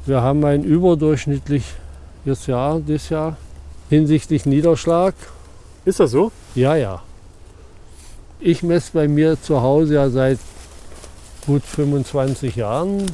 Wir 0.05 0.21
haben 0.21 0.43
ein 0.45 0.63
überdurchschnittliches 0.63 1.65
Jahr 2.47 2.79
dieses 2.79 3.09
Jahr 3.09 3.37
hinsichtlich 3.89 4.45
Niederschlag. 4.45 5.13
Ist 5.83 5.99
das 5.99 6.11
so? 6.11 6.31
Ja, 6.53 6.75
ja. 6.75 7.01
Ich 8.39 8.63
messe 8.63 8.91
bei 8.93 9.07
mir 9.07 9.41
zu 9.41 9.61
Hause 9.61 9.95
ja 9.95 10.09
seit 10.09 10.39
gut 11.45 11.63
25 11.63 12.55
Jahren. 12.55 13.05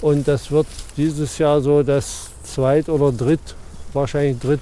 Und 0.00 0.26
das 0.28 0.50
wird 0.50 0.66
dieses 0.96 1.38
Jahr 1.38 1.60
so 1.60 1.82
das 1.82 2.30
zweit- 2.42 2.88
oder 2.88 3.12
dritt, 3.12 3.54
wahrscheinlich 3.92 4.38
dritt 4.38 4.60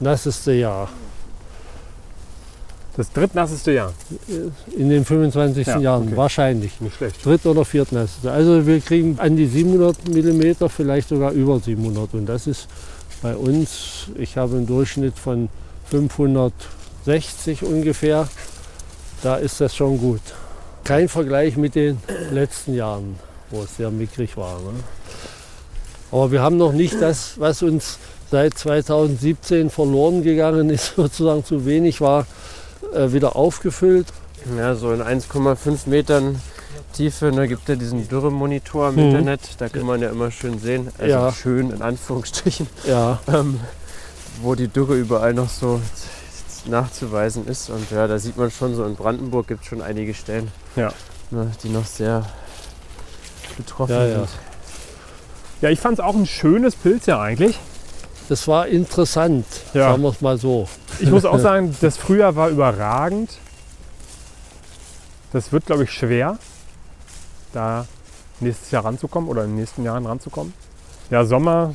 nasseste 0.00 0.52
Jahr 0.52 0.88
Das 2.96 3.10
drittnasseste 3.12 3.72
Jahr. 3.72 3.92
in 4.76 4.90
den 4.90 5.04
25 5.04 5.66
Ja, 5.66 5.78
Jahren. 5.78 6.08
okay. 6.08 6.16
Wahrscheinlich. 6.16 6.80
Nicht 6.80 6.96
schlecht. 6.96 7.24
Dritt- 7.24 7.46
oder 7.46 7.64
viertnasseste. 7.64 8.30
Also 8.30 8.66
wir 8.66 8.80
kriegen 8.80 9.18
an 9.18 9.36
die 9.36 9.46
700 9.46 10.08
Millimeter, 10.08 10.68
vielleicht 10.68 11.08
sogar 11.08 11.32
über 11.32 11.58
700. 11.58 12.12
Und 12.14 12.26
das 12.26 12.46
ist 12.46 12.68
bei 13.22 13.34
uns, 13.34 14.08
ich 14.16 14.36
habe 14.36 14.56
einen 14.56 14.66
Durchschnitt 14.66 15.18
von 15.18 15.48
560 15.90 17.62
ungefähr. 17.62 18.28
Da 19.22 19.36
ist 19.36 19.60
das 19.60 19.74
schon 19.74 19.98
gut. 19.98 20.20
Kein 20.84 21.08
Vergleich 21.08 21.56
mit 21.56 21.74
den 21.76 21.98
letzten 22.32 22.74
Jahren, 22.74 23.16
wo 23.50 23.62
es 23.62 23.76
sehr 23.76 23.90
mickrig 23.90 24.36
war. 24.36 24.58
Ne? 24.58 24.80
Aber 26.10 26.30
wir 26.30 26.42
haben 26.42 26.56
noch 26.58 26.72
nicht 26.72 27.00
das, 27.00 27.38
was 27.38 27.62
uns 27.62 27.98
seit 28.32 28.56
2017 28.58 29.68
verloren 29.70 30.22
gegangen 30.22 30.70
ist, 30.70 30.94
sozusagen 30.96 31.44
zu 31.44 31.66
wenig 31.66 32.00
war, 32.00 32.26
äh, 32.94 33.12
wieder 33.12 33.36
aufgefüllt. 33.36 34.06
Ja, 34.56 34.74
so 34.74 34.90
in 34.92 35.02
1,5 35.02 35.86
Metern 35.88 36.40
Tiefe. 36.94 37.30
Da 37.30 37.46
gibt 37.46 37.68
ja 37.68 37.76
diesen 37.76 38.08
Dürremonitor 38.08 38.88
im 38.88 38.94
Mhm. 38.96 39.00
Internet. 39.02 39.40
Da 39.58 39.68
kann 39.68 39.84
man 39.86 40.00
ja 40.02 40.08
immer 40.10 40.30
schön 40.30 40.58
sehen, 40.58 40.88
also 40.98 41.10
Ja. 41.10 41.32
schön 41.32 41.70
in 41.70 41.80
Anführungsstrichen, 41.82 42.66
Ja, 42.84 43.20
ähm, 43.28 43.60
wo 44.42 44.54
die 44.54 44.68
Dürre 44.68 44.96
überall 44.96 45.34
noch 45.34 45.48
so 45.50 45.80
nachzuweisen 46.66 47.46
ist. 47.46 47.68
Und 47.70 47.90
ja, 47.90 48.06
da 48.06 48.18
sieht 48.18 48.36
man 48.38 48.50
schon 48.50 48.74
so 48.74 48.84
in 48.84 48.94
Brandenburg 48.96 49.46
gibt 49.48 49.62
es 49.62 49.68
schon 49.68 49.82
einige 49.82 50.14
Stellen, 50.14 50.50
Ja. 50.74 50.92
ne, 51.30 51.50
die 51.62 51.68
noch 51.68 51.84
sehr 51.86 52.24
betroffen 53.58 53.92
Ja, 53.94 54.06
ja. 54.06 54.14
sind. 54.20 54.28
Ja, 55.60 55.68
ich 55.70 55.80
fand 55.80 55.98
es 55.98 56.04
auch 56.04 56.14
ein 56.14 56.26
schönes 56.26 56.74
Pilzjahr 56.76 57.20
eigentlich. 57.20 57.58
Das 58.28 58.46
war 58.48 58.66
interessant, 58.66 59.44
Ja. 59.74 59.90
sagen 59.90 60.02
wir 60.02 60.08
es 60.10 60.20
mal 60.20 60.38
so. 60.38 60.68
ich 61.00 61.10
muss 61.10 61.24
auch 61.24 61.38
sagen, 61.40 61.76
das 61.80 61.96
Frühjahr 61.96 62.36
war 62.36 62.48
überragend. 62.48 63.30
Das 65.32 65.50
wird, 65.52 65.66
glaube 65.66 65.84
ich, 65.84 65.90
schwer, 65.92 66.38
da 67.52 67.86
nächstes 68.40 68.70
Jahr 68.70 68.84
ranzukommen 68.84 69.30
oder 69.30 69.44
in 69.44 69.50
den 69.50 69.56
nächsten 69.56 69.84
Jahren 69.84 70.04
ranzukommen. 70.06 70.52
Ja, 71.10 71.24
Sommer 71.24 71.74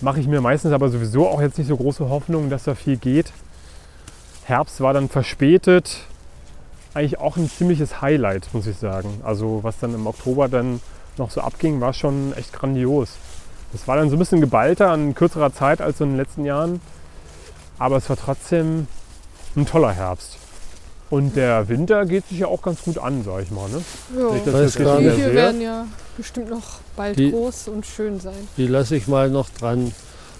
mache 0.00 0.20
ich 0.20 0.26
mir 0.26 0.40
meistens 0.40 0.72
aber 0.72 0.88
sowieso 0.88 1.28
auch 1.28 1.40
jetzt 1.40 1.58
nicht 1.58 1.68
so 1.68 1.76
große 1.76 2.08
Hoffnung, 2.08 2.50
dass 2.50 2.64
da 2.64 2.74
viel 2.74 2.96
geht. 2.96 3.32
Herbst 4.44 4.80
war 4.80 4.92
dann 4.92 5.08
verspätet. 5.08 6.00
Eigentlich 6.94 7.18
auch 7.18 7.36
ein 7.36 7.50
ziemliches 7.50 8.00
Highlight, 8.00 8.48
muss 8.52 8.66
ich 8.66 8.78
sagen. 8.78 9.20
Also 9.22 9.60
was 9.62 9.78
dann 9.80 9.94
im 9.94 10.06
Oktober 10.06 10.48
dann 10.48 10.80
noch 11.18 11.30
so 11.30 11.40
abging, 11.40 11.80
war 11.80 11.92
schon 11.92 12.32
echt 12.36 12.52
grandios. 12.52 13.10
Das 13.72 13.86
war 13.88 13.96
dann 13.96 14.08
so 14.10 14.16
ein 14.16 14.18
bisschen 14.18 14.40
geballter 14.40 14.90
an 14.90 15.14
kürzerer 15.14 15.52
Zeit 15.52 15.80
als 15.80 15.98
so 15.98 16.04
in 16.04 16.10
den 16.10 16.16
letzten 16.16 16.44
Jahren. 16.44 16.80
Aber 17.78 17.96
es 17.96 18.08
war 18.08 18.16
trotzdem 18.16 18.86
ein 19.56 19.66
toller 19.66 19.92
Herbst. 19.92 20.38
Und 21.10 21.36
der 21.36 21.68
Winter 21.68 22.04
geht 22.06 22.26
sich 22.28 22.38
ja 22.40 22.46
auch 22.48 22.62
ganz 22.62 22.82
gut 22.82 22.98
an, 22.98 23.22
sag 23.24 23.42
ich 23.42 23.50
mal. 23.50 23.68
Ne? 23.68 23.82
Ja. 24.18 24.30
Weiß 24.30 24.40
das 24.44 24.74
jetzt 24.74 24.78
Die 24.78 25.10
sehr- 25.10 25.34
werden 25.34 25.60
ja 25.60 25.86
bestimmt 26.16 26.50
noch 26.50 26.80
bald 26.96 27.18
Die- 27.18 27.30
groß 27.30 27.68
und 27.68 27.86
schön 27.86 28.18
sein. 28.18 28.48
Die 28.56 28.66
lasse 28.66 28.96
ich 28.96 29.06
mal 29.06 29.30
noch 29.30 29.48
dran. 29.50 29.92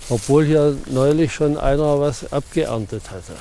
Obwohl 0.08 0.44
hier 0.44 0.76
neulich 0.86 1.32
schon 1.34 1.56
einer 1.58 2.00
was 2.00 2.32
abgeerntet 2.32 3.10
hatte. 3.10 3.32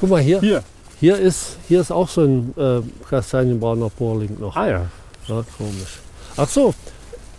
Guck 0.00 0.10
mal 0.10 0.20
hier. 0.20 0.40
Hier. 0.40 0.62
Hier 0.98 1.16
ist, 1.18 1.56
hier 1.68 1.80
ist 1.80 1.90
auch 1.90 2.08
so 2.08 2.22
ein 2.22 2.54
äh, 2.56 2.80
kastanienbrauner 3.08 3.90
Bohrling 3.90 4.38
noch. 4.40 4.56
Ah 4.56 4.68
ja. 4.68 4.86
Ja, 5.26 5.44
komisch. 5.58 5.98
Ach 6.36 6.48
so, 6.48 6.74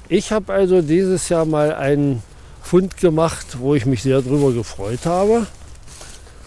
ich 0.09 0.31
habe 0.31 0.53
also 0.53 0.81
dieses 0.81 1.29
Jahr 1.29 1.45
mal 1.45 1.73
einen 1.73 2.21
Fund 2.61 2.97
gemacht, 2.97 3.57
wo 3.59 3.75
ich 3.75 3.85
mich 3.85 4.03
sehr 4.03 4.21
drüber 4.21 4.51
gefreut 4.51 5.05
habe. 5.05 5.45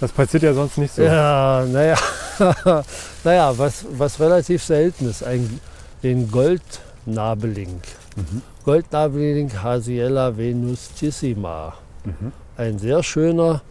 Das 0.00 0.12
passiert 0.12 0.44
ja 0.44 0.54
sonst 0.54 0.78
nicht 0.78 0.94
so. 0.94 1.02
Ja, 1.02 1.64
naja, 1.66 1.96
naja 3.24 3.52
was, 3.56 3.84
was 3.92 4.20
relativ 4.20 4.62
selten 4.62 5.09
ist, 5.09 5.24
ein, 5.24 5.61
den 6.02 6.30
Goldnabeling. 6.30 7.80
Mhm. 8.16 8.42
Goldnabeling 8.64 9.50
Hasiella 9.62 10.36
venustissima. 10.36 11.74
Mhm. 12.04 12.32
Ein 12.56 12.78
sehr 12.78 13.02
schöner, 13.02 13.62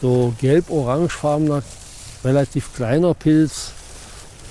so 0.00 0.32
gelb-orangefarbener, 0.40 1.62
relativ 2.24 2.72
kleiner 2.74 3.14
Pilz. 3.14 3.72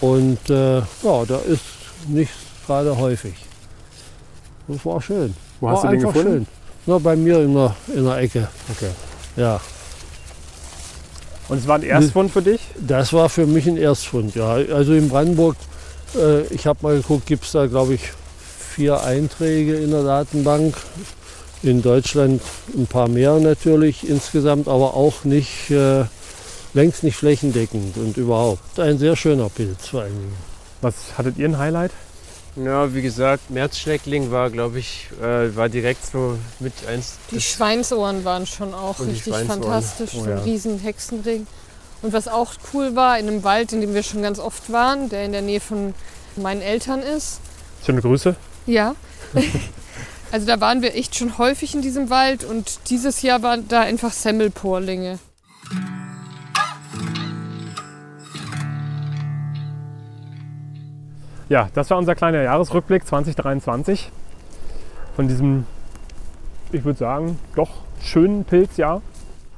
Und 0.01 0.49
äh, 0.49 0.77
ja, 0.77 1.25
der 1.27 1.43
ist 1.45 1.63
nicht 2.07 2.31
gerade 2.65 2.97
häufig. 2.97 3.48
Das 4.69 4.85
war 4.85 5.01
schön. 5.01 5.35
Wo 5.59 5.69
hast 5.69 5.83
war 5.83 5.91
du 5.91 5.97
den 5.97 6.05
gefunden? 6.05 6.31
Schön. 6.31 6.47
Na, 6.85 6.97
bei 6.99 7.15
mir 7.15 7.39
in 7.41 7.53
der, 7.53 7.75
in 7.93 8.05
der 8.05 8.17
Ecke. 8.17 8.47
Okay. 8.71 8.91
Ja, 9.35 9.59
Und 11.49 11.57
es 11.57 11.67
war 11.67 11.75
ein 11.75 11.83
Erstfund 11.83 12.31
für 12.31 12.41
dich? 12.41 12.61
das 12.79 13.11
war 13.11 13.29
für 13.29 13.45
mich 13.45 13.67
ein 13.67 13.77
Erstfund. 13.77 14.35
Ja, 14.35 14.53
also 14.53 14.93
in 14.93 15.09
Brandenburg, 15.09 15.55
äh, 16.15 16.41
ich 16.53 16.67
habe 16.67 16.79
mal 16.81 16.95
geguckt, 16.97 17.25
gibt 17.25 17.43
es 17.45 17.51
da 17.51 17.65
glaube 17.67 17.95
ich 17.95 18.01
vier 18.75 19.01
Einträge 19.03 19.75
in 19.75 19.91
der 19.91 20.03
Datenbank. 20.03 20.75
In 21.61 21.81
Deutschland 21.81 22.41
ein 22.77 22.87
paar 22.87 23.09
mehr 23.09 23.33
natürlich 23.39 24.07
insgesamt, 24.07 24.67
aber 24.69 24.93
auch 24.93 25.25
nicht, 25.25 25.69
äh, 25.71 26.05
längst 26.73 27.03
nicht 27.03 27.17
flächendeckend 27.17 27.97
und 27.97 28.15
überhaupt. 28.15 28.79
Ein 28.79 28.97
sehr 28.97 29.15
schöner 29.17 29.49
Pilz 29.49 29.87
vor 29.87 30.03
allen 30.03 30.13
Dingen. 30.17 30.37
Was 30.81 30.95
hattet 31.17 31.37
ihr 31.37 31.49
ein 31.49 31.57
Highlight? 31.57 31.91
Ja, 32.55 32.93
wie 32.93 33.01
gesagt, 33.01 33.49
Märzschneckling 33.49 34.31
war, 34.31 34.49
glaube 34.49 34.79
ich, 34.79 35.07
äh, 35.21 35.55
war 35.55 35.69
direkt 35.69 36.05
so 36.05 36.37
mit 36.59 36.73
eins. 36.87 37.17
Die 37.31 37.41
Schweinsohren 37.41 38.25
waren 38.25 38.45
schon 38.45 38.73
auch 38.73 38.97
die 38.97 39.11
richtig 39.11 39.35
fantastisch. 39.35 40.11
Oh 40.15 40.25
ja. 40.25 40.37
ein 40.37 40.39
riesen 40.39 40.79
Hexenring. 40.79 41.47
Und 42.01 42.13
was 42.13 42.27
auch 42.27 42.53
cool 42.73 42.95
war, 42.95 43.19
in 43.19 43.27
einem 43.27 43.43
Wald, 43.43 43.73
in 43.73 43.81
dem 43.81 43.93
wir 43.93 44.03
schon 44.03 44.21
ganz 44.21 44.39
oft 44.39 44.71
waren, 44.71 45.09
der 45.09 45.25
in 45.25 45.31
der 45.31 45.41
Nähe 45.41 45.59
von 45.59 45.93
meinen 46.35 46.61
Eltern 46.61 47.01
ist. 47.01 47.39
Schöne 47.85 48.01
Grüße. 48.01 48.35
Ja. 48.65 48.95
also 50.31 50.47
da 50.47 50.59
waren 50.61 50.81
wir 50.81 50.95
echt 50.95 51.15
schon 51.15 51.37
häufig 51.37 51.75
in 51.75 51.81
diesem 51.81 52.09
Wald 52.09 52.43
und 52.43 52.79
dieses 52.89 53.21
Jahr 53.21 53.41
waren 53.43 53.67
da 53.67 53.81
einfach 53.81 54.13
Semmelporlinge. 54.13 55.19
Ja, 61.49 61.67
das 61.73 61.89
war 61.89 61.97
unser 61.97 62.15
kleiner 62.15 62.41
Jahresrückblick 62.43 63.05
2023. 63.05 64.11
Von 65.15 65.27
diesem, 65.27 65.65
ich 66.71 66.85
würde 66.85 66.99
sagen, 66.99 67.39
doch 67.55 67.69
schönen 68.01 68.45
Pilzjahr. 68.45 69.01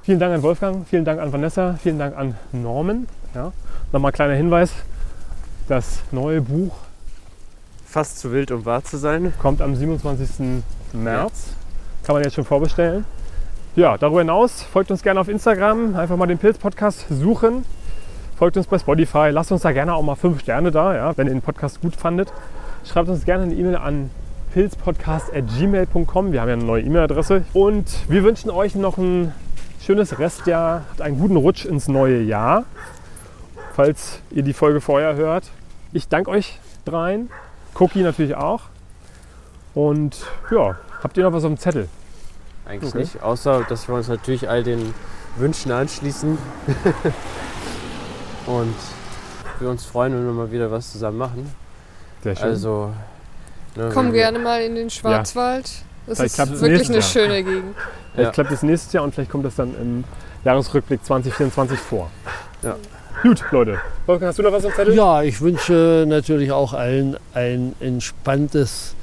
Vielen 0.01 0.19
Dank 0.19 0.33
an 0.33 0.41
Wolfgang, 0.41 0.87
vielen 0.87 1.05
Dank 1.05 1.19
an 1.19 1.31
Vanessa, 1.31 1.77
vielen 1.83 1.99
Dank 1.99 2.17
an 2.17 2.35
Norman. 2.53 3.07
Ja. 3.35 3.51
Nochmal 3.91 4.13
kleiner 4.13 4.33
Hinweis, 4.33 4.71
das 5.67 6.01
neue 6.11 6.41
Buch 6.41 6.73
Fast 7.85 8.19
zu 8.19 8.31
wild, 8.31 8.51
um 8.51 8.63
wahr 8.63 8.85
zu 8.85 8.95
sein. 8.95 9.33
kommt 9.37 9.61
am 9.61 9.75
27. 9.75 10.63
März. 10.93 11.55
Kann 12.05 12.15
man 12.15 12.23
jetzt 12.23 12.35
schon 12.35 12.45
vorbestellen. 12.45 13.03
Ja, 13.75 13.97
darüber 13.97 14.21
hinaus 14.21 14.63
folgt 14.63 14.91
uns 14.91 15.03
gerne 15.03 15.19
auf 15.19 15.27
Instagram. 15.27 15.95
Einfach 15.97 16.15
mal 16.15 16.25
den 16.25 16.37
Pilz-Podcast 16.37 17.07
suchen. 17.09 17.65
Folgt 18.41 18.57
uns 18.57 18.65
bei 18.65 18.79
Spotify. 18.79 19.29
Lasst 19.29 19.51
uns 19.51 19.61
da 19.61 19.71
gerne 19.71 19.93
auch 19.93 20.01
mal 20.01 20.15
fünf 20.15 20.39
Sterne 20.39 20.71
da, 20.71 20.95
ja, 20.95 21.15
wenn 21.15 21.27
ihr 21.27 21.33
den 21.33 21.43
Podcast 21.43 21.79
gut 21.79 21.95
fandet. 21.95 22.33
Schreibt 22.83 23.07
uns 23.07 23.23
gerne 23.23 23.43
eine 23.43 23.53
E-Mail 23.53 23.75
an 23.75 24.09
pilzpodcast.gmail.com. 24.55 26.31
Wir 26.31 26.41
haben 26.41 26.47
ja 26.47 26.55
eine 26.55 26.63
neue 26.63 26.81
E-Mail-Adresse. 26.81 27.45
Und 27.53 27.85
wir 28.09 28.23
wünschen 28.23 28.49
euch 28.49 28.73
noch 28.73 28.97
ein 28.97 29.31
schönes 29.79 30.17
Restjahr, 30.17 30.85
einen 30.97 31.19
guten 31.19 31.35
Rutsch 31.35 31.65
ins 31.65 31.87
neue 31.87 32.19
Jahr, 32.19 32.63
falls 33.75 34.21
ihr 34.31 34.41
die 34.41 34.53
Folge 34.53 34.81
vorher 34.81 35.15
hört. 35.15 35.51
Ich 35.93 36.07
danke 36.07 36.31
euch 36.31 36.57
dreien. 36.83 37.29
Cookie 37.75 38.01
natürlich 38.01 38.33
auch. 38.33 38.61
Und 39.75 40.17
ja, 40.49 40.77
habt 41.03 41.15
ihr 41.15 41.25
noch 41.25 41.33
was 41.33 41.43
auf 41.43 41.51
dem 41.51 41.59
Zettel? 41.59 41.87
Eigentlich 42.65 42.89
Okay. 42.89 43.01
nicht, 43.01 43.21
außer 43.21 43.67
dass 43.69 43.87
wir 43.87 43.93
uns 43.93 44.07
natürlich 44.07 44.49
all 44.49 44.63
den 44.63 44.95
Wünschen 45.37 45.71
anschließen. 45.71 46.39
Und 48.60 48.76
wir 49.60 49.70
uns 49.70 49.86
freuen, 49.86 50.14
wenn 50.14 50.26
wir 50.26 50.34
mal 50.34 50.52
wieder 50.52 50.72
was 50.72 50.91
zusammen 50.91 51.18
machen. 51.18 51.56
Sehr 52.24 52.36
schön. 52.36 52.49
Also. 52.49 52.93
ne, 53.76 53.89
Komm 53.93 54.12
gerne 54.12 54.39
mal 54.39 54.62
in 54.62 54.76
den 54.76 54.89
Schwarzwald. 54.89 55.70
Das 56.08 56.18
Vielleicht 56.18 56.39
ist 56.39 56.62
wirklich 56.62 56.89
eine 56.89 56.97
Jahr. 56.97 57.08
schöne 57.08 57.43
Gegend. 57.43 57.76
vielleicht 58.14 58.28
ja. 58.28 58.32
klappt 58.32 58.52
es 58.52 58.64
nächstes 58.64 58.91
Jahr 58.91 59.04
und 59.04 59.14
vielleicht 59.14 59.32
kommt 59.32 59.45
das 59.45 59.56
dann 59.56 59.76
im 59.76 60.04
Jahresrückblick 60.43 61.06
2024 61.06 61.80
vor. 61.80 62.10
Ja. 62.64 62.76
Gut, 63.22 63.43
Leute. 63.52 63.80
Wolfgang, 64.08 64.30
hast 64.30 64.39
du 64.39 64.43
noch 64.43 64.52
was 64.52 64.66
auf 64.66 64.74
dem 64.74 64.78
Zettel? 64.78 64.95
Ja, 64.95 65.22
ich 65.22 65.41
wünsche 65.41 66.06
natürlich 66.08 66.52
auch 66.52 66.74
allen 66.74 67.18
ein 67.36 67.76
entspanntes 67.80 68.95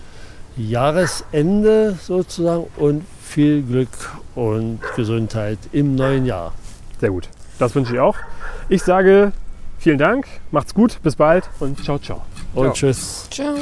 Jahresende 0.56 1.96
sozusagen 2.02 2.66
und 2.76 3.04
viel 3.22 3.62
Glück 3.62 3.88
und 4.34 4.80
Gesundheit 4.96 5.58
im 5.70 5.94
neuen 5.94 6.26
Jahr. 6.26 6.52
Sehr 7.00 7.10
gut. 7.10 7.28
Das 7.58 7.74
wünsche 7.74 7.94
ich 7.94 8.00
auch. 8.00 8.16
Ich 8.68 8.82
sage 8.82 9.32
vielen 9.78 9.98
Dank, 9.98 10.26
macht's 10.50 10.74
gut, 10.74 10.98
bis 11.02 11.16
bald 11.16 11.48
und 11.60 11.82
ciao, 11.84 11.98
ciao. 11.98 12.22
Und 12.54 12.74
tschüss. 12.74 13.28
Ciao. 13.30 13.54